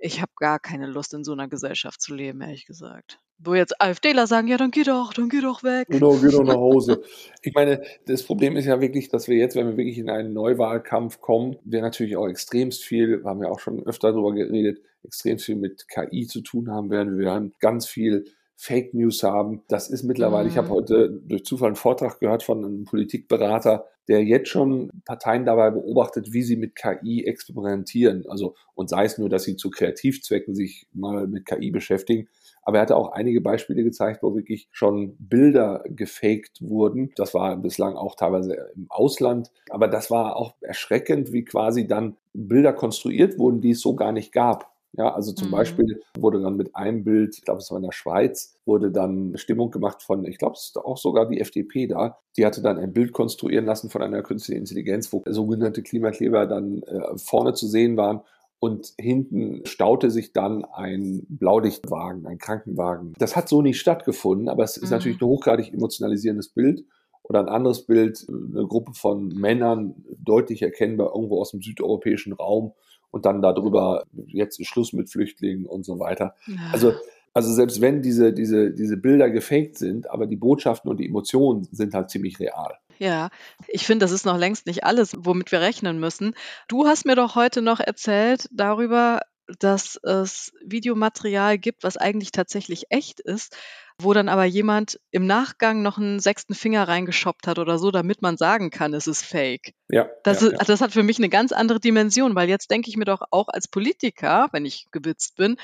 Ich 0.00 0.20
habe 0.20 0.32
gar 0.36 0.58
keine 0.58 0.86
Lust, 0.86 1.14
in 1.14 1.24
so 1.24 1.32
einer 1.32 1.48
Gesellschaft 1.48 2.00
zu 2.00 2.14
leben, 2.14 2.40
ehrlich 2.40 2.66
gesagt. 2.66 3.18
Wo 3.38 3.54
jetzt 3.54 3.80
AfDler 3.80 4.26
sagen, 4.26 4.48
ja, 4.48 4.56
dann 4.56 4.70
geh 4.70 4.82
doch, 4.82 5.12
dann 5.12 5.28
geh 5.28 5.40
doch 5.40 5.62
weg. 5.62 5.88
Genau, 5.90 6.16
geh 6.16 6.30
doch 6.30 6.44
nach 6.44 6.54
Hause. 6.54 7.02
Ich 7.42 7.54
meine, 7.54 7.82
das 8.06 8.24
Problem 8.24 8.56
ist 8.56 8.64
ja 8.64 8.80
wirklich, 8.80 9.08
dass 9.08 9.28
wir 9.28 9.36
jetzt, 9.36 9.54
wenn 9.54 9.68
wir 9.68 9.76
wirklich 9.76 9.98
in 9.98 10.10
einen 10.10 10.32
Neuwahlkampf 10.32 11.20
kommen, 11.20 11.56
wir 11.64 11.80
natürlich 11.80 12.16
auch 12.16 12.26
extremst 12.26 12.82
viel, 12.82 13.22
haben 13.24 13.40
wir 13.40 13.52
auch 13.52 13.60
schon 13.60 13.86
öfter 13.86 14.10
darüber 14.10 14.34
geredet, 14.34 14.80
extrem 15.04 15.38
viel 15.38 15.54
mit 15.54 15.86
KI 15.88 16.26
zu 16.26 16.40
tun 16.40 16.70
haben 16.70 16.90
werden. 16.90 17.18
Wir 17.18 17.26
werden 17.26 17.54
ganz 17.60 17.86
viel 17.86 18.24
Fake 18.56 18.94
News 18.94 19.22
haben. 19.22 19.62
Das 19.68 19.90
ist 19.90 20.02
mittlerweile, 20.02 20.48
ich 20.48 20.56
habe 20.56 20.68
Mhm. 20.68 20.72
heute 20.72 21.10
durch 21.10 21.44
Zufall 21.44 21.68
einen 21.68 21.76
Vortrag 21.76 22.18
gehört 22.20 22.42
von 22.42 22.64
einem 22.64 22.84
Politikberater, 22.84 23.84
der 24.08 24.24
jetzt 24.24 24.48
schon 24.48 24.90
Parteien 25.04 25.44
dabei 25.44 25.70
beobachtet, 25.70 26.32
wie 26.32 26.42
sie 26.42 26.56
mit 26.56 26.74
KI 26.74 27.24
experimentieren. 27.26 28.24
Also, 28.28 28.54
und 28.74 28.88
sei 28.88 29.04
es 29.04 29.18
nur, 29.18 29.28
dass 29.28 29.44
sie 29.44 29.56
zu 29.56 29.68
Kreativzwecken 29.70 30.54
sich 30.54 30.86
mal 30.92 31.26
mit 31.26 31.44
KI 31.44 31.70
beschäftigen. 31.70 32.28
Aber 32.62 32.78
er 32.78 32.82
hatte 32.82 32.96
auch 32.96 33.12
einige 33.12 33.40
Beispiele 33.40 33.84
gezeigt, 33.84 34.22
wo 34.22 34.34
wirklich 34.34 34.68
schon 34.72 35.16
Bilder 35.18 35.84
gefaked 35.88 36.60
wurden. 36.62 37.12
Das 37.16 37.34
war 37.34 37.56
bislang 37.56 37.94
auch 37.94 38.16
teilweise 38.16 38.54
im 38.74 38.86
Ausland. 38.88 39.52
Aber 39.70 39.86
das 39.86 40.10
war 40.10 40.36
auch 40.36 40.54
erschreckend, 40.60 41.32
wie 41.32 41.44
quasi 41.44 41.86
dann 41.86 42.16
Bilder 42.32 42.72
konstruiert 42.72 43.38
wurden, 43.38 43.60
die 43.60 43.70
es 43.70 43.80
so 43.80 43.94
gar 43.94 44.12
nicht 44.12 44.32
gab. 44.32 44.72
Ja, 44.96 45.14
also 45.14 45.32
zum 45.32 45.48
Mhm. 45.48 45.52
Beispiel 45.52 46.00
wurde 46.18 46.40
dann 46.40 46.56
mit 46.56 46.74
einem 46.74 47.04
Bild, 47.04 47.36
ich 47.36 47.42
glaube, 47.42 47.60
es 47.60 47.70
war 47.70 47.76
in 47.78 47.84
der 47.84 47.92
Schweiz, 47.92 48.56
wurde 48.64 48.90
dann 48.90 49.36
Stimmung 49.36 49.70
gemacht 49.70 50.02
von, 50.02 50.24
ich 50.24 50.38
glaube, 50.38 50.54
es 50.54 50.66
ist 50.68 50.78
auch 50.78 50.96
sogar 50.96 51.28
die 51.28 51.40
FDP 51.40 51.86
da. 51.86 52.18
Die 52.36 52.46
hatte 52.46 52.62
dann 52.62 52.78
ein 52.78 52.92
Bild 52.92 53.12
konstruieren 53.12 53.66
lassen 53.66 53.90
von 53.90 54.02
einer 54.02 54.22
künstlichen 54.22 54.60
Intelligenz, 54.60 55.12
wo 55.12 55.22
sogenannte 55.26 55.82
Klimakleber 55.82 56.46
dann 56.46 56.82
äh, 56.82 57.18
vorne 57.18 57.52
zu 57.54 57.66
sehen 57.66 57.96
waren. 57.96 58.20
Und 58.58 58.94
hinten 58.98 59.60
staute 59.66 60.10
sich 60.10 60.32
dann 60.32 60.64
ein 60.64 61.26
Blaulichtwagen, 61.28 62.26
ein 62.26 62.38
Krankenwagen. 62.38 63.12
Das 63.18 63.36
hat 63.36 63.50
so 63.50 63.60
nicht 63.60 63.78
stattgefunden, 63.78 64.48
aber 64.48 64.64
es 64.64 64.78
ist 64.78 64.90
Mhm. 64.90 64.96
natürlich 64.96 65.20
ein 65.20 65.26
hochgradig 65.26 65.74
emotionalisierendes 65.74 66.48
Bild. 66.48 66.84
Oder 67.22 67.40
ein 67.40 67.48
anderes 67.48 67.84
Bild, 67.84 68.24
eine 68.28 68.66
Gruppe 68.66 68.92
von 68.94 69.28
Männern, 69.28 70.04
deutlich 70.16 70.62
erkennbar 70.62 71.12
irgendwo 71.14 71.40
aus 71.40 71.50
dem 71.50 71.60
südeuropäischen 71.60 72.32
Raum 72.32 72.72
und 73.10 73.26
dann 73.26 73.42
darüber, 73.42 74.04
jetzt 74.26 74.60
ist 74.60 74.68
Schluss 74.68 74.92
mit 74.92 75.10
Flüchtlingen 75.10 75.66
und 75.66 75.84
so 75.84 75.98
weiter. 75.98 76.34
Also, 76.72 76.92
also 77.34 77.52
selbst 77.52 77.80
wenn 77.80 78.02
diese, 78.02 78.32
diese, 78.32 78.70
diese 78.70 78.96
Bilder 78.96 79.30
gefaked 79.30 79.76
sind, 79.76 80.10
aber 80.10 80.26
die 80.26 80.36
Botschaften 80.36 80.90
und 80.90 80.98
die 80.98 81.06
Emotionen 81.06 81.68
sind 81.70 81.94
halt 81.94 82.10
ziemlich 82.10 82.40
real. 82.40 82.78
Ja, 82.98 83.28
ich 83.68 83.84
finde, 83.84 84.04
das 84.04 84.12
ist 84.12 84.24
noch 84.24 84.38
längst 84.38 84.66
nicht 84.66 84.84
alles, 84.84 85.14
womit 85.18 85.52
wir 85.52 85.60
rechnen 85.60 86.00
müssen. 86.00 86.34
Du 86.66 86.86
hast 86.86 87.04
mir 87.04 87.14
doch 87.14 87.34
heute 87.34 87.60
noch 87.60 87.80
erzählt 87.80 88.48
darüber, 88.52 89.20
dass 89.58 89.96
es 90.02 90.52
Videomaterial 90.64 91.58
gibt, 91.58 91.84
was 91.84 91.96
eigentlich 91.96 92.32
tatsächlich 92.32 92.86
echt 92.90 93.20
ist, 93.20 93.56
wo 93.98 94.12
dann 94.12 94.28
aber 94.28 94.44
jemand 94.44 95.00
im 95.10 95.26
Nachgang 95.26 95.82
noch 95.82 95.96
einen 95.98 96.20
sechsten 96.20 96.54
Finger 96.54 96.86
reingeschoppt 96.86 97.46
hat 97.46 97.58
oder 97.58 97.78
so, 97.78 97.90
damit 97.90 98.20
man 98.22 98.36
sagen 98.36 98.70
kann, 98.70 98.92
es 98.92 99.06
ist 99.06 99.24
fake. 99.24 99.72
Ja, 99.88 100.08
Das, 100.22 100.40
ja, 100.40 100.48
ist, 100.48 100.52
ja. 100.58 100.64
das 100.66 100.80
hat 100.80 100.92
für 100.92 101.02
mich 101.02 101.18
eine 101.18 101.28
ganz 101.30 101.52
andere 101.52 101.80
Dimension, 101.80 102.34
weil 102.34 102.48
jetzt 102.48 102.70
denke 102.70 102.90
ich 102.90 102.96
mir 102.96 103.04
doch 103.06 103.22
auch 103.30 103.48
als 103.48 103.68
Politiker, 103.68 104.48
wenn 104.52 104.66
ich 104.66 104.86
gewitzt 104.90 105.36
bin, 105.36 105.56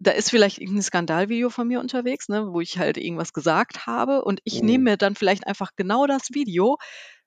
da 0.00 0.10
ist 0.10 0.30
vielleicht 0.30 0.58
irgendein 0.58 0.82
Skandalvideo 0.82 1.48
von 1.50 1.68
mir 1.68 1.80
unterwegs, 1.80 2.28
ne, 2.28 2.48
wo 2.52 2.60
ich 2.60 2.78
halt 2.78 2.96
irgendwas 2.96 3.32
gesagt 3.32 3.86
habe 3.86 4.24
und 4.24 4.40
ich 4.44 4.60
Mhm. 4.60 4.66
nehme 4.66 4.84
mir 4.84 4.96
dann 4.96 5.14
vielleicht 5.14 5.46
einfach 5.46 5.70
genau 5.76 6.06
das 6.06 6.30
Video, 6.32 6.76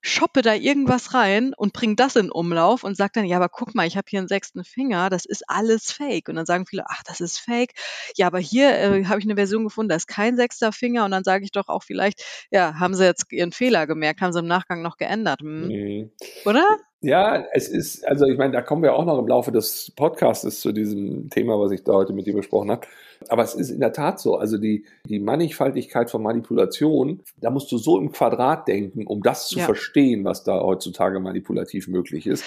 shoppe 0.06 0.41
da 0.44 0.54
irgendwas 0.54 1.13
rein 1.13 1.54
und 1.58 1.74
bringe 1.74 1.96
das 1.96 2.15
in 2.15 2.32
Umlauf 2.32 2.84
und 2.84 2.96
sage 2.96 3.12
dann, 3.15 3.26
ja, 3.26 3.38
aber 3.38 3.50
guck 3.50 3.74
mal, 3.74 3.88
ich 3.88 3.98
habe 3.98 4.06
hier 4.08 4.20
einen 4.20 4.28
sechsten 4.28 4.63
Finger, 4.63 5.10
das 5.10 5.26
ist 5.26 5.50
alles 5.50 5.91
fake. 5.91 6.30
Und 6.30 6.36
dann 6.36 6.46
sagen 6.46 6.65
viele, 6.68 6.86
ach, 6.88 7.02
das 7.06 7.22
ist 7.22 7.39
fake. 7.39 7.74
Ja, 8.15 8.28
aber 8.28 8.39
hier 8.39 8.70
äh, 8.78 9.06
habe 9.06 9.20
ich 9.20 9.26
eine 9.26 9.36
Version 9.36 9.63
gefunden, 9.63 9.89
da 9.89 9.96
ist 9.96 10.08
kein 10.08 10.38
sechster 10.38 10.72
Finger. 10.72 11.06
Und 11.06 11.12
dann 11.12 11.24
sage 11.24 11.44
ich 11.44 11.52
doch 11.52 11.68
auch 11.70 11.84
vielleicht, 11.84 12.24
ja, 12.52 12.76
haben 12.80 12.94
sie 12.94 13.04
jetzt 13.04 13.32
ihren 13.32 13.52
Fehler 13.52 13.88
gemerkt, 13.88 14.22
haben 14.22 14.32
sie 14.32 14.39
im 14.39 14.48
Nachgang 14.48 14.82
noch 14.84 14.98
geändert, 14.98 15.41
hm, 15.41 15.68
Mhm. 15.70 16.12
oder? 16.46 16.63
Ja, 17.06 17.46
es 17.52 17.68
ist, 17.68 18.06
also 18.08 18.26
ich 18.26 18.38
meine, 18.38 18.52
da 18.52 18.62
kommen 18.63 18.82
wir 18.82 18.96
auch 18.96 19.06
noch 19.06 19.20
im 19.20 19.28
Laufe 19.28 19.52
des 19.52 19.91
Podcasts 19.96 20.60
zu 20.60 20.72
diesem 20.72 21.30
Thema, 21.30 21.60
was 21.60 21.72
ich 21.72 21.84
da 21.84 21.94
heute 21.94 22.13
mit 22.13 22.26
dir 22.26 22.34
besprochen 22.34 22.72
habe. 22.72 22.88
Aber 23.30 23.44
es 23.44 23.54
ist 23.54 23.70
in 23.70 23.80
der 23.80 23.94
Tat 23.94 24.20
so, 24.20 24.38
also 24.38 24.58
die, 24.58 24.86
die 25.08 25.20
Mannigfaltigkeit 25.20 26.10
von 26.10 26.24
Manipulation, 26.24 27.22
da 27.39 27.52
musst 27.52 27.72
du 27.72 27.78
so 27.78 28.00
im 28.00 28.12
Quadrat 28.12 28.68
denken, 28.68 29.06
um 29.06 29.22
das 29.22 29.48
zu 29.48 29.60
ja. 29.60 29.65
verstehen, 29.65 30.26
was 30.26 30.44
da 30.44 30.60
heutzutage 30.62 31.20
manipulativ 31.20 31.88
möglich 31.88 32.26
ist. 32.26 32.44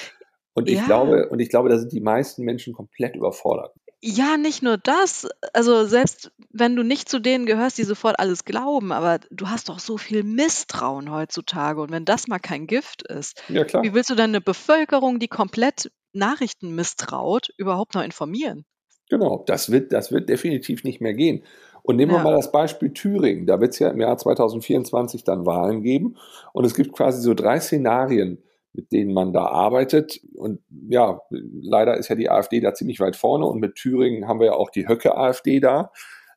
Und 0.54 0.68
ich 0.68 0.78
ja. 0.78 0.86
glaube, 0.86 1.28
und 1.28 1.38
ich 1.38 1.50
glaube, 1.50 1.68
da 1.68 1.78
sind 1.78 1.92
die 1.92 2.00
meisten 2.00 2.42
Menschen 2.42 2.72
komplett 2.72 3.14
überfordert. 3.14 3.72
Ja, 4.00 4.36
nicht 4.36 4.62
nur 4.62 4.78
das. 4.78 5.26
Also 5.52 5.84
selbst 5.84 6.30
wenn 6.50 6.76
du 6.76 6.84
nicht 6.84 7.08
zu 7.08 7.18
denen 7.18 7.46
gehörst, 7.46 7.78
die 7.78 7.84
sofort 7.84 8.20
alles 8.20 8.44
glauben, 8.44 8.92
aber 8.92 9.18
du 9.30 9.48
hast 9.48 9.68
doch 9.68 9.80
so 9.80 9.98
viel 9.98 10.22
Misstrauen 10.22 11.10
heutzutage. 11.10 11.80
Und 11.80 11.90
wenn 11.90 12.04
das 12.04 12.28
mal 12.28 12.38
kein 12.38 12.66
Gift 12.66 13.02
ist, 13.02 13.42
Ja, 13.48 13.64
klar. 13.64 13.82
wie 13.82 13.94
willst 13.94 14.10
du 14.10 14.14
denn 14.14 14.30
eine 14.30 14.40
Bevölkerung, 14.40 15.18
die 15.18 15.28
komplett 15.28 15.90
Nachrichten 16.12 16.74
misstraut, 16.74 17.48
überhaupt 17.56 17.94
noch 17.94 18.04
informieren? 18.04 18.64
Genau, 19.10 19.42
das 19.46 19.70
wird, 19.72 19.92
das 19.92 20.12
wird 20.12 20.28
definitiv 20.28 20.84
nicht 20.84 21.00
mehr 21.00 21.14
gehen. 21.14 21.42
Und 21.82 21.96
nehmen 21.96 22.12
wir 22.12 22.18
mal 22.18 22.36
das 22.36 22.52
Beispiel 22.52 22.92
Thüringen. 22.92 23.46
Da 23.46 23.60
wird 23.60 23.72
es 23.72 23.78
ja 23.78 23.88
im 23.88 24.00
Jahr 24.00 24.18
2024 24.18 25.24
dann 25.24 25.46
Wahlen 25.46 25.82
geben. 25.82 26.16
Und 26.52 26.64
es 26.66 26.74
gibt 26.74 26.92
quasi 26.92 27.22
so 27.22 27.34
drei 27.34 27.58
Szenarien, 27.60 28.42
mit 28.72 28.92
denen 28.92 29.12
man 29.12 29.32
da 29.32 29.46
arbeitet. 29.46 30.20
Und 30.34 30.60
ja, 30.88 31.20
leider 31.30 31.96
ist 31.96 32.08
ja 32.08 32.16
die 32.16 32.30
AfD 32.30 32.60
da 32.60 32.74
ziemlich 32.74 33.00
weit 33.00 33.16
vorne 33.16 33.46
und 33.46 33.60
mit 33.60 33.74
Thüringen 33.74 34.28
haben 34.28 34.40
wir 34.40 34.46
ja 34.46 34.52
auch 34.54 34.70
die 34.70 34.88
Höcke-AfD 34.88 35.60
da. 35.60 35.90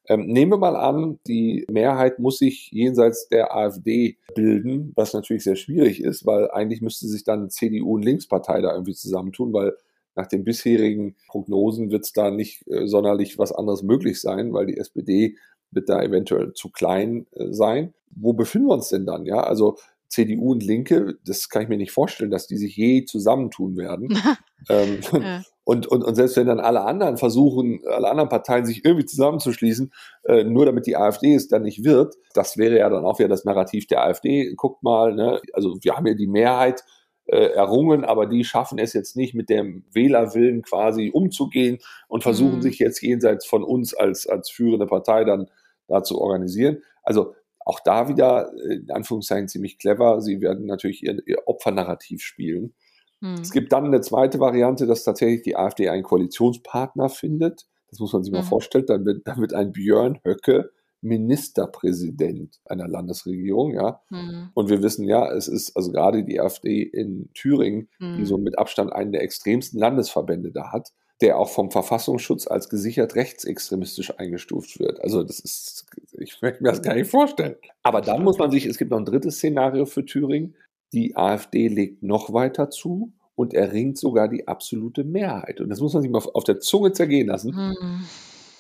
Ähm, 0.07 0.25
nehmen 0.25 0.51
wir 0.51 0.57
mal 0.57 0.75
an, 0.75 1.19
die 1.27 1.65
Mehrheit 1.69 2.19
muss 2.19 2.39
sich 2.39 2.71
jenseits 2.71 3.29
der 3.29 3.55
AfD 3.55 4.17
bilden, 4.33 4.93
was 4.95 5.13
natürlich 5.13 5.43
sehr 5.43 5.55
schwierig 5.55 6.01
ist, 6.01 6.25
weil 6.25 6.49
eigentlich 6.51 6.81
müsste 6.81 7.07
sich 7.07 7.23
dann 7.23 7.49
CDU 7.49 7.95
und 7.95 8.03
Linkspartei 8.03 8.61
da 8.61 8.73
irgendwie 8.73 8.95
zusammentun, 8.95 9.53
weil 9.53 9.77
nach 10.15 10.27
den 10.27 10.43
bisherigen 10.43 11.15
Prognosen 11.27 11.91
wird 11.91 12.05
es 12.05 12.13
da 12.13 12.31
nicht 12.31 12.67
äh, 12.67 12.87
sonderlich 12.87 13.37
was 13.37 13.51
anderes 13.51 13.83
möglich 13.83 14.19
sein, 14.19 14.53
weil 14.53 14.65
die 14.65 14.77
SPD 14.77 15.37
wird 15.71 15.87
da 15.87 16.01
eventuell 16.01 16.53
zu 16.53 16.69
klein 16.69 17.27
äh, 17.31 17.51
sein. 17.51 17.93
Wo 18.09 18.33
befinden 18.33 18.67
wir 18.67 18.73
uns 18.73 18.89
denn 18.89 19.05
dann? 19.05 19.25
Ja, 19.25 19.41
also 19.43 19.77
CDU 20.11 20.51
und 20.51 20.63
Linke, 20.63 21.15
das 21.25 21.47
kann 21.47 21.63
ich 21.63 21.69
mir 21.69 21.77
nicht 21.77 21.93
vorstellen, 21.93 22.31
dass 22.31 22.45
die 22.45 22.57
sich 22.57 22.75
je 22.75 23.05
zusammentun 23.05 23.77
werden. 23.77 24.09
ähm, 24.69 24.99
ja. 25.13 25.41
und, 25.63 25.87
und, 25.87 26.03
und 26.03 26.15
selbst 26.15 26.35
wenn 26.35 26.47
dann 26.47 26.59
alle 26.59 26.81
anderen 26.81 27.17
versuchen, 27.17 27.81
alle 27.87 28.09
anderen 28.09 28.29
Parteien 28.29 28.65
sich 28.65 28.83
irgendwie 28.83 29.05
zusammenzuschließen, 29.05 29.91
äh, 30.25 30.43
nur 30.43 30.65
damit 30.65 30.85
die 30.85 30.97
AfD 30.97 31.33
es 31.33 31.47
dann 31.47 31.63
nicht 31.63 31.85
wird, 31.85 32.15
das 32.33 32.57
wäre 32.57 32.77
ja 32.77 32.89
dann 32.89 33.05
auch 33.05 33.19
wieder 33.19 33.29
das 33.29 33.45
Narrativ 33.45 33.87
der 33.87 34.03
AfD. 34.03 34.53
Guckt 34.55 34.83
mal, 34.83 35.15
ne? 35.15 35.41
also 35.53 35.77
wir 35.81 35.95
haben 35.95 36.05
ja 36.05 36.13
die 36.13 36.27
Mehrheit 36.27 36.83
äh, 37.25 37.53
errungen, 37.53 38.03
aber 38.03 38.25
die 38.25 38.43
schaffen 38.43 38.79
es 38.79 38.91
jetzt 38.91 39.15
nicht 39.15 39.33
mit 39.33 39.49
dem 39.49 39.85
Wählerwillen 39.93 40.61
quasi 40.61 41.09
umzugehen 41.13 41.77
und 42.09 42.23
versuchen 42.23 42.57
mhm. 42.57 42.61
sich 42.61 42.79
jetzt 42.79 43.01
jenseits 43.01 43.45
von 43.45 43.63
uns 43.63 43.93
als, 43.93 44.27
als 44.27 44.49
führende 44.49 44.87
Partei 44.87 45.23
dann 45.23 45.47
da 45.87 46.03
zu 46.03 46.19
organisieren. 46.19 46.83
Also 47.01 47.33
auch 47.65 47.79
da 47.79 48.07
wieder, 48.07 48.51
äh, 48.53 48.75
in 48.75 48.91
Anführungszeichen, 48.91 49.47
ziemlich 49.47 49.77
clever. 49.77 50.21
Sie 50.21 50.41
werden 50.41 50.65
natürlich 50.65 51.03
ihr, 51.03 51.21
ihr 51.25 51.47
Opfernarrativ 51.47 52.21
spielen. 52.21 52.73
Hm. 53.21 53.35
Es 53.35 53.51
gibt 53.51 53.71
dann 53.71 53.85
eine 53.85 54.01
zweite 54.01 54.39
Variante, 54.39 54.87
dass 54.87 55.03
tatsächlich 55.03 55.43
die 55.43 55.55
AfD 55.55 55.89
einen 55.89 56.03
Koalitionspartner 56.03 57.09
findet. 57.09 57.67
Das 57.89 57.99
muss 57.99 58.13
man 58.13 58.23
sich 58.23 58.33
hm. 58.33 58.39
mal 58.39 58.45
vorstellen. 58.45 58.85
Dann 58.85 59.05
wird, 59.05 59.27
dann 59.27 59.39
wird 59.39 59.53
ein 59.53 59.71
Björn 59.71 60.19
Höcke 60.23 60.71
Ministerpräsident 61.01 62.59
einer 62.65 62.87
Landesregierung, 62.87 63.73
ja. 63.73 64.01
Hm. 64.09 64.49
Und 64.53 64.69
wir 64.69 64.83
wissen 64.83 65.03
ja, 65.05 65.31
es 65.31 65.47
ist 65.47 65.75
also 65.75 65.91
gerade 65.91 66.23
die 66.23 66.39
AfD 66.39 66.83
in 66.83 67.29
Thüringen, 67.33 67.89
hm. 67.97 68.17
die 68.17 68.25
so 68.25 68.37
mit 68.37 68.59
Abstand 68.59 68.93
einen 68.93 69.11
der 69.11 69.23
extremsten 69.23 69.79
Landesverbände 69.79 70.51
da 70.51 70.71
hat, 70.71 70.93
der 71.21 71.37
auch 71.37 71.49
vom 71.49 71.71
Verfassungsschutz 71.71 72.47
als 72.47 72.69
gesichert 72.69 73.15
rechtsextremistisch 73.15 74.17
eingestuft 74.19 74.79
wird. 74.79 75.01
Also 75.01 75.23
das 75.23 75.39
ist, 75.39 75.85
ich 76.13 76.41
möchte 76.41 76.63
mir 76.63 76.69
das 76.69 76.81
gar 76.81 76.95
nicht 76.95 77.09
vorstellen. 77.09 77.55
Aber 77.83 78.01
dann 78.01 78.23
muss 78.23 78.37
man 78.37 78.51
sich, 78.51 78.65
es 78.65 78.77
gibt 78.77 78.91
noch 78.91 78.97
ein 78.97 79.05
drittes 79.05 79.35
Szenario 79.35 79.85
für 79.85 80.05
Thüringen. 80.05 80.55
Die 80.93 81.15
AfD 81.15 81.67
legt 81.67 82.03
noch 82.03 82.33
weiter 82.33 82.69
zu 82.69 83.13
und 83.35 83.53
erringt 83.53 83.97
sogar 83.97 84.27
die 84.27 84.47
absolute 84.47 85.03
Mehrheit. 85.03 85.61
Und 85.61 85.69
das 85.69 85.79
muss 85.79 85.93
man 85.93 86.01
sich 86.01 86.11
mal 86.11 86.21
auf 86.33 86.43
der 86.43 86.59
Zunge 86.59 86.91
zergehen 86.91 87.27
lassen. 87.27 87.55
Hm. 87.55 88.05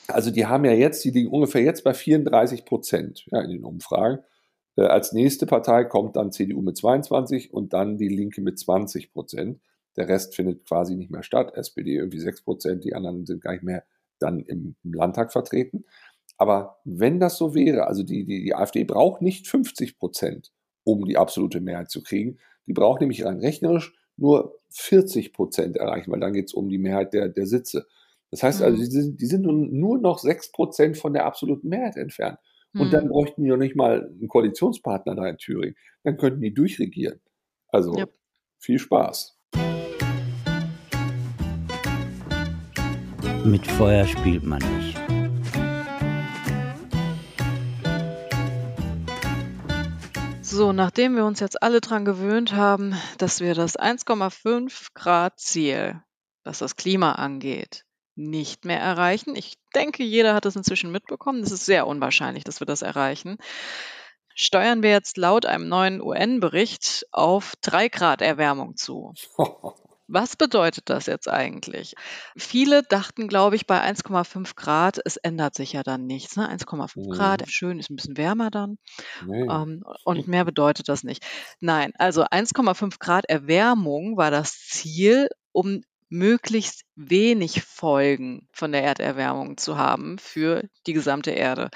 Also 0.07 0.31
die 0.31 0.45
haben 0.45 0.65
ja 0.65 0.73
jetzt, 0.73 1.03
die 1.03 1.11
liegen 1.11 1.29
ungefähr 1.29 1.61
jetzt 1.61 1.83
bei 1.83 1.93
34 1.93 2.65
Prozent 2.65 3.25
ja, 3.31 3.41
in 3.41 3.49
den 3.49 3.63
Umfragen. 3.63 4.19
Äh, 4.75 4.83
als 4.83 5.13
nächste 5.13 5.45
Partei 5.45 5.83
kommt 5.85 6.15
dann 6.15 6.31
CDU 6.31 6.61
mit 6.61 6.77
22 6.77 7.53
und 7.53 7.73
dann 7.73 7.97
die 7.97 8.09
Linke 8.09 8.41
mit 8.41 8.59
20 8.59 9.11
Prozent. 9.13 9.59
Der 9.97 10.07
Rest 10.07 10.35
findet 10.35 10.65
quasi 10.65 10.95
nicht 10.95 11.11
mehr 11.11 11.23
statt. 11.23 11.53
SPD 11.55 11.95
irgendwie 11.95 12.19
6 12.19 12.43
Prozent, 12.43 12.83
die 12.83 12.93
anderen 12.93 13.25
sind 13.25 13.41
gar 13.41 13.51
nicht 13.51 13.63
mehr 13.63 13.83
dann 14.19 14.39
im, 14.39 14.75
im 14.83 14.93
Landtag 14.93 15.31
vertreten. 15.31 15.85
Aber 16.37 16.79
wenn 16.85 17.19
das 17.19 17.37
so 17.37 17.53
wäre, 17.53 17.87
also 17.87 18.03
die, 18.03 18.25
die, 18.25 18.43
die 18.43 18.55
AfD 18.55 18.83
braucht 18.83 19.21
nicht 19.21 19.47
50 19.47 19.99
Prozent, 19.99 20.51
um 20.83 21.05
die 21.05 21.17
absolute 21.17 21.61
Mehrheit 21.61 21.91
zu 21.91 22.01
kriegen. 22.01 22.39
Die 22.67 22.73
braucht 22.73 23.01
nämlich 23.01 23.25
rein 23.25 23.39
rechnerisch 23.39 23.93
nur 24.17 24.59
40 24.69 25.33
Prozent 25.33 25.77
erreichen, 25.77 26.11
weil 26.11 26.19
dann 26.19 26.33
geht 26.33 26.45
es 26.47 26.53
um 26.53 26.69
die 26.69 26.77
Mehrheit 26.77 27.13
der, 27.13 27.29
der 27.29 27.47
Sitze. 27.47 27.87
Das 28.29 28.43
heißt 28.43 28.61
also, 28.61 28.77
mhm. 28.77 28.81
die 28.81 28.91
sind, 28.91 29.21
die 29.21 29.25
sind 29.25 29.43
nur 29.43 29.99
noch 29.99 30.19
6 30.19 30.51
Prozent 30.51 30.97
von 30.97 31.13
der 31.13 31.25
absoluten 31.25 31.67
Mehrheit 31.67 31.97
entfernt. 31.97 32.39
Und 32.73 32.87
mhm. 32.87 32.91
dann 32.91 33.09
bräuchten 33.09 33.43
die 33.43 33.49
noch 33.49 33.57
nicht 33.57 33.75
mal 33.75 34.07
einen 34.07 34.29
Koalitionspartner 34.29 35.15
da 35.15 35.27
in 35.27 35.37
Thüringen. 35.37 35.75
Dann 36.03 36.17
könnten 36.17 36.41
die 36.41 36.53
durchregieren. 36.53 37.19
Also 37.67 37.93
ja. 37.95 38.07
viel 38.59 38.79
Spaß. 38.79 39.37
Mit 43.43 43.65
Feuer 43.65 44.05
spielt 44.05 44.43
man 44.43 44.59
nicht. 44.59 44.97
So, 50.41 50.73
nachdem 50.73 51.15
wir 51.15 51.25
uns 51.25 51.39
jetzt 51.39 51.63
alle 51.63 51.81
daran 51.81 52.05
gewöhnt 52.05 52.53
haben, 52.53 52.95
dass 53.17 53.39
wir 53.39 53.55
das 53.55 53.79
1,5 53.79 54.89
Grad 54.93 55.39
Ziel, 55.39 56.03
was 56.43 56.59
das 56.59 56.75
Klima 56.75 57.13
angeht, 57.13 57.85
nicht 58.15 58.63
mehr 58.65 58.79
erreichen. 58.79 59.35
Ich 59.35 59.57
denke, 59.73 60.03
jeder 60.03 60.35
hat 60.35 60.45
es 60.45 60.55
inzwischen 60.55 60.91
mitbekommen. 60.91 61.41
Es 61.41 61.51
ist 61.51 61.65
sehr 61.65 61.87
unwahrscheinlich, 61.87 62.43
dass 62.43 62.59
wir 62.59 62.67
das 62.67 62.83
erreichen. 62.83 63.37
Steuern 64.35 64.83
wir 64.83 64.91
jetzt 64.91 65.17
laut 65.17 65.47
einem 65.47 65.67
neuen 65.67 65.99
UN-Bericht 65.99 67.07
auf 67.11 67.53
3 67.61 67.89
Grad 67.89 68.21
Erwärmung 68.21 68.75
zu. 68.75 69.13
Was 70.11 70.35
bedeutet 70.35 70.89
das 70.89 71.05
jetzt 71.05 71.29
eigentlich? 71.29 71.95
Viele 72.35 72.83
dachten, 72.83 73.27
glaube 73.27 73.55
ich, 73.55 73.65
bei 73.65 73.81
1,5 73.81 74.55
Grad, 74.55 74.99
es 75.05 75.15
ändert 75.15 75.55
sich 75.55 75.73
ja 75.73 75.83
dann 75.83 76.05
nichts. 76.05 76.35
Ne? 76.35 76.49
1,5 76.49 76.91
mhm. 76.95 77.11
Grad, 77.11 77.49
schön, 77.49 77.79
ist 77.79 77.89
ein 77.89 77.95
bisschen 77.95 78.17
wärmer 78.17 78.51
dann. 78.51 78.77
Nee. 79.25 79.43
Ähm, 79.43 79.83
und 80.03 80.27
mehr 80.27 80.43
bedeutet 80.43 80.89
das 80.89 81.03
nicht. 81.03 81.23
Nein, 81.61 81.93
also 81.97 82.23
1,5 82.23 82.99
Grad 82.99 83.29
Erwärmung 83.29 84.17
war 84.17 84.31
das 84.31 84.59
Ziel, 84.59 85.29
um 85.53 85.81
möglichst 86.09 86.83
wenig 86.95 87.63
Folgen 87.63 88.49
von 88.51 88.73
der 88.73 88.83
Erderwärmung 88.83 89.55
zu 89.55 89.77
haben 89.77 90.19
für 90.19 90.67
die 90.85 90.93
gesamte 90.93 91.31
Erde. 91.31 91.69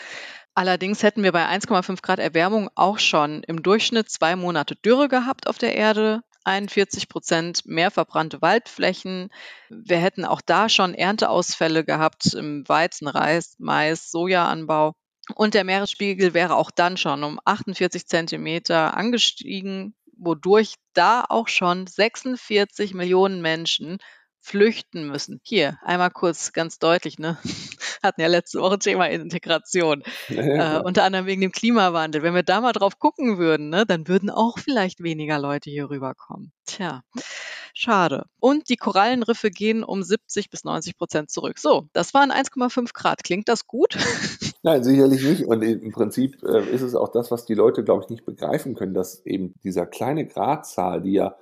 Allerdings 0.58 1.04
hätten 1.04 1.24
wir 1.24 1.32
bei 1.32 1.46
1,5 1.46 2.02
Grad 2.02 2.20
Erwärmung 2.20 2.70
auch 2.76 3.00
schon 3.00 3.44
im 3.44 3.64
Durchschnitt 3.64 4.10
zwei 4.10 4.36
Monate 4.36 4.76
Dürre 4.76 5.08
gehabt 5.08 5.48
auf 5.48 5.58
der 5.58 5.76
Erde, 5.76 6.22
41 6.46 7.10
Prozent 7.10 7.66
mehr 7.66 7.92
verbrannte 7.92 8.42
Waldflächen. 8.42 9.30
Wir 9.70 9.98
hätten 9.98 10.26
auch 10.26 10.42
da 10.42 10.70
schon 10.70 10.94
Ernteausfälle 10.94 11.84
gehabt 11.84 12.34
im 12.34 12.68
Weizen, 12.68 13.08
Reis, 13.08 13.56
Mais, 13.60 14.12
Sojaanbau. 14.12 14.94
Und 15.34 15.56
der 15.56 15.64
Meeresspiegel 15.64 16.34
wäre 16.34 16.56
auch 16.56 16.72
dann 16.72 16.98
schon 16.98 17.24
um 17.24 17.40
48 17.44 18.08
Zentimeter 18.08 18.96
angestiegen, 18.96 19.96
wodurch 20.18 20.76
da 20.94 21.26
auch 21.28 21.48
schon 21.48 21.88
46 21.88 22.94
Millionen 22.94 23.42
Menschen 23.42 23.98
flüchten 24.40 25.08
müssen. 25.08 25.42
Hier, 25.44 25.80
einmal 25.82 26.12
kurz 26.12 26.54
ganz 26.54 26.78
deutlich, 26.78 27.18
ne? 27.18 27.38
Hatten 28.04 28.22
ja 28.22 28.28
letzte 28.28 28.60
Woche 28.60 28.80
Thema 28.80 29.10
Integration. 29.10 30.04
Ja, 30.30 30.80
äh, 30.80 30.82
unter 30.82 31.04
anderem 31.04 31.26
wegen 31.26 31.42
dem 31.42 31.52
Klimawandel. 31.52 32.24
Wenn 32.24 32.36
wir 32.36 32.44
da 32.44 32.62
mal 32.62 32.74
drauf 32.74 33.00
gucken 33.00 33.38
würden, 33.38 33.70
ne, 33.70 33.86
dann 33.86 34.08
würden 34.08 34.30
auch 34.30 34.60
vielleicht 34.60 35.04
weniger 35.04 35.40
Leute 35.40 35.70
hier 35.70 35.90
rüberkommen. 35.90 36.52
Tja, 36.66 37.02
schade. 37.74 38.26
Und 38.40 38.70
die 38.70 38.78
Korallenriffe 38.78 39.52
gehen 39.52 39.84
um 39.84 40.04
70 40.04 40.50
bis 40.50 40.64
90 40.64 40.98
Prozent 40.98 41.30
zurück. 41.30 41.60
So, 41.60 41.88
das 41.94 42.14
waren 42.14 42.32
1,5 42.32 42.94
Grad. 42.94 43.24
Klingt 43.24 43.48
das 43.50 43.68
gut? 43.68 43.96
Nein, 44.64 44.84
sicherlich 44.84 45.24
nicht. 45.24 45.46
Und 45.46 45.62
im 45.62 45.92
Prinzip 45.92 46.42
äh, 46.44 46.68
ist 46.70 46.82
es 46.82 46.96
auch 46.96 47.10
das, 47.10 47.32
was 47.32 47.46
die 47.46 47.54
Leute, 47.54 47.84
glaube 47.84 48.04
ich, 48.04 48.10
nicht 48.10 48.26
begreifen 48.26 48.76
können, 48.76 48.94
dass 48.94 49.26
eben 49.26 49.54
dieser 49.64 49.86
kleine 49.86 50.26
Gradzahl, 50.26 51.02
die 51.02 51.14
ja 51.14 51.36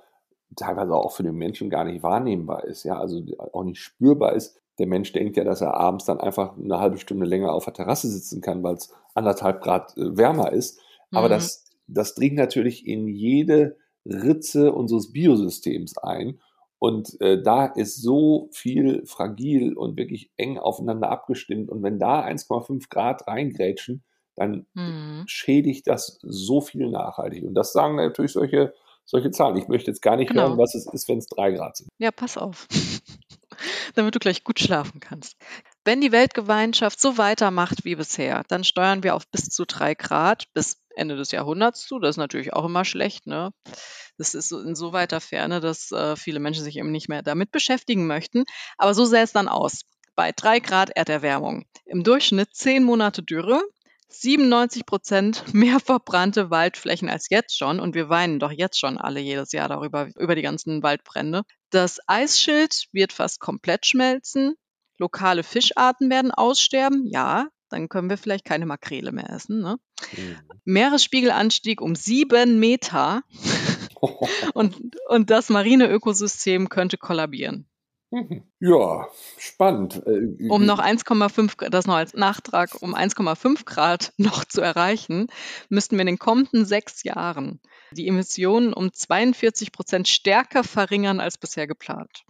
teilweise 0.56 0.94
auch 0.94 1.12
für 1.12 1.22
den 1.22 1.36
Menschen 1.36 1.70
gar 1.70 1.84
nicht 1.84 2.02
wahrnehmbar 2.02 2.64
ist, 2.64 2.84
ja, 2.84 2.98
also 2.98 3.22
auch 3.52 3.64
nicht 3.64 3.80
spürbar 3.80 4.34
ist. 4.34 4.60
Der 4.78 4.86
Mensch 4.86 5.12
denkt 5.12 5.36
ja, 5.36 5.44
dass 5.44 5.60
er 5.60 5.74
abends 5.74 6.04
dann 6.04 6.20
einfach 6.20 6.56
eine 6.56 6.80
halbe 6.80 6.98
Stunde 6.98 7.26
länger 7.26 7.52
auf 7.52 7.64
der 7.64 7.74
Terrasse 7.74 8.08
sitzen 8.08 8.40
kann, 8.40 8.62
weil 8.62 8.74
es 8.74 8.92
anderthalb 9.14 9.62
Grad 9.62 9.96
äh, 9.96 10.16
wärmer 10.16 10.52
ist. 10.52 10.80
Aber 11.12 11.28
mhm. 11.28 11.32
das, 11.32 11.70
das 11.86 12.14
dringt 12.14 12.36
natürlich 12.36 12.86
in 12.86 13.08
jede 13.08 13.76
Ritze 14.04 14.72
unseres 14.72 15.12
Biosystems 15.12 15.98
ein. 15.98 16.40
Und 16.78 17.18
äh, 17.20 17.40
da 17.42 17.66
ist 17.66 18.02
so 18.02 18.50
viel 18.52 19.06
fragil 19.06 19.74
und 19.74 19.96
wirklich 19.96 20.30
eng 20.36 20.58
aufeinander 20.58 21.10
abgestimmt. 21.10 21.70
Und 21.70 21.82
wenn 21.82 21.98
da 21.98 22.22
1,5 22.22 22.90
Grad 22.90 23.26
reingrätschen, 23.26 24.02
dann 24.34 24.66
mhm. 24.74 25.24
schädigt 25.26 25.86
das 25.86 26.18
so 26.22 26.60
viel 26.60 26.90
nachhaltig. 26.90 27.44
Und 27.44 27.54
das 27.54 27.72
sagen 27.72 27.96
natürlich 27.96 28.32
solche, 28.32 28.74
solche 29.04 29.30
Zahlen. 29.30 29.56
Ich 29.56 29.68
möchte 29.68 29.90
jetzt 29.90 30.02
gar 30.02 30.16
nicht 30.16 30.28
genau. 30.28 30.48
hören, 30.48 30.58
was 30.58 30.74
es 30.74 30.86
ist, 30.92 31.08
wenn 31.08 31.18
es 31.18 31.28
3 31.28 31.52
Grad 31.52 31.76
sind. 31.76 31.88
Ja, 31.98 32.10
pass 32.10 32.36
auf. 32.36 32.66
Damit 33.94 34.14
du 34.14 34.18
gleich 34.18 34.44
gut 34.44 34.60
schlafen 34.60 35.00
kannst. 35.00 35.36
Wenn 35.84 36.00
die 36.00 36.12
Weltgemeinschaft 36.12 37.00
so 37.00 37.18
weitermacht 37.18 37.84
wie 37.84 37.96
bisher, 37.96 38.42
dann 38.48 38.64
steuern 38.64 39.02
wir 39.02 39.14
auf 39.14 39.28
bis 39.28 39.48
zu 39.50 39.64
3 39.64 39.94
Grad 39.94 40.52
bis 40.54 40.78
Ende 40.96 41.16
des 41.16 41.30
Jahrhunderts 41.32 41.86
zu. 41.86 41.98
Das 41.98 42.10
ist 42.10 42.16
natürlich 42.18 42.52
auch 42.52 42.64
immer 42.64 42.84
schlecht. 42.84 43.26
Ne? 43.26 43.50
Das 44.16 44.34
ist 44.34 44.52
in 44.52 44.74
so 44.74 44.92
weiter 44.92 45.20
Ferne, 45.20 45.60
dass 45.60 45.90
äh, 45.92 46.16
viele 46.16 46.40
Menschen 46.40 46.64
sich 46.64 46.76
eben 46.76 46.90
nicht 46.90 47.08
mehr 47.08 47.22
damit 47.22 47.50
beschäftigen 47.50 48.06
möchten. 48.06 48.44
Aber 48.78 48.94
so 48.94 49.04
sähe 49.04 49.22
es 49.22 49.32
dann 49.32 49.48
aus. 49.48 49.82
Bei 50.14 50.32
3 50.32 50.60
Grad 50.60 50.90
Erderwärmung. 50.90 51.66
Im 51.84 52.04
Durchschnitt 52.04 52.54
10 52.54 52.84
Monate 52.84 53.22
Dürre, 53.22 53.60
97 54.08 54.86
Prozent 54.86 55.54
mehr 55.54 55.80
verbrannte 55.80 56.50
Waldflächen 56.50 57.08
als 57.08 57.28
jetzt 57.30 57.58
schon. 57.58 57.80
Und 57.80 57.94
wir 57.94 58.08
weinen 58.08 58.38
doch 58.38 58.52
jetzt 58.52 58.78
schon 58.78 58.98
alle 58.98 59.20
jedes 59.20 59.52
Jahr 59.52 59.68
darüber, 59.68 60.08
über 60.16 60.34
die 60.36 60.42
ganzen 60.42 60.82
Waldbrände. 60.82 61.42
Das 61.74 61.98
Eisschild 62.06 62.86
wird 62.92 63.12
fast 63.12 63.40
komplett 63.40 63.84
schmelzen. 63.84 64.54
Lokale 64.96 65.42
Fischarten 65.42 66.08
werden 66.08 66.30
aussterben. 66.30 67.04
Ja, 67.08 67.48
dann 67.68 67.88
können 67.88 68.08
wir 68.08 68.16
vielleicht 68.16 68.44
keine 68.44 68.64
Makrele 68.64 69.10
mehr 69.10 69.28
essen. 69.30 69.60
Ne? 69.60 69.78
Mhm. 70.16 70.36
Meeresspiegelanstieg 70.64 71.80
um 71.80 71.96
sieben 71.96 72.60
Meter. 72.60 73.22
und, 74.54 74.96
und 75.08 75.30
das 75.30 75.48
marine 75.48 75.90
Ökosystem 75.90 76.68
könnte 76.68 76.96
kollabieren. 76.96 77.68
Mhm. 78.14 78.44
Ja, 78.60 79.08
spannend. 79.38 80.00
Äh, 80.06 80.48
um 80.48 80.64
noch 80.64 80.78
1,5, 80.78 81.68
das 81.68 81.86
noch 81.88 81.96
als 81.96 82.14
Nachtrag, 82.14 82.80
um 82.80 82.94
1,5 82.94 83.64
Grad 83.64 84.12
noch 84.18 84.44
zu 84.44 84.60
erreichen, 84.60 85.26
müssten 85.68 85.96
wir 85.96 86.02
in 86.02 86.06
den 86.06 86.18
kommenden 86.18 86.64
sechs 86.64 87.02
Jahren 87.02 87.60
die 87.90 88.06
Emissionen 88.06 88.72
um 88.72 88.92
42 88.92 89.72
Prozent 89.72 90.06
stärker 90.06 90.62
verringern 90.62 91.18
als 91.18 91.38
bisher 91.38 91.66
geplant. 91.66 92.24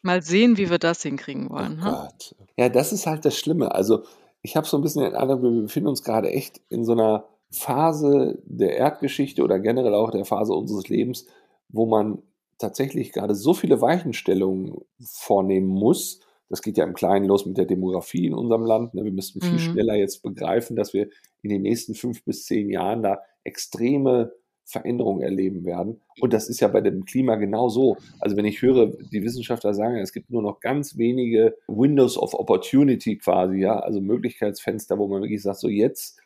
Mal 0.00 0.22
sehen, 0.22 0.56
wie 0.56 0.70
wir 0.70 0.78
das 0.78 1.02
hinkriegen 1.02 1.50
wollen. 1.50 1.82
Oh 1.84 2.08
ja, 2.56 2.70
das 2.70 2.92
ist 2.92 3.06
halt 3.06 3.26
das 3.26 3.36
Schlimme. 3.36 3.74
Also 3.74 4.04
ich 4.40 4.56
habe 4.56 4.66
so 4.66 4.78
ein 4.78 4.82
bisschen 4.82 5.02
den 5.02 5.14
Eindruck, 5.14 5.42
wir 5.42 5.50
befinden 5.50 5.88
uns 5.88 6.02
gerade 6.02 6.30
echt 6.30 6.62
in 6.70 6.86
so 6.86 6.92
einer 6.92 7.24
Phase 7.50 8.38
der 8.44 8.76
Erdgeschichte 8.76 9.42
oder 9.42 9.58
generell 9.58 9.94
auch 9.94 10.10
der 10.12 10.24
Phase 10.24 10.54
unseres 10.54 10.88
Lebens, 10.88 11.26
wo 11.68 11.84
man 11.84 12.22
tatsächlich 12.60 13.12
gerade 13.12 13.34
so 13.34 13.54
viele 13.54 13.80
Weichenstellungen 13.80 14.76
vornehmen 15.00 15.68
muss. 15.68 16.20
Das 16.48 16.62
geht 16.62 16.76
ja 16.76 16.84
im 16.84 16.94
Kleinen 16.94 17.26
los 17.26 17.46
mit 17.46 17.58
der 17.58 17.64
Demografie 17.64 18.26
in 18.26 18.34
unserem 18.34 18.64
Land. 18.64 18.94
Ne? 18.94 19.04
Wir 19.04 19.12
müssten 19.12 19.40
viel 19.40 19.52
mhm. 19.52 19.58
schneller 19.58 19.94
jetzt 19.94 20.22
begreifen, 20.22 20.76
dass 20.76 20.92
wir 20.92 21.08
in 21.42 21.50
den 21.50 21.62
nächsten 21.62 21.94
fünf 21.94 22.24
bis 22.24 22.44
zehn 22.44 22.70
Jahren 22.70 23.02
da 23.02 23.20
extreme 23.44 24.32
Veränderungen 24.64 25.22
erleben 25.22 25.64
werden. 25.64 26.00
Und 26.20 26.32
das 26.32 26.48
ist 26.48 26.60
ja 26.60 26.68
bei 26.68 26.80
dem 26.80 27.04
Klima 27.04 27.36
genau 27.36 27.68
so. 27.68 27.96
Also 28.20 28.36
wenn 28.36 28.44
ich 28.44 28.62
höre, 28.62 28.92
die 29.12 29.22
Wissenschaftler 29.22 29.74
sagen, 29.74 29.96
es 29.96 30.12
gibt 30.12 30.30
nur 30.30 30.42
noch 30.42 30.60
ganz 30.60 30.96
wenige 30.96 31.56
Windows 31.66 32.16
of 32.16 32.34
Opportunity 32.34 33.18
quasi, 33.18 33.58
ja, 33.58 33.80
also 33.80 34.00
Möglichkeitsfenster, 34.00 34.98
wo 34.98 35.08
man 35.08 35.22
wirklich 35.22 35.42
sagt, 35.42 35.58
so 35.58 35.68
jetzt 35.68 36.20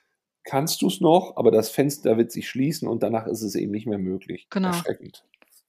kannst 0.45 0.83
du 0.83 0.89
es 0.89 1.01
noch, 1.01 1.37
aber 1.37 1.51
das 1.51 1.71
Fenster 1.71 2.19
wird 2.19 2.31
sich 2.31 2.49
schließen 2.49 2.87
und 2.87 3.03
danach 3.03 3.27
ist 3.27 3.43
es 3.43 3.55
eben 3.55 3.73
nicht 3.73 3.87
mehr 3.87 3.99
möglich. 3.99 4.47
Genau. 4.51 4.69
Erschreckend. 4.69 5.25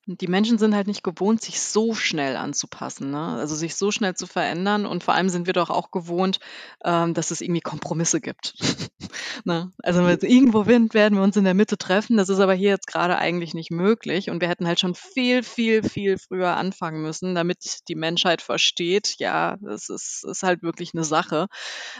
Die 0.08 0.28
Menschen 0.28 0.60
sind 0.60 0.76
halt 0.76 0.86
nicht 0.86 1.04
gewohnt, 1.04 1.41
sich 1.41 1.60
so 1.60 1.96
schnell 1.96 2.36
anzupassen, 2.36 3.10
ne? 3.10 3.38
Also 3.38 3.56
sich 3.56 3.76
so 3.76 3.89
schnell 3.89 4.13
zu 4.13 4.28
verändern. 4.28 4.86
Und 4.86 5.04
vor 5.04 5.15
allem 5.15 5.30
sind 5.30 5.48
wir 5.48 5.54
doch 5.54 5.72
auch 5.72 5.89
gewohnt, 5.89 6.39
ähm, 6.84 7.15
dass 7.15 7.32
es 7.32 7.41
irgendwie 7.41 7.62
Kompromisse 7.62 8.22
gibt. 8.22 8.54
ne? 9.46 9.72
Also 9.82 10.06
wenn 10.06 10.20
irgendwo 10.20 10.68
Wind 10.68 10.94
werden 10.94 11.15
wir 11.18 11.24
uns 11.24 11.38
in 11.38 11.44
der 11.44 11.56
Mitte 11.56 11.78
treffen. 11.78 12.18
Das 12.18 12.30
ist 12.30 12.39
aber 12.39 12.54
hier 12.54 12.70
jetzt 12.70 12.86
gerade 12.86 13.18
eigentlich 13.18 13.56
nicht 13.56 13.72
möglich. 13.72 14.30
Und 14.30 14.41
wir 14.41 14.48
hätten 14.48 14.68
halt 14.68 14.80
schon 14.80 14.94
viel, 14.94 15.41
viel, 15.41 15.82
viel 15.82 16.20
früher 16.20 16.56
anfangen 16.56 17.02
müssen, 17.02 17.34
damit 17.34 17.80
die 17.88 17.96
Menschheit 17.96 18.44
versteht, 18.44 19.15
ja, 19.18 19.58
das 19.62 19.89
ist, 19.89 20.24
ist 20.24 20.44
halt 20.44 20.62
wirklich 20.62 20.94
eine 20.94 21.04
Sache. 21.04 21.48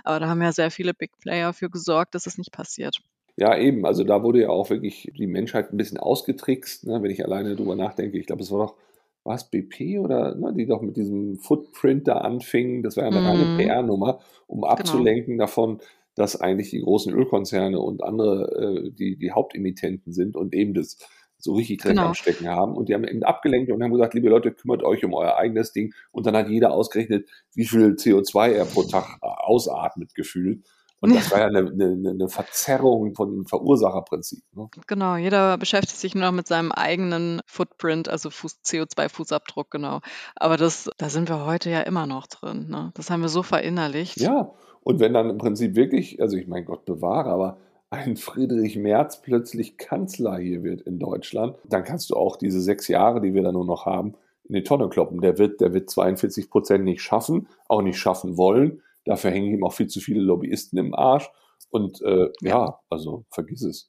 Aber 0.04 0.20
da 0.20 0.28
haben 0.28 0.44
ja 0.44 0.52
sehr 0.52 0.70
viele 0.70 0.94
Big 0.94 1.18
Player 1.20 1.54
für 1.54 1.72
gesorgt, 1.72 2.14
dass 2.14 2.28
es 2.28 2.38
nicht 2.38 2.52
passiert. 2.52 3.00
Ja, 3.38 3.58
eben. 3.58 3.86
Also 3.86 4.04
da 4.04 4.24
wurde 4.24 4.42
ja 4.42 4.50
auch 4.50 4.70
wirklich 4.70 5.12
die 5.18 5.28
Menschheit 5.28 5.72
ein 5.72 5.78
bisschen 5.78 5.98
ausgetrickst, 5.98 6.88
ne, 6.88 7.02
wenn 7.02 7.12
ich 7.12 7.24
alleine 7.24 7.56
drüber 7.56 7.76
nachdenke. 7.76 8.18
Ich 8.18 8.28
glaube, 8.28 8.44
es 8.44 8.52
war 8.52 8.68
doch, 8.68 8.76
war 9.24 9.36
es 9.36 9.44
BP 9.44 10.00
oder 10.00 10.36
ne, 10.36 10.54
die 10.54 10.66
doch 10.66 10.82
mit 10.82 10.96
diesem 10.96 11.38
Footprint 11.38 12.08
da 12.08 12.14
anfingen. 12.20 12.82
Das 12.82 12.96
war 12.96 13.04
ja 13.04 13.10
eine 13.10 13.22
mm. 13.22 13.26
reine 13.26 13.58
PR-Nummer, 13.58 14.20
um 14.48 14.62
genau. 14.62 14.72
abzulenken 14.72 15.38
davon, 15.38 15.80
dass 16.16 16.40
eigentlich 16.40 16.70
die 16.70 16.82
großen 16.82 17.14
Ölkonzerne 17.14 17.80
und 17.80 18.04
andere 18.04 18.86
äh, 18.86 18.92
die, 18.92 19.18
die 19.18 19.32
Hauptemittenten 19.32 20.14
sind 20.14 20.38
und 20.38 20.56
eben 20.56 20.74
das 20.74 20.98
so 21.38 21.54
richtig 21.54 21.80
Dreck 21.80 21.92
genau. 21.92 22.08
am 22.08 22.14
Stecken 22.14 22.48
haben. 22.48 22.76
Und 22.76 22.88
die 22.88 22.94
haben 22.94 23.04
eben 23.04 23.24
abgelenkt 23.24 23.70
und 23.70 23.84
haben 23.84 23.92
gesagt, 23.92 24.14
liebe 24.14 24.30
Leute, 24.30 24.52
kümmert 24.52 24.84
euch 24.84 25.04
um 25.04 25.14
euer 25.14 25.36
eigenes 25.36 25.74
Ding. 25.74 25.94
Und 26.12 26.26
dann 26.26 26.38
hat 26.38 26.50
jeder 26.50 26.72
ausgerechnet, 26.72 27.28
wie 27.54 27.66
viel 27.66 27.96
CO2 27.96 28.52
er 28.52 28.66
pro 28.66 28.84
Tag 28.84 29.18
äh, 29.22 29.28
ausatmet 29.28 30.16
gefühlt. 30.16 30.66
Und 31.02 31.16
das 31.16 31.30
war 31.32 31.40
ja 31.40 31.48
eine, 31.48 31.60
eine, 31.60 32.10
eine 32.10 32.30
Verzerrung 32.30 33.16
von 33.16 33.32
dem 33.32 33.46
Verursacherprinzip. 33.46 34.44
Ne? 34.54 34.70
Genau, 34.88 35.16
jeder 35.16 35.58
beschäftigt 35.58 36.00
sich 36.00 36.16
nur 36.16 36.26
noch 36.26 36.32
mit 36.32 36.48
seinem 36.48 36.72
eigenen 36.72 37.42
Footprint, 37.46 38.10
also 38.10 38.30
CO2-Fußabdruck, 38.30 39.68
genau. 39.70 40.00
Aber 40.36 40.58
das, 40.58 40.90
da 40.98 41.10
sind 41.10 41.30
wir 41.30 41.46
heute 41.46 41.70
ja 41.70 41.82
immer 41.82 42.08
noch 42.08 42.28
drin. 42.28 42.68
Ne? 42.70 42.92
Das 42.96 43.10
haben 43.10 43.22
wir 43.22 43.30
so 43.30 43.44
verinnerlicht. 43.44 44.20
Ja, 44.20 44.52
und 44.82 45.00
wenn 45.00 45.14
dann 45.14 45.30
im 45.30 45.38
Prinzip 45.38 45.76
wirklich, 45.76 46.22
also 46.22 46.38
ich 46.38 46.48
meine 46.48 46.66
Gott 46.66 46.86
bewahre, 46.86 47.30
aber 47.30 47.58
ein 47.90 48.18
Friedrich 48.18 48.78
Merz 48.78 49.22
plötzlich 49.22 49.78
Kanzler 49.78 50.38
hier 50.38 50.64
wird 50.64 50.82
in 50.82 51.00
Deutschland, 51.00 51.58
dann 51.68 51.84
kannst 51.84 52.10
du 52.10 52.16
auch 52.16 52.36
diese 52.36 52.62
sechs 52.62 52.88
Jahre, 52.88 53.22
die 53.22 53.34
wir 53.34 53.44
da 53.44 53.52
nur 53.52 53.66
noch 53.66 53.86
haben, 53.86 54.16
in 54.48 54.56
die 54.56 54.64
Tonne 54.64 54.90
kloppen. 54.90 55.22
Der 55.22 55.38
wird, 55.38 55.62
der 55.62 55.74
wird 55.74 55.90
42 55.90 56.50
Prozent 56.50 56.84
nicht 56.84 57.02
schaffen, 57.02 57.48
auch 57.68 57.82
nicht 57.82 57.98
schaffen 57.98 58.38
wollen. 58.38 58.82
Dafür 59.06 59.32
hängen 59.32 59.54
ihm 59.54 59.64
auch 59.64 59.74
viel 59.74 59.88
zu 59.88 60.00
viele 60.00 60.22
Lobbyisten 60.22 60.78
im 60.78 60.94
Arsch. 60.94 61.30
Und 61.70 62.02
äh, 62.02 62.30
ja. 62.42 62.80
also 62.90 63.26
vergiss 63.32 63.64
es. 63.64 63.88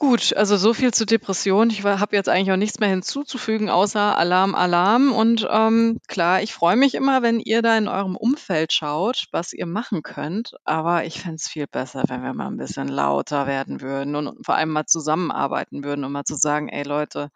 Gut, 0.00 0.34
also 0.34 0.56
so 0.56 0.72
viel 0.72 0.94
zu 0.94 1.04
Depression. 1.04 1.68
Ich 1.68 1.84
habe 1.84 2.16
jetzt 2.16 2.30
eigentlich 2.30 2.50
auch 2.50 2.56
nichts 2.56 2.80
mehr 2.80 2.88
hinzuzufügen, 2.88 3.68
außer 3.68 4.16
Alarm, 4.16 4.54
Alarm. 4.54 5.12
Und 5.12 5.46
ähm, 5.50 5.98
klar, 6.08 6.40
ich 6.40 6.54
freue 6.54 6.76
mich 6.76 6.94
immer, 6.94 7.20
wenn 7.20 7.38
ihr 7.38 7.60
da 7.60 7.76
in 7.76 7.86
eurem 7.86 8.16
Umfeld 8.16 8.72
schaut, 8.72 9.26
was 9.30 9.52
ihr 9.52 9.66
machen 9.66 10.02
könnt. 10.02 10.54
Aber 10.64 11.04
ich 11.04 11.20
fände 11.20 11.36
es 11.36 11.48
viel 11.48 11.66
besser, 11.66 12.04
wenn 12.08 12.22
wir 12.22 12.32
mal 12.32 12.46
ein 12.46 12.56
bisschen 12.56 12.88
lauter 12.88 13.46
werden 13.46 13.82
würden 13.82 14.16
und 14.16 14.42
vor 14.42 14.54
allem 14.54 14.70
mal 14.70 14.86
zusammenarbeiten 14.86 15.84
würden, 15.84 16.02
um 16.06 16.12
mal 16.12 16.24
zu 16.24 16.36
sagen, 16.36 16.70
ey 16.70 16.82
Leute, 16.82 17.28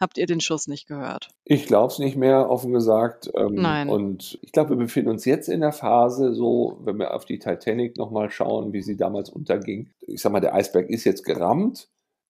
habt 0.00 0.18
ihr 0.18 0.26
den 0.26 0.40
Schuss 0.40 0.66
nicht 0.66 0.86
gehört? 0.86 1.28
Ich 1.44 1.66
glaube 1.66 1.92
es 1.92 1.98
nicht 1.98 2.16
mehr, 2.16 2.50
offen 2.50 2.72
gesagt. 2.72 3.30
Ähm, 3.34 3.54
Nein. 3.54 3.88
Und 3.88 4.38
ich 4.42 4.52
glaube, 4.52 4.70
wir 4.70 4.76
befinden 4.76 5.10
uns 5.10 5.24
jetzt 5.24 5.48
in 5.48 5.60
der 5.60 5.72
Phase, 5.72 6.34
so, 6.34 6.78
wenn 6.80 6.98
wir 6.98 7.14
auf 7.14 7.24
die 7.24 7.38
Titanic 7.38 7.96
nochmal 7.96 8.30
schauen, 8.30 8.72
wie 8.72 8.82
sie 8.82 8.96
damals 8.96 9.30
unterging. 9.30 9.90
Ich 10.00 10.20
sag 10.20 10.32
mal, 10.32 10.40
der 10.40 10.54
Eisberg 10.54 10.88
ist 10.90 11.04
jetzt 11.04 11.24
gerammt. 11.24 11.88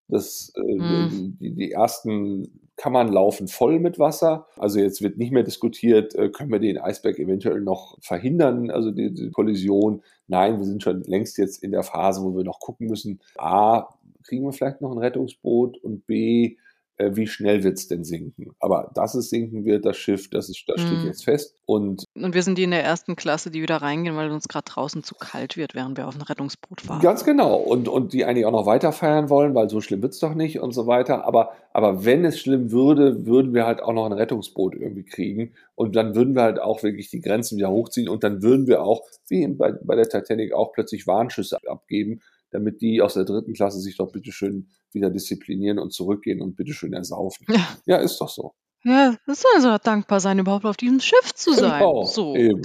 Das, 0.09 0.53
äh, 0.57 0.61
hm. 0.61 1.39
die, 1.41 1.55
die 1.55 1.73
ersten 1.73 2.61
Kammern 2.77 3.09
laufen 3.09 3.49
voll 3.49 3.79
mit 3.79 3.99
Wasser. 3.99 4.47
Also 4.57 4.81
jetzt 4.81 5.01
wird 5.01 5.17
nicht 5.17 5.33
mehr 5.33 5.45
diskutiert, 5.45 6.15
äh, 6.15 6.29
können 6.29 6.51
wir 6.51 6.59
den 6.59 6.79
Eisberg 6.79 7.19
eventuell 7.19 7.61
noch 7.61 7.97
verhindern, 8.01 8.71
also 8.71 8.91
die, 8.91 9.13
die, 9.15 9.31
Kollision. 9.31 10.03
Nein, 10.27 10.59
wir 10.59 10.67
sind 10.67 10.83
schon 10.83 11.03
längst 11.03 11.39
jetzt 11.39 11.63
in 11.63 11.71
der 11.71 11.85
Phase, 11.85 12.23
wo 12.23 12.37
wir 12.37 12.45
noch 12.45 12.59
gucken 12.59 12.89
müssen, 12.89 13.21
a, 13.39 13.89
kriegen 14.25 14.45
wir 14.45 14.53
vielleicht 14.53 14.81
noch 14.81 14.91
ein 14.91 14.99
Rettungsboot 14.99 15.79
und 15.79 16.07
b, 16.07 16.57
wie 16.99 17.27
schnell 17.27 17.65
wird 17.65 17.79
es 17.79 17.89
denn 17.89 18.05
sinken. 18.05 18.55
Aber 18.61 18.91
dass 18.95 19.15
es 19.15 19.31
sinken 19.31 19.65
wird, 19.65 19.85
das 19.85 19.97
Schiff, 19.97 20.31
das, 20.31 20.49
ist, 20.49 20.65
das 20.69 20.81
steht 20.81 20.99
mhm. 20.99 21.07
jetzt 21.07 21.25
fest. 21.25 21.57
Und, 21.67 22.05
und 22.15 22.35
wir 22.35 22.43
sind 22.43 22.57
die 22.57 22.63
in 22.63 22.71
der 22.71 22.85
ersten 22.85 23.17
Klasse, 23.17 23.51
die 23.51 23.63
wieder 23.63 23.79
reingehen, 23.79 24.17
weil 24.17 24.31
uns 24.31 24.49
gerade 24.49 24.67
draußen 24.71 25.03
zu 25.03 25.15
kalt 25.15 25.57
wird, 25.57 25.75
während 25.75 25.97
wir 25.97 26.07
auf 26.07 26.15
ein 26.15 26.23
Rettungsboot 26.23 26.83
fahren. 26.83 27.01
Ganz 27.01 27.25
genau. 27.25 27.57
Und, 27.57 27.89
und 27.89 28.13
die 28.13 28.25
eigentlich 28.25 28.47
auch 28.47 28.53
noch 28.53 28.67
weiter 28.67 28.93
feiern 28.93 29.29
wollen, 29.29 29.55
weil 29.55 29.69
so 29.69 29.81
schlimm 29.81 30.03
wird 30.03 30.13
es 30.13 30.21
doch 30.21 30.35
nicht 30.35 30.61
und 30.61 30.73
so 30.73 30.87
weiter. 30.87 31.25
Aber, 31.25 31.53
aber 31.73 32.05
wenn 32.05 32.25
es 32.25 32.39
schlimm 32.39 32.71
würde, 32.71 33.27
würden 33.27 33.55
wir 33.55 33.67
halt 33.67 33.83
auch 33.83 33.93
noch 33.93 34.07
ein 34.07 34.13
Rettungsboot 34.13 34.75
irgendwie 34.75 35.05
kriegen. 35.05 35.53
Und 35.75 35.97
dann 35.97 36.15
würden 36.15 36.35
wir 36.35 36.43
halt 36.43 36.61
auch 36.61 36.83
wirklich 36.83 37.11
die 37.11 37.21
Grenzen 37.21 37.59
wieder 37.59 37.71
hochziehen. 37.71 38.09
Und 38.09 38.23
dann 38.23 38.43
würden 38.43 38.67
wir 38.69 38.83
auch, 38.83 39.03
wie 39.29 39.47
bei, 39.49 39.73
bei 39.73 39.97
der 39.97 40.09
Titanic, 40.09 40.53
auch 40.53 40.73
plötzlich 40.73 41.07
Warnschüsse 41.07 41.59
abgeben 41.67 42.21
damit 42.55 42.81
die 42.81 43.03
aus 43.03 43.15
der 43.15 43.25
dritten 43.25 43.53
Klasse 43.53 43.81
sich 43.81 43.97
doch 43.97 44.13
bitteschön 44.13 44.69
wieder 44.93 45.11
disziplinieren 45.11 45.81
und 45.81 45.93
zurückgehen 45.93 46.41
und 46.41 46.55
bitteschön 46.55 46.93
ersaufen. 46.93 47.45
Ja, 47.49 47.67
ja 47.85 47.97
ist 47.97 48.19
doch 48.19 48.29
so. 48.29 48.55
Ja, 48.85 49.17
das 49.27 49.43
soll 49.43 49.61
so 49.61 49.77
dankbar 49.83 50.21
sein, 50.21 50.39
überhaupt 50.39 50.65
auf 50.65 50.77
diesem 50.77 51.01
Schiff 51.01 51.35
zu 51.35 51.53
sein. 51.53 51.81
Genau, 51.81 52.05
so. 52.05 52.37
eben. 52.37 52.63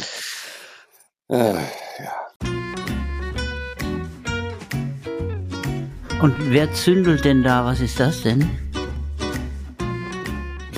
Äh, 1.29 1.55
ja. 1.55 2.13
Und 6.21 6.35
wer 6.51 6.71
zündelt 6.73 7.25
denn 7.25 7.41
da? 7.41 7.65
Was 7.65 7.81
ist 7.81 7.99
das 7.99 8.21
denn? 8.21 8.68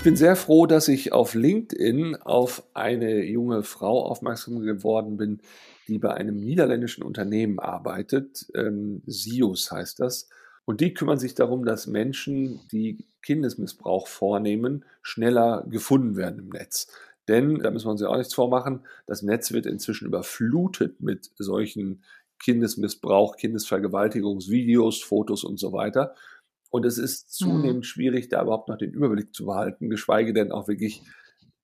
Ich 0.02 0.04
bin 0.04 0.16
sehr 0.16 0.36
froh, 0.36 0.66
dass 0.66 0.88
ich 0.88 1.14
auf 1.14 1.36
LinkedIn 1.36 2.16
auf 2.16 2.64
eine 2.74 3.24
junge 3.24 3.62
Frau 3.62 4.04
aufmerksam 4.04 4.60
geworden 4.62 5.16
bin, 5.16 5.42
die 5.88 6.00
bei 6.00 6.12
einem 6.12 6.40
niederländischen 6.40 7.04
Unternehmen 7.04 7.60
arbeitet. 7.60 8.48
Ähm, 8.56 9.04
SIUS 9.06 9.72
heißt 9.72 10.00
das. 10.00 10.28
Und 10.66 10.82
die 10.82 10.96
kümmern 10.96 11.20
sich 11.20 11.36
darum, 11.36 11.66
dass 11.66 11.86
Menschen, 11.86 12.62
die 12.72 13.06
Kindesmissbrauch 13.22 14.08
vornehmen, 14.08 14.86
schneller 15.04 15.68
gefunden 15.70 16.16
werden 16.16 16.40
im 16.40 16.50
Netz. 16.50 16.88
Denn, 17.28 17.60
da 17.60 17.70
müssen 17.70 17.86
wir 17.86 17.92
uns 17.92 18.02
ja 18.02 18.08
auch 18.08 18.18
nichts 18.18 18.34
vormachen, 18.34 18.80
das 19.06 19.22
Netz 19.22 19.52
wird 19.52 19.68
inzwischen 19.68 20.08
überflutet 20.08 21.00
mit 21.00 21.30
solchen 21.38 22.02
Kindesmissbrauch, 22.40 23.38
Kindesvergewaltigungsvideos, 23.38 25.04
Fotos 25.04 25.44
und 25.44 25.60
so 25.60 25.74
weiter. 25.74 26.16
Und 26.72 26.86
es 26.86 26.98
ist 26.98 27.26
mhm. 27.26 27.46
zunehmend 27.46 27.80
mhm. 27.80 27.84
schwierig, 27.84 28.30
da 28.30 28.42
überhaupt 28.42 28.70
noch 28.70 28.78
den 28.78 28.94
Überblick 28.94 29.36
zu 29.36 29.46
behalten, 29.46 29.90
geschweige 29.90 30.34
denn 30.34 30.52
auch 30.52 30.68
wirklich 30.68 31.04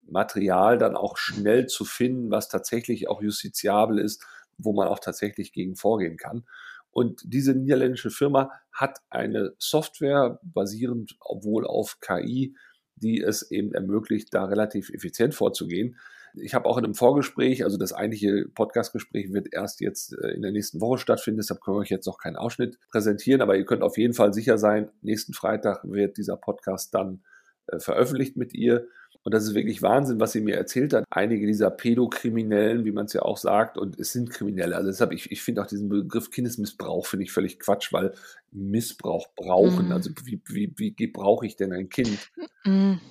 Material 0.04 0.78
dann 0.78 0.96
auch 0.96 1.18
schnell 1.18 1.66
zu 1.66 1.84
finden, 1.84 2.30
was 2.30 2.50
tatsächlich 2.50 3.10
auch 3.10 3.22
justiziabel 3.22 3.98
ist, 3.98 4.24
wo 4.58 4.74
man 4.74 4.88
auch 4.88 5.00
tatsächlich 5.00 5.52
gegen 5.54 5.76
vorgehen 5.76 6.18
kann. 6.18 6.46
Und 6.92 7.22
diese 7.26 7.54
niederländische 7.54 8.10
Firma 8.10 8.52
hat 8.72 9.00
eine 9.10 9.54
Software 9.60 10.40
basierend 10.44 11.16
obwohl 11.20 11.66
auf 11.66 12.00
KI, 12.00 12.56
die 12.96 13.22
es 13.22 13.52
eben 13.52 13.74
ermöglicht, 13.74 14.34
da 14.34 14.46
relativ 14.46 14.90
effizient 14.90 15.36
vorzugehen. 15.36 15.98
Ich 16.42 16.54
habe 16.54 16.66
auch 16.66 16.78
in 16.78 16.86
einem 16.86 16.96
Vorgespräch, 16.96 17.64
also 17.64 17.78
das 17.78 17.94
eigentliche 17.94 18.46
Podcastgespräch 18.54 19.34
wird 19.34 19.54
erst 19.54 19.82
jetzt 19.82 20.14
äh, 20.14 20.30
in 20.30 20.42
der 20.42 20.52
nächsten 20.52 20.82
Woche 20.82 20.98
stattfinden, 20.98 21.40
deshalb 21.40 21.62
können 21.62 21.78
wir 21.78 21.82
euch 21.82 21.90
jetzt 21.90 22.08
noch 22.08 22.18
keinen 22.18 22.36
Ausschnitt 22.36 22.78
präsentieren, 22.92 23.42
aber 23.42 23.58
ihr 23.58 23.66
könnt 23.66 23.84
auf 23.84 23.98
jeden 23.98 24.14
Fall 24.14 24.34
sicher 24.34 24.58
sein, 24.58 24.90
nächsten 25.02 25.34
Freitag 25.34 25.82
wird 25.84 26.18
dieser 26.18 26.38
Podcast 26.38 26.94
dann 26.94 27.24
äh, 27.68 27.80
veröffentlicht 27.80 28.38
mit 28.38 28.54
ihr. 28.54 28.88
Und 29.24 29.34
das 29.34 29.44
ist 29.44 29.56
wirklich 29.56 29.82
Wahnsinn, 29.82 30.22
was 30.22 30.32
sie 30.32 30.40
mir 30.40 30.56
erzählt 30.56 30.94
hat. 30.94 31.04
Einige 31.10 31.46
dieser 31.46 31.70
Pädokriminellen, 31.70 32.86
wie 32.86 32.94
man 32.94 33.08
es 33.08 33.14
ja 33.14 33.24
auch 33.24 33.36
sagt, 33.36 33.78
und 33.78 34.00
es 34.00 34.14
sind 34.14 34.30
Kriminelle. 34.30 34.74
Also 34.74 34.90
deshalb, 34.90 35.12
ich, 35.12 35.32
ich 35.32 35.42
finde 35.42 35.62
auch 35.62 35.68
diesen 35.68 35.90
Begriff 35.90 36.32
Kindesmissbrauch, 36.32 37.06
finde 37.06 37.26
ich 37.26 37.34
völlig 37.34 37.60
Quatsch, 37.60 37.92
weil 37.92 38.14
Missbrauch 38.52 39.28
brauchen. 39.36 39.88
Mhm. 39.88 39.92
Also 39.92 40.12
wie, 40.24 40.42
wie, 40.48 40.74
wie 40.96 41.08
brauche 41.08 41.46
ich 41.46 41.58
denn 41.58 41.74
ein 41.74 41.90
Kind? 41.90 42.32
Mhm. 42.64 43.02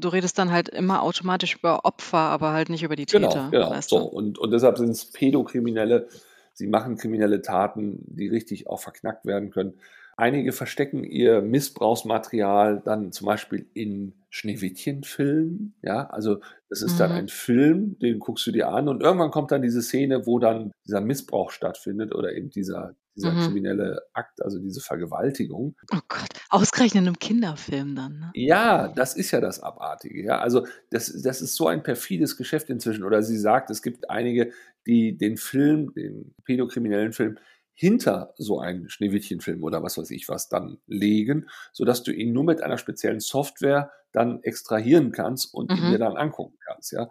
Du 0.00 0.08
redest 0.08 0.38
dann 0.38 0.52
halt 0.52 0.68
immer 0.68 1.02
automatisch 1.02 1.56
über 1.56 1.84
Opfer, 1.84 2.18
aber 2.18 2.52
halt 2.52 2.68
nicht 2.68 2.82
über 2.82 2.96
die 2.96 3.06
genau, 3.06 3.28
Täter. 3.28 3.48
Genau, 3.50 3.68
genau. 3.68 3.80
So, 3.80 3.98
und, 3.98 4.38
und 4.38 4.50
deshalb 4.50 4.78
sind 4.78 4.90
es 4.90 5.10
Pädokriminelle. 5.10 6.08
Sie 6.52 6.66
machen 6.66 6.96
kriminelle 6.96 7.42
Taten, 7.42 8.04
die 8.06 8.28
richtig 8.28 8.66
auch 8.66 8.80
verknackt 8.80 9.26
werden 9.26 9.50
können. 9.50 9.74
Einige 10.16 10.50
verstecken 10.50 11.04
ihr 11.04 11.42
Missbrauchsmaterial 11.42 12.82
dann 12.84 13.12
zum 13.12 13.26
Beispiel 13.26 13.66
in 13.72 14.14
Schneewittchen-Filmen. 14.30 15.74
Ja, 15.82 16.08
also 16.08 16.40
das 16.68 16.82
ist 16.82 16.94
mhm. 16.94 16.98
dann 16.98 17.12
ein 17.12 17.28
Film, 17.28 17.98
den 18.00 18.18
guckst 18.18 18.44
du 18.46 18.50
dir 18.50 18.68
an 18.68 18.88
und 18.88 19.00
irgendwann 19.00 19.30
kommt 19.30 19.52
dann 19.52 19.62
diese 19.62 19.80
Szene, 19.80 20.26
wo 20.26 20.40
dann 20.40 20.72
dieser 20.84 21.00
Missbrauch 21.00 21.52
stattfindet 21.52 22.14
oder 22.14 22.32
eben 22.32 22.50
dieser, 22.50 22.96
dieser 23.18 23.32
mhm. 23.32 23.44
kriminelle 23.44 24.00
Akt, 24.12 24.42
also 24.42 24.58
diese 24.58 24.80
Vergewaltigung. 24.80 25.76
Oh 25.92 25.98
Gott, 26.08 26.28
ausgerechnet 26.48 27.02
in 27.02 27.08
einem 27.08 27.18
Kinderfilm 27.18 27.94
dann. 27.94 28.18
Ne? 28.18 28.30
Ja, 28.34 28.88
das 28.88 29.16
ist 29.16 29.30
ja 29.32 29.40
das 29.40 29.60
Abartige. 29.60 30.22
Ja, 30.24 30.38
also 30.38 30.66
das, 30.90 31.12
das 31.22 31.40
ist 31.40 31.56
so 31.56 31.66
ein 31.66 31.82
perfides 31.82 32.36
Geschäft 32.36 32.70
inzwischen. 32.70 33.04
Oder 33.04 33.22
sie 33.22 33.38
sagt, 33.38 33.70
es 33.70 33.82
gibt 33.82 34.08
einige, 34.08 34.52
die 34.86 35.16
den 35.16 35.36
Film, 35.36 35.92
den 35.94 36.34
pädokriminellen 36.44 37.12
Film, 37.12 37.38
hinter 37.74 38.34
so 38.36 38.58
einen 38.58 38.88
Schneewittchenfilm 38.88 39.62
oder 39.62 39.84
was 39.84 39.98
weiß 39.98 40.10
ich 40.10 40.28
was 40.28 40.48
dann 40.48 40.78
legen, 40.88 41.46
sodass 41.72 42.02
du 42.02 42.10
ihn 42.10 42.32
nur 42.32 42.42
mit 42.42 42.60
einer 42.60 42.76
speziellen 42.76 43.20
Software 43.20 43.92
dann 44.10 44.42
extrahieren 44.42 45.12
kannst 45.12 45.54
und 45.54 45.70
mhm. 45.70 45.76
ihn 45.76 45.90
dir 45.92 45.98
dann 45.98 46.16
angucken 46.16 46.58
kannst. 46.64 46.92
Ja, 46.92 47.08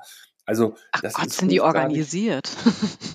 also 0.47 0.75
Ach 0.93 1.01
das 1.01 1.13
Gott, 1.13 1.27
ist 1.27 1.37
sind 1.37 1.51
die 1.51 1.61
organisiert? 1.61 2.49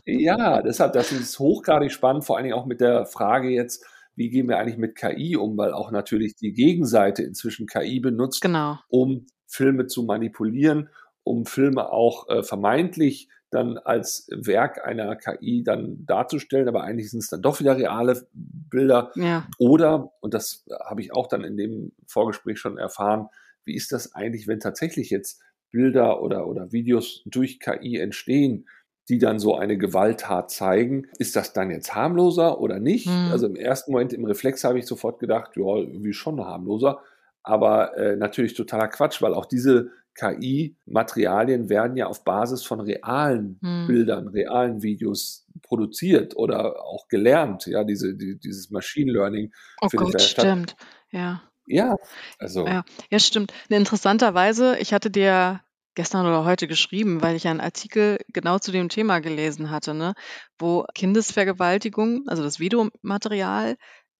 ja, 0.05 0.63
deshalb 0.63 0.93
das 0.93 1.11
ist 1.11 1.39
hochgradig 1.39 1.91
spannend, 1.91 2.25
vor 2.25 2.37
allen 2.37 2.45
Dingen 2.45 2.57
auch 2.57 2.67
mit 2.67 2.81
der 2.81 3.07
Frage 3.07 3.49
jetzt, 3.49 3.85
wie 4.15 4.29
gehen 4.29 4.49
wir 4.49 4.59
eigentlich 4.59 4.77
mit 4.77 4.95
KI 4.95 5.37
um, 5.37 5.57
weil 5.57 5.73
auch 5.73 5.91
natürlich 5.91 6.37
die 6.37 6.53
Gegenseite 6.53 7.23
inzwischen 7.23 7.67
KI 7.67 8.01
benutzt, 8.01 8.43
genau. 8.43 8.79
um 8.89 9.27
Filme 9.47 9.87
zu 9.87 10.03
manipulieren, 10.03 10.91
um 11.25 11.47
Filme 11.47 11.91
auch 11.91 12.29
äh, 12.29 12.43
vermeintlich 12.43 13.29
dann 13.51 13.79
als 13.79 14.29
Werk 14.31 14.85
einer 14.85 15.17
KI 15.17 15.63
dann 15.63 16.05
darzustellen, 16.07 16.69
aber 16.69 16.85
eigentlich 16.85 17.11
sind 17.11 17.21
es 17.21 17.29
dann 17.29 17.43
doch 17.43 17.61
wieder 17.61 17.77
reale 17.77 18.27
Bilder. 18.33 19.11
Ja. 19.15 19.47
Oder, 19.59 20.13
und 20.21 20.35
das 20.35 20.65
habe 20.85 21.03
ich 21.03 21.13
auch 21.13 21.29
dann 21.29 21.45
in 21.45 21.57
dem 21.57 21.93
Vorgespräch 22.07 22.59
schon 22.59 22.79
erfahren, 22.79 23.29
wie 23.65 23.75
ist 23.75 23.93
das 23.93 24.15
eigentlich, 24.15 24.49
wenn 24.49 24.61
tatsächlich 24.61 25.11
jetzt 25.11 25.41
Bilder 25.73 26.23
oder, 26.23 26.47
oder 26.47 26.71
Videos 26.71 27.23
durch 27.27 27.59
KI 27.59 27.99
entstehen, 27.99 28.69
die 29.09 29.19
dann 29.19 29.41
so 29.41 29.57
eine 29.57 29.77
Gewalttat 29.77 30.51
zeigen. 30.51 31.09
Ist 31.19 31.35
das 31.35 31.53
dann 31.53 31.71
jetzt 31.71 31.95
harmloser 31.95 32.61
oder 32.61 32.79
nicht? 32.79 33.09
Mhm. 33.09 33.31
Also 33.33 33.47
im 33.47 33.57
ersten 33.57 33.93
Moment 33.93 34.13
im 34.13 34.25
Reflex 34.25 34.63
habe 34.63 34.79
ich 34.79 34.87
sofort 34.87 35.19
gedacht, 35.19 35.57
ja, 35.57 35.77
irgendwie 35.77 36.13
schon 36.13 36.41
harmloser. 36.41 37.01
Aber 37.43 37.97
äh, 37.97 38.15
natürlich 38.15 38.55
totaler 38.55 38.87
Quatsch, 38.87 39.21
weil 39.21 39.35
auch 39.35 39.47
diese 39.47 39.91
KI-Materialien 40.15 41.69
werden 41.69 41.97
ja 41.97 42.07
auf 42.07 42.23
Basis 42.23 42.63
von 42.65 42.81
realen 42.81 43.59
hm. 43.63 43.87
Bildern, 43.87 44.29
realen 44.29 44.83
Videos 44.83 45.47
produziert 45.63 46.37
oder 46.37 46.85
auch 46.85 47.09
gelernt. 47.09 47.67
Ja, 47.67 47.83
diese, 47.83 48.15
die, 48.15 48.39
dieses 48.39 48.71
Machine 48.71 49.11
Learning. 49.11 49.53
Oh 49.81 49.89
Gott, 49.89 50.21
stimmt. 50.21 50.77
Ja. 51.11 51.43
Ja, 51.67 51.97
also. 52.39 52.67
Ja, 52.67 52.85
ja, 53.11 53.19
stimmt. 53.19 53.53
Interessanterweise, 53.69 54.79
ich 54.79 54.93
hatte 54.93 55.11
dir 55.11 55.61
gestern 55.95 56.27
oder 56.27 56.45
heute 56.45 56.67
geschrieben, 56.67 57.23
weil 57.23 57.37
ich 57.37 57.47
einen 57.47 57.61
Artikel 57.61 58.19
genau 58.29 58.59
zu 58.59 58.73
dem 58.73 58.89
Thema 58.89 59.21
gelesen 59.21 59.71
hatte, 59.71 59.95
ne, 59.95 60.15
wo 60.59 60.85
Kindesvergewaltigung, 60.95 62.25
also 62.29 62.43
das 62.43 62.59
Videomaterial, 62.59 63.77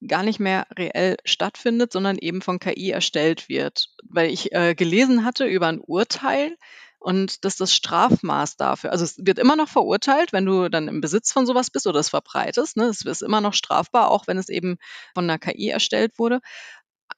gar 0.07 0.23
nicht 0.23 0.41
mehr 0.41 0.67
reell 0.77 1.17
stattfindet, 1.25 1.93
sondern 1.93 2.19
eben 2.19 2.43
von 2.43 2.59
KI 2.59 2.91
erstellt 2.91 3.49
wird. 3.49 3.89
Weil 4.09 4.31
ich 4.31 4.53
äh, 4.53 4.75
gelesen 4.75 5.25
hatte 5.25 5.47
über 5.47 5.69
ein 5.69 5.81
Urteil 5.81 6.57
und 6.99 7.45
dass 7.45 7.57
das 7.57 7.75
Strafmaß 7.75 8.57
dafür, 8.57 8.93
also 8.93 9.05
es 9.05 9.17
wird 9.19 9.39
immer 9.39 9.57
noch 9.57 9.69
verurteilt, 9.69 10.33
wenn 10.33 10.47
du 10.47 10.69
dann 10.69 10.89
im 10.89 11.01
Besitz 11.01 11.33
von 11.33 11.47
sowas 11.47 11.71
bist 11.71 11.87
oder 11.87 11.99
es 12.01 12.11
verbreitest. 12.11 12.77
Ne? 12.77 12.85
Es 12.85 13.03
ist 13.03 13.23
immer 13.23 13.41
noch 13.41 13.55
strafbar, 13.55 14.11
auch 14.11 14.27
wenn 14.27 14.39
es 14.39 14.49
eben 14.49 14.77
von 15.15 15.25
einer 15.25 15.39
KI 15.39 15.69
erstellt 15.69 16.19
wurde. 16.19 16.41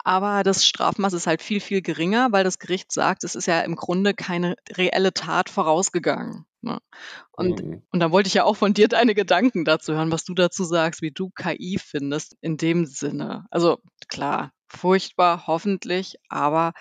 Aber 0.05 0.43
das 0.43 0.67
Strafmaß 0.67 1.15
ist 1.15 1.27
halt 1.27 1.41
viel, 1.41 1.61
viel 1.61 1.81
geringer, 1.81 2.31
weil 2.31 2.45
das 2.45 2.59
Gericht 2.59 2.93
sagt, 2.93 3.25
es 3.25 3.35
ist 3.35 3.47
ja 3.47 3.63
im 3.63 3.75
Grunde 3.75 4.13
keine 4.13 4.55
reelle 4.77 5.15
Tat 5.15 5.49
vorausgegangen. 5.49 6.45
Ne? 6.61 6.79
Und, 7.33 7.65
mhm. 7.65 7.83
und 7.91 8.01
da 8.01 8.11
wollte 8.11 8.27
ich 8.27 8.35
ja 8.35 8.45
auch 8.45 8.57
von 8.57 8.75
dir 8.75 8.89
deine 8.89 9.15
Gedanken 9.15 9.65
dazu 9.65 9.95
hören, 9.95 10.13
was 10.13 10.25
du 10.25 10.35
dazu 10.35 10.65
sagst, 10.65 11.01
wie 11.01 11.11
du 11.11 11.31
KI 11.31 11.79
findest 11.83 12.37
in 12.43 12.59
dem 12.59 12.85
Sinne. 12.85 13.47
Also 13.51 13.79
klar, 14.09 14.53
furchtbar, 14.69 15.47
hoffentlich, 15.47 16.17
aber 16.29 16.75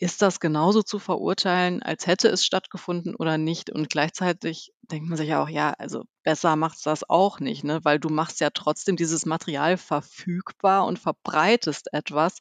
ist 0.00 0.22
das 0.22 0.38
genauso 0.38 0.82
zu 0.82 1.00
verurteilen, 1.00 1.82
als 1.82 2.06
hätte 2.06 2.28
es 2.28 2.44
stattgefunden 2.44 3.16
oder 3.16 3.36
nicht? 3.36 3.68
Und 3.68 3.90
gleichzeitig 3.90 4.72
denkt 4.82 5.08
man 5.08 5.18
sich 5.18 5.28
ja 5.28 5.42
auch, 5.42 5.48
ja, 5.48 5.74
also 5.76 6.04
besser 6.22 6.54
macht 6.54 6.78
das 6.86 7.08
auch 7.10 7.40
nicht, 7.40 7.64
ne? 7.64 7.80
weil 7.82 7.98
du 7.98 8.08
machst 8.08 8.40
ja 8.40 8.50
trotzdem 8.50 8.94
dieses 8.94 9.26
Material 9.26 9.76
verfügbar 9.76 10.86
und 10.86 11.00
verbreitest 11.00 11.92
etwas, 11.92 12.38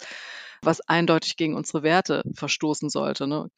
was 0.61 0.81
eindeutig 0.81 1.35
gegen 1.35 1.55
unsere 1.55 1.81
Werte 1.81 2.21
verstoßen 2.35 2.91
sollte. 2.91 3.25
Ne? 3.25 3.49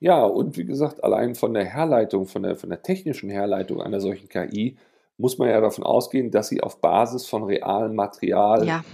Ja, 0.00 0.24
und 0.24 0.56
wie 0.56 0.64
gesagt, 0.64 1.04
allein 1.04 1.36
von 1.36 1.54
der 1.54 1.64
Herleitung, 1.64 2.26
von 2.26 2.42
der, 2.42 2.56
von 2.56 2.68
der 2.68 2.82
technischen 2.82 3.30
Herleitung 3.30 3.80
einer 3.80 4.00
solchen 4.00 4.28
KI 4.28 4.76
muss 5.18 5.38
man 5.38 5.48
ja 5.48 5.60
davon 5.60 5.84
ausgehen, 5.84 6.32
dass 6.32 6.48
sie 6.48 6.62
auf 6.62 6.80
Basis 6.80 7.26
von 7.26 7.44
realem 7.44 7.94
Material 7.94 8.66
ja, 8.66 8.84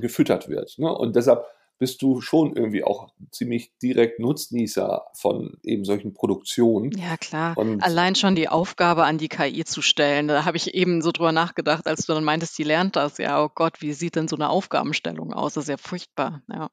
gefüttert 0.00 0.48
wird. 0.48 0.78
Ne? 0.78 0.90
Und 0.90 1.16
deshalb 1.16 1.44
bist 1.78 2.02
du 2.02 2.20
schon 2.20 2.56
irgendwie 2.56 2.84
auch 2.84 3.08
ziemlich 3.30 3.76
direkt 3.78 4.18
Nutznießer 4.20 5.06
von 5.14 5.58
eben 5.62 5.84
solchen 5.84 6.12
Produktionen. 6.12 6.90
Ja, 6.92 7.16
klar. 7.16 7.56
Und 7.56 7.82
Allein 7.82 8.14
schon 8.14 8.34
die 8.34 8.48
Aufgabe 8.48 9.04
an 9.04 9.18
die 9.18 9.28
KI 9.28 9.64
zu 9.64 9.82
stellen, 9.82 10.28
da 10.28 10.44
habe 10.44 10.56
ich 10.56 10.74
eben 10.74 11.02
so 11.02 11.12
drüber 11.12 11.32
nachgedacht, 11.32 11.86
als 11.86 12.06
du 12.06 12.14
dann 12.14 12.24
meintest, 12.24 12.58
die 12.58 12.64
lernt 12.64 12.96
das. 12.96 13.18
Ja, 13.18 13.42
oh 13.42 13.50
Gott, 13.54 13.80
wie 13.80 13.92
sieht 13.92 14.16
denn 14.16 14.28
so 14.28 14.36
eine 14.36 14.50
Aufgabenstellung 14.50 15.32
aus? 15.32 15.54
Das 15.54 15.64
ist 15.64 15.70
ja 15.70 15.76
furchtbar, 15.76 16.42
ja. 16.48 16.68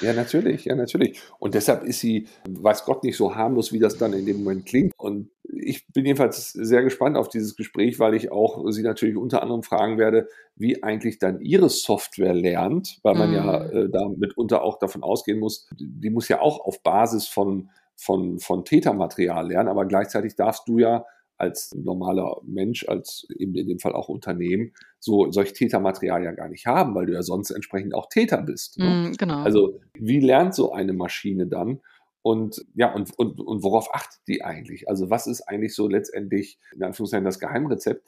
Ja, 0.00 0.12
natürlich, 0.12 0.64
ja, 0.64 0.74
natürlich. 0.74 1.20
Und 1.38 1.54
deshalb 1.54 1.84
ist 1.84 2.00
sie, 2.00 2.26
weiß 2.48 2.84
Gott, 2.84 3.04
nicht 3.04 3.16
so 3.16 3.34
harmlos, 3.34 3.72
wie 3.72 3.78
das 3.78 3.98
dann 3.98 4.12
in 4.12 4.26
dem 4.26 4.38
Moment 4.38 4.66
klingt. 4.66 4.92
Und 4.96 5.30
ich 5.42 5.86
bin 5.88 6.06
jedenfalls 6.06 6.52
sehr 6.52 6.82
gespannt 6.82 7.16
auf 7.16 7.28
dieses 7.28 7.56
Gespräch, 7.56 7.98
weil 7.98 8.14
ich 8.14 8.32
auch 8.32 8.64
sie 8.70 8.82
natürlich 8.82 9.16
unter 9.16 9.42
anderem 9.42 9.62
fragen 9.62 9.98
werde, 9.98 10.28
wie 10.56 10.82
eigentlich 10.82 11.18
dann 11.18 11.40
ihre 11.40 11.68
Software 11.68 12.34
lernt, 12.34 12.98
weil 13.02 13.14
man 13.14 13.30
mm. 13.30 13.34
ja 13.34 13.58
mhm. 13.58 13.76
äh, 13.76 13.88
da 13.90 14.08
mitunter 14.08 14.62
auch 14.62 14.78
davon 14.78 15.02
ausgehen 15.02 15.38
muss, 15.38 15.68
die 15.78 16.10
muss 16.10 16.28
ja 16.28 16.40
auch 16.40 16.60
auf 16.60 16.82
Basis 16.82 17.26
von, 17.26 17.70
von, 17.96 18.38
von 18.38 18.64
Tätermaterial 18.64 19.48
lernen, 19.48 19.68
aber 19.68 19.86
gleichzeitig 19.86 20.36
darfst 20.36 20.66
du 20.68 20.78
ja 20.78 21.04
als 21.40 21.74
normaler 21.74 22.40
Mensch, 22.44 22.86
als 22.86 23.26
eben 23.36 23.54
in 23.54 23.66
dem 23.66 23.78
Fall 23.78 23.92
auch 23.92 24.08
Unternehmen, 24.08 24.72
so 24.98 25.30
solch 25.30 25.52
Tätermaterial 25.54 26.22
ja 26.22 26.32
gar 26.32 26.48
nicht 26.48 26.66
haben, 26.66 26.94
weil 26.94 27.06
du 27.06 27.14
ja 27.14 27.22
sonst 27.22 27.50
entsprechend 27.50 27.94
auch 27.94 28.08
Täter 28.08 28.42
bist. 28.42 28.78
Ne? 28.78 29.10
Mm, 29.10 29.12
genau. 29.16 29.42
Also 29.42 29.80
wie 29.94 30.20
lernt 30.20 30.54
so 30.54 30.72
eine 30.72 30.92
Maschine 30.92 31.46
dann? 31.46 31.80
Und 32.22 32.64
ja, 32.74 32.92
und, 32.92 33.18
und, 33.18 33.40
und 33.40 33.62
worauf 33.62 33.94
achtet 33.94 34.20
die 34.28 34.44
eigentlich? 34.44 34.88
Also 34.88 35.08
was 35.08 35.26
ist 35.26 35.42
eigentlich 35.42 35.74
so 35.74 35.88
letztendlich, 35.88 36.58
in 36.74 36.82
Anführungszeichen, 36.82 37.24
das 37.24 37.40
Geheimrezept? 37.40 38.06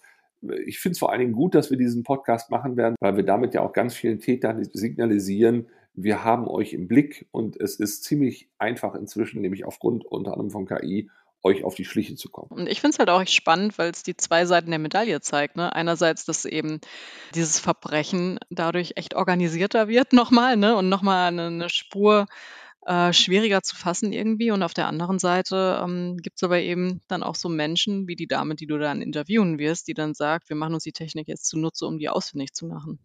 Ich 0.67 0.81
finde 0.81 0.93
es 0.93 0.99
vor 0.99 1.11
allen 1.11 1.21
Dingen 1.21 1.33
gut, 1.33 1.55
dass 1.55 1.71
wir 1.71 1.79
diesen 1.79 2.03
Podcast 2.03 2.51
machen 2.51 2.77
werden, 2.77 2.97
weil 3.01 3.17
wir 3.17 3.25
damit 3.25 3.55
ja 3.55 3.63
auch 3.63 3.73
ganz 3.73 3.95
vielen 3.95 4.19
Tätern 4.19 4.63
signalisieren, 4.73 5.69
wir 5.95 6.25
haben 6.25 6.49
euch 6.49 6.73
im 6.73 6.89
Blick 6.89 7.27
und 7.33 7.61
es 7.61 7.77
ist 7.77 8.05
ziemlich 8.05 8.49
einfach 8.59 8.95
inzwischen, 8.95 9.43
nämlich 9.43 9.65
aufgrund 9.65 10.05
unter 10.05 10.33
anderem 10.33 10.51
von 10.51 10.67
KI, 10.67 11.11
euch 11.43 11.65
auf 11.65 11.75
die 11.75 11.85
Schliche 11.85 12.15
zu 12.15 12.29
kommen. 12.29 12.51
Und 12.51 12.69
ich 12.69 12.81
finde 12.81 12.95
es 12.95 12.99
halt 12.99 13.11
auch 13.11 13.21
echt 13.21 13.35
spannend, 13.35 13.79
weil 13.79 13.91
es 13.91 14.03
die 14.03 14.17
zwei 14.17 14.47
Seiten 14.47 14.71
der 14.71 14.79
Medaille 14.79 15.21
zeigt. 15.21 15.57
Ne? 15.57 15.75
Einerseits, 15.75 16.25
dass 16.25 16.45
eben 16.45 16.81
dieses 17.35 17.59
Verbrechen 17.59 18.39
dadurch 18.51 18.93
echt 18.97 19.15
organisierter 19.15 19.89
wird 19.89 20.13
nochmal 20.13 20.57
ne? 20.57 20.77
und 20.77 20.89
nochmal 20.89 21.29
eine, 21.29 21.47
eine 21.47 21.69
Spur 21.69 22.27
äh, 22.87 23.13
schwieriger 23.13 23.63
zu 23.63 23.77
fassen 23.77 24.13
irgendwie. 24.13 24.51
Und 24.51 24.63
auf 24.63 24.75
der 24.75 24.87
anderen 24.87 25.19
Seite 25.19 25.81
ähm, 25.83 26.17
gibt 26.19 26.37
es 26.37 26.43
aber 26.43 26.61
eben 26.61 27.01
dann 27.09 27.23
auch 27.23 27.35
so 27.35 27.49
Menschen 27.49 28.07
wie 28.09 28.17
die 28.17 28.27
Dame, 28.27 28.55
die 28.55 28.67
du 28.67 28.79
dann 28.79 29.03
interviewen 29.03 29.59
wirst, 29.59 29.89
die 29.89 29.95
dann 29.95 30.15
sagt, 30.15 30.49
wir 30.49 30.57
machen 30.57 30.75
uns 30.75 30.85
die 30.85 30.93
Technik 30.93 31.29
jetzt 31.29 31.47
zunutze, 31.47 31.87
um 31.87 31.99
die 31.99 32.09
ausfindig 32.09 32.53
zu 32.53 32.67
machen. 32.67 32.99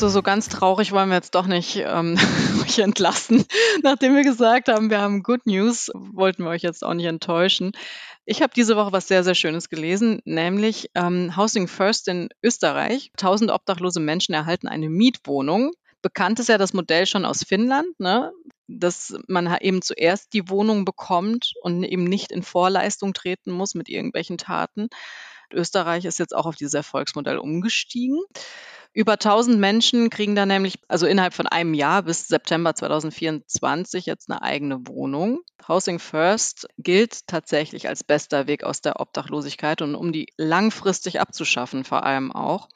So, 0.00 0.08
so 0.08 0.22
ganz 0.22 0.48
traurig 0.48 0.92
wollen 0.92 1.10
wir 1.10 1.16
jetzt 1.16 1.34
doch 1.34 1.46
nicht 1.46 1.76
ähm, 1.76 2.16
euch 2.62 2.78
entlassen. 2.78 3.44
Nachdem 3.82 4.16
wir 4.16 4.22
gesagt 4.22 4.68
haben, 4.68 4.88
wir 4.88 4.98
haben 4.98 5.22
Good 5.22 5.44
News, 5.44 5.90
wollten 5.92 6.44
wir 6.44 6.48
euch 6.48 6.62
jetzt 6.62 6.82
auch 6.82 6.94
nicht 6.94 7.04
enttäuschen. 7.04 7.72
Ich 8.24 8.40
habe 8.40 8.54
diese 8.56 8.76
Woche 8.76 8.92
was 8.92 9.08
sehr, 9.08 9.24
sehr 9.24 9.34
Schönes 9.34 9.68
gelesen, 9.68 10.22
nämlich 10.24 10.88
ähm, 10.94 11.36
Housing 11.36 11.68
First 11.68 12.08
in 12.08 12.30
Österreich. 12.42 13.12
Tausend 13.18 13.50
obdachlose 13.50 14.00
Menschen 14.00 14.34
erhalten 14.34 14.68
eine 14.68 14.88
Mietwohnung. 14.88 15.72
Bekannt 16.00 16.40
ist 16.40 16.48
ja 16.48 16.56
das 16.56 16.72
Modell 16.72 17.04
schon 17.04 17.26
aus 17.26 17.44
Finnland, 17.44 18.00
ne? 18.00 18.32
dass 18.68 19.14
man 19.28 19.54
eben 19.60 19.82
zuerst 19.82 20.32
die 20.32 20.48
Wohnung 20.48 20.86
bekommt 20.86 21.52
und 21.60 21.84
eben 21.84 22.04
nicht 22.04 22.32
in 22.32 22.42
Vorleistung 22.42 23.12
treten 23.12 23.50
muss 23.50 23.74
mit 23.74 23.90
irgendwelchen 23.90 24.38
Taten. 24.38 24.88
Österreich 25.52 26.06
ist 26.06 26.18
jetzt 26.18 26.34
auch 26.34 26.46
auf 26.46 26.56
dieses 26.56 26.72
Erfolgsmodell 26.72 27.36
umgestiegen. 27.36 28.18
Über 28.92 29.12
1000 29.12 29.60
Menschen 29.60 30.10
kriegen 30.10 30.34
da 30.34 30.46
nämlich, 30.46 30.74
also 30.88 31.06
innerhalb 31.06 31.32
von 31.32 31.46
einem 31.46 31.74
Jahr 31.74 32.02
bis 32.02 32.26
September 32.26 32.74
2024 32.74 34.04
jetzt 34.04 34.28
eine 34.28 34.42
eigene 34.42 34.86
Wohnung. 34.88 35.40
Housing 35.68 36.00
First 36.00 36.66
gilt 36.76 37.28
tatsächlich 37.28 37.86
als 37.86 38.02
bester 38.02 38.48
Weg 38.48 38.64
aus 38.64 38.80
der 38.80 38.98
Obdachlosigkeit 38.98 39.80
und 39.80 39.94
um 39.94 40.12
die 40.12 40.26
langfristig 40.36 41.20
abzuschaffen 41.20 41.84
vor 41.84 42.02
allem 42.02 42.32
auch. 42.32 42.68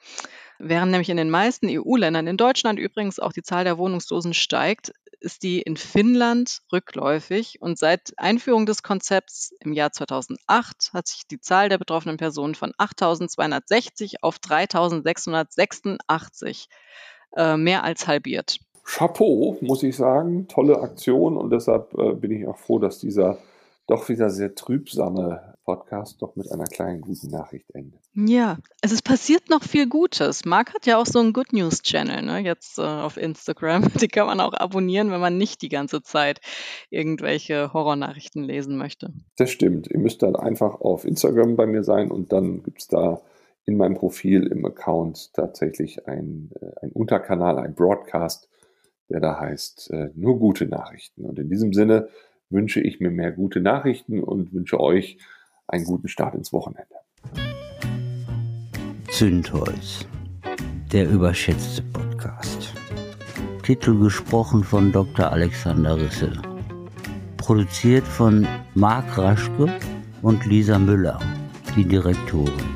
Während 0.60 0.92
nämlich 0.92 1.10
in 1.10 1.16
den 1.16 1.30
meisten 1.30 1.66
EU-Ländern, 1.68 2.28
in 2.28 2.36
Deutschland 2.36 2.78
übrigens 2.78 3.18
auch 3.18 3.32
die 3.32 3.42
Zahl 3.42 3.64
der 3.64 3.76
Wohnungslosen 3.76 4.34
steigt, 4.34 4.92
ist 5.24 5.42
die 5.42 5.60
in 5.60 5.76
Finnland 5.76 6.60
rückläufig 6.72 7.60
und 7.60 7.76
seit 7.78 8.12
Einführung 8.16 8.66
des 8.66 8.84
Konzepts 8.84 9.52
im 9.60 9.72
Jahr 9.72 9.90
2008 9.90 10.92
hat 10.92 11.08
sich 11.08 11.22
die 11.28 11.40
Zahl 11.40 11.68
der 11.68 11.78
betroffenen 11.78 12.16
Personen 12.16 12.54
von 12.54 12.70
8.260 12.72 14.18
auf 14.22 14.36
3.686 14.36 16.68
äh, 17.36 17.56
mehr 17.56 17.82
als 17.82 18.06
halbiert. 18.06 18.60
Chapeau, 18.84 19.56
muss 19.60 19.82
ich 19.82 19.96
sagen, 19.96 20.46
tolle 20.46 20.80
Aktion 20.80 21.36
und 21.36 21.50
deshalb 21.50 21.94
äh, 21.94 22.12
bin 22.12 22.30
ich 22.30 22.46
auch 22.46 22.58
froh, 22.58 22.78
dass 22.78 22.98
dieser 22.98 23.38
doch 23.86 24.08
wieder 24.08 24.30
sehr 24.30 24.54
trübsame 24.54 25.54
Podcast 25.64 26.20
doch 26.20 26.36
mit 26.36 26.50
einer 26.52 26.64
kleinen 26.64 27.00
guten 27.00 27.28
Nachricht 27.28 27.70
endet. 27.74 28.00
Ja, 28.14 28.58
also 28.82 28.94
es 28.94 29.02
passiert 29.02 29.48
noch 29.48 29.62
viel 29.62 29.88
Gutes. 29.88 30.44
Marc 30.44 30.74
hat 30.74 30.86
ja 30.86 30.98
auch 30.98 31.06
so 31.06 31.18
einen 31.18 31.32
Good 31.32 31.52
News 31.52 31.82
Channel, 31.82 32.22
ne, 32.22 32.38
jetzt 32.40 32.78
äh, 32.78 32.82
auf 32.82 33.16
Instagram. 33.16 33.84
Die 34.00 34.08
kann 34.08 34.26
man 34.26 34.40
auch 34.40 34.52
abonnieren, 34.52 35.10
wenn 35.10 35.20
man 35.20 35.38
nicht 35.38 35.62
die 35.62 35.68
ganze 35.68 36.02
Zeit 36.02 36.40
irgendwelche 36.90 37.72
Horrornachrichten 37.72 38.44
lesen 38.44 38.76
möchte. 38.76 39.12
Das 39.36 39.50
stimmt. 39.50 39.88
Ihr 39.90 39.98
müsst 39.98 40.22
dann 40.22 40.36
einfach 40.36 40.80
auf 40.80 41.04
Instagram 41.04 41.56
bei 41.56 41.66
mir 41.66 41.82
sein 41.82 42.10
und 42.10 42.32
dann 42.32 42.62
gibt 42.62 42.82
es 42.82 42.88
da 42.88 43.22
in 43.66 43.76
meinem 43.78 43.94
Profil 43.94 44.46
im 44.46 44.64
Account 44.66 45.32
tatsächlich 45.32 46.06
ein, 46.06 46.50
äh, 46.60 46.84
ein 46.84 46.92
Unterkanal, 46.92 47.58
ein 47.58 47.74
Broadcast, 47.74 48.50
der 49.08 49.20
da 49.20 49.40
heißt 49.40 49.90
äh, 49.92 50.10
nur 50.14 50.38
gute 50.38 50.66
Nachrichten. 50.66 51.24
Und 51.24 51.38
in 51.38 51.48
diesem 51.48 51.72
Sinne 51.72 52.08
wünsche 52.54 52.80
ich 52.80 53.00
mir 53.00 53.10
mehr 53.10 53.32
gute 53.32 53.60
Nachrichten 53.60 54.22
und 54.22 54.54
wünsche 54.54 54.80
euch 54.80 55.18
einen 55.66 55.84
guten 55.84 56.08
Start 56.08 56.34
ins 56.34 56.52
Wochenende. 56.52 56.94
Zündholz, 59.10 60.06
der 60.92 61.10
überschätzte 61.10 61.82
Podcast. 61.82 62.72
Titel 63.62 63.98
gesprochen 63.98 64.64
von 64.64 64.92
Dr. 64.92 65.30
Alexander 65.30 65.96
Risse. 65.96 66.32
Produziert 67.36 68.04
von 68.04 68.46
Marc 68.74 69.18
Raschke 69.18 69.68
und 70.22 70.46
Lisa 70.46 70.78
Müller, 70.78 71.18
die 71.76 71.84
Direktorin. 71.84 72.73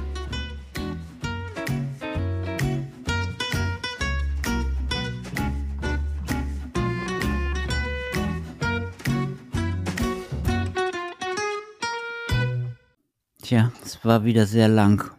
War 14.05 14.25
wieder 14.25 14.47
sehr 14.47 14.69
lang. 14.69 15.11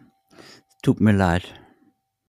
Tut 0.82 1.00
mir 1.00 1.12
leid. 1.12 1.59